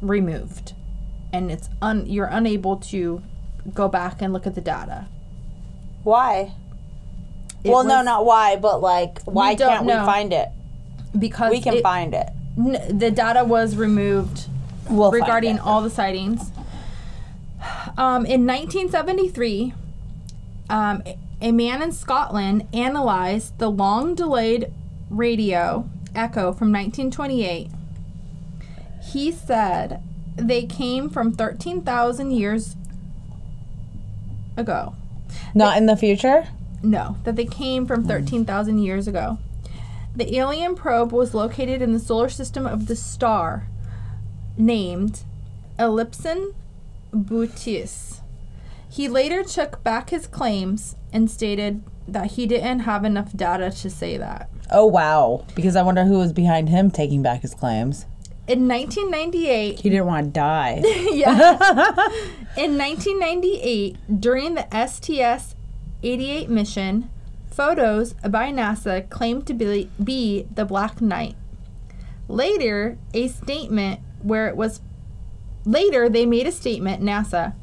[0.00, 0.74] removed,
[1.32, 3.22] and it's un- you're unable to
[3.74, 5.06] go back and look at the data.
[6.02, 6.52] Why?
[7.62, 10.00] It well, no, not why, but like, why don't can't know.
[10.00, 10.48] we find it?
[11.18, 12.28] Because We can it- find it.
[12.58, 14.46] n- the data was removed
[14.88, 16.50] We'll regarding all the sightings.
[17.98, 19.74] Um, in 1973,
[20.70, 21.02] um,
[21.42, 24.72] a man in Scotland analyzed the long delayed
[25.10, 27.68] radio echo from 1928
[29.12, 30.02] He said
[30.36, 32.76] they came from 13,000 years
[34.56, 34.94] ago.
[35.54, 36.46] Not in the future?
[36.82, 39.38] No, that they came from 13,000 years ago.
[40.14, 43.68] The alien probe was located in the solar system of the star
[44.56, 45.22] named
[45.78, 46.54] Epsilon
[47.12, 48.20] Boötis.
[48.88, 53.90] He later took back his claims and stated that he didn't have enough data to
[53.90, 54.50] say that.
[54.70, 55.44] Oh, wow.
[55.54, 58.06] Because I wonder who was behind him taking back his claims.
[58.48, 60.82] In 1998, He didn't want to die.
[61.12, 61.32] yeah.
[62.56, 65.54] In 1998, during the STS
[66.02, 67.10] 88 mission,
[67.50, 71.36] photos by NASA claimed to be, be the Black Knight.
[72.28, 74.80] Later, a statement where it was
[75.64, 77.54] later they made a statement NASA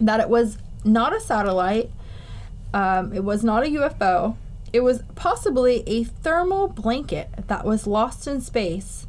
[0.00, 1.90] that it was not a satellite,
[2.72, 4.36] um, it was not a UFO,
[4.72, 9.06] it was possibly a thermal blanket that was lost in space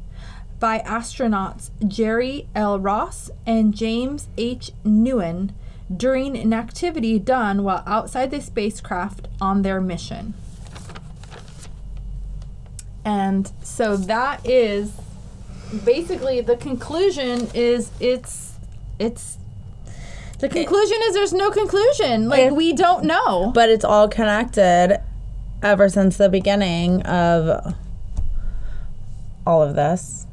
[0.60, 2.80] by astronauts Jerry L.
[2.80, 4.72] Ross and James H.
[4.84, 5.53] Newman
[5.95, 10.34] during an activity done while outside the spacecraft on their mission.
[13.05, 14.91] And so that is
[15.85, 18.53] basically the conclusion is it's
[18.99, 19.38] it's
[20.39, 22.30] the conclusion is there's no conclusion.
[22.30, 23.51] Like It- we don't know.
[23.53, 25.01] but it's all connected
[25.64, 27.73] ever since the beginning of
[29.47, 30.27] all of this.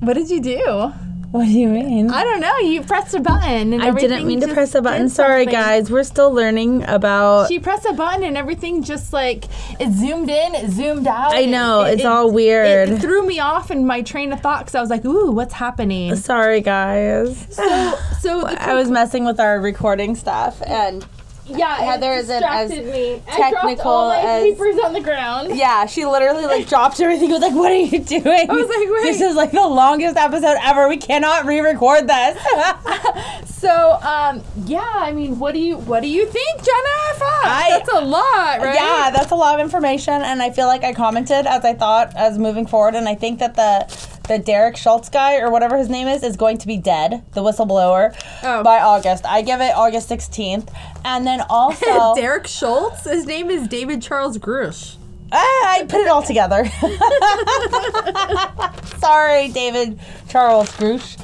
[0.00, 0.92] What did you do?
[1.34, 2.12] What do you mean?
[2.12, 2.56] I don't know.
[2.58, 5.08] You pressed a button and I didn't mean to press a button.
[5.08, 5.52] Sorry, something.
[5.52, 5.90] guys.
[5.90, 7.48] We're still learning about.
[7.48, 9.46] She pressed a button and everything just like
[9.80, 11.34] it zoomed in, it zoomed out.
[11.34, 12.88] I know, it- it's it- all weird.
[12.88, 15.54] It, threw me off in my train of thought because I was like, "Ooh, what's
[15.54, 17.48] happening?" Sorry, guys.
[17.50, 21.04] So, so the I was messing with our recording stuff, and
[21.46, 23.22] yeah, Heather it isn't as me.
[23.26, 25.56] Technical as- papers on the ground.
[25.56, 27.30] yeah, she literally like dropped everything.
[27.30, 29.02] Was like, "What are you doing?" I was like, wait.
[29.02, 30.88] "This is like the longest episode ever.
[30.88, 32.38] We cannot re-record this."
[33.64, 37.14] So, um, yeah, I mean, what do you what do you think, Jenna?
[37.14, 38.74] Fuck, I- that's a lot, right?
[38.74, 42.14] Yeah, that's a lot of information, and I feel like I commented as I thought
[42.14, 43.86] as moving forward, and I think that the
[44.28, 47.42] the Derek Schultz guy or whatever his name is is going to be dead, the
[47.42, 48.62] whistleblower, Oh.
[48.62, 49.26] by August.
[49.26, 50.70] I give it August sixteenth,
[51.04, 53.04] and then also Derek Schultz.
[53.04, 54.96] His name is David Charles Grusch.
[55.32, 55.38] Ah,
[55.78, 56.64] I put it all together.
[58.98, 59.98] Sorry, David
[60.28, 61.18] Charles Groosh.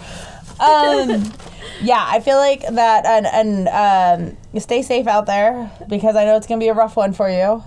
[0.61, 1.33] Um,
[1.83, 6.37] yeah, I feel like that, and, and um, stay safe out there because I know
[6.37, 7.63] it's gonna be a rough one for you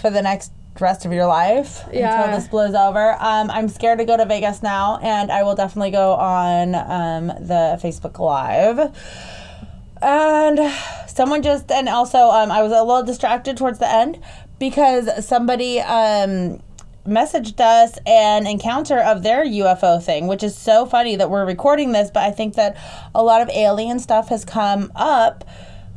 [0.00, 2.22] for the next rest of your life Yeah.
[2.22, 3.12] until this blows over.
[3.20, 7.26] Um, I'm scared to go to Vegas now, and I will definitely go on um,
[7.46, 8.90] the Facebook Live.
[10.00, 10.58] And
[11.06, 14.18] someone just, and also, um, I was a little distracted towards the end
[14.58, 16.60] because somebody um,
[17.06, 21.92] messaged us an encounter of their UFO thing, which is so funny that we're recording
[21.92, 22.76] this, but I think that
[23.14, 25.44] a lot of alien stuff has come up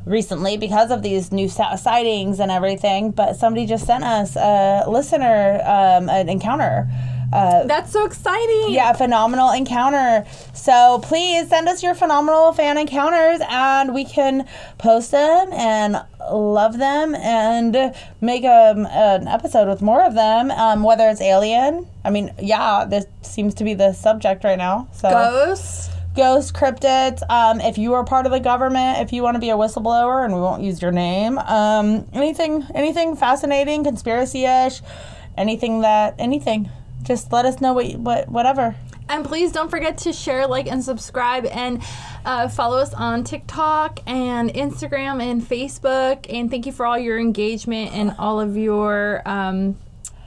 [0.06, 3.12] recently because of these new sightings and everything.
[3.12, 6.88] But somebody just sent us a listener um, an encounter.
[7.34, 8.72] Uh, That's so exciting.
[8.74, 10.26] yeah, phenomenal encounter.
[10.54, 15.98] So please send us your phenomenal fan encounters and we can post them and
[16.32, 21.88] love them and make um, an episode with more of them, um, whether it's alien.
[22.06, 24.88] I mean, yeah, this seems to be the subject right now.
[24.94, 25.90] So Ghosts.
[26.16, 27.22] Ghost cryptids.
[27.30, 30.24] Um, if you are part of the government, if you want to be a whistleblower,
[30.24, 34.82] and we won't use your name, um, anything, anything fascinating, conspiracy-ish,
[35.38, 36.70] anything that, anything,
[37.04, 38.76] just let us know what, what, whatever.
[39.08, 41.84] And please don't forget to share, like, and subscribe, and
[42.26, 46.26] uh, follow us on TikTok and Instagram and Facebook.
[46.28, 49.78] And thank you for all your engagement and all of your um,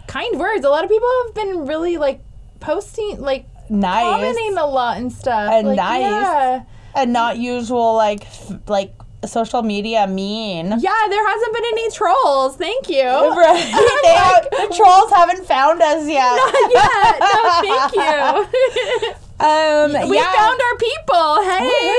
[0.07, 0.65] kind words.
[0.65, 2.21] A lot of people have been really like
[2.61, 4.03] posting, like Nice.
[4.05, 5.51] commenting a lot and stuff.
[5.53, 6.01] And Like, nice.
[6.03, 6.63] Yeah.
[6.95, 8.95] and not usual like f- like
[9.27, 10.67] social media mean.
[10.79, 12.57] yeah, there hasn't been any trolls.
[12.57, 13.03] Thank you.
[13.37, 13.73] Right.
[13.73, 16.39] Like, have- the trolls haven't found us yet.
[16.71, 19.15] yeah, no, thank you.
[19.41, 20.33] Um, we yeah.
[20.33, 21.43] found our people.
[21.45, 21.95] Hey.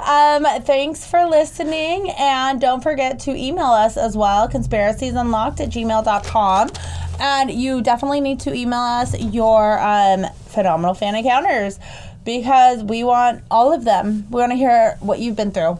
[0.00, 2.10] Um, thanks for listening.
[2.18, 6.68] And don't forget to email us as well, conspiraciesunlocked at gmail.com.
[7.20, 11.78] And you definitely need to email us your um, phenomenal fan encounters
[12.24, 14.26] because we want all of them.
[14.30, 15.78] We want to hear what you've been through.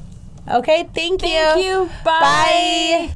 [0.51, 1.29] Okay, thank you.
[1.29, 1.91] Thank you.
[2.05, 2.21] Bye.
[2.21, 3.15] Bye.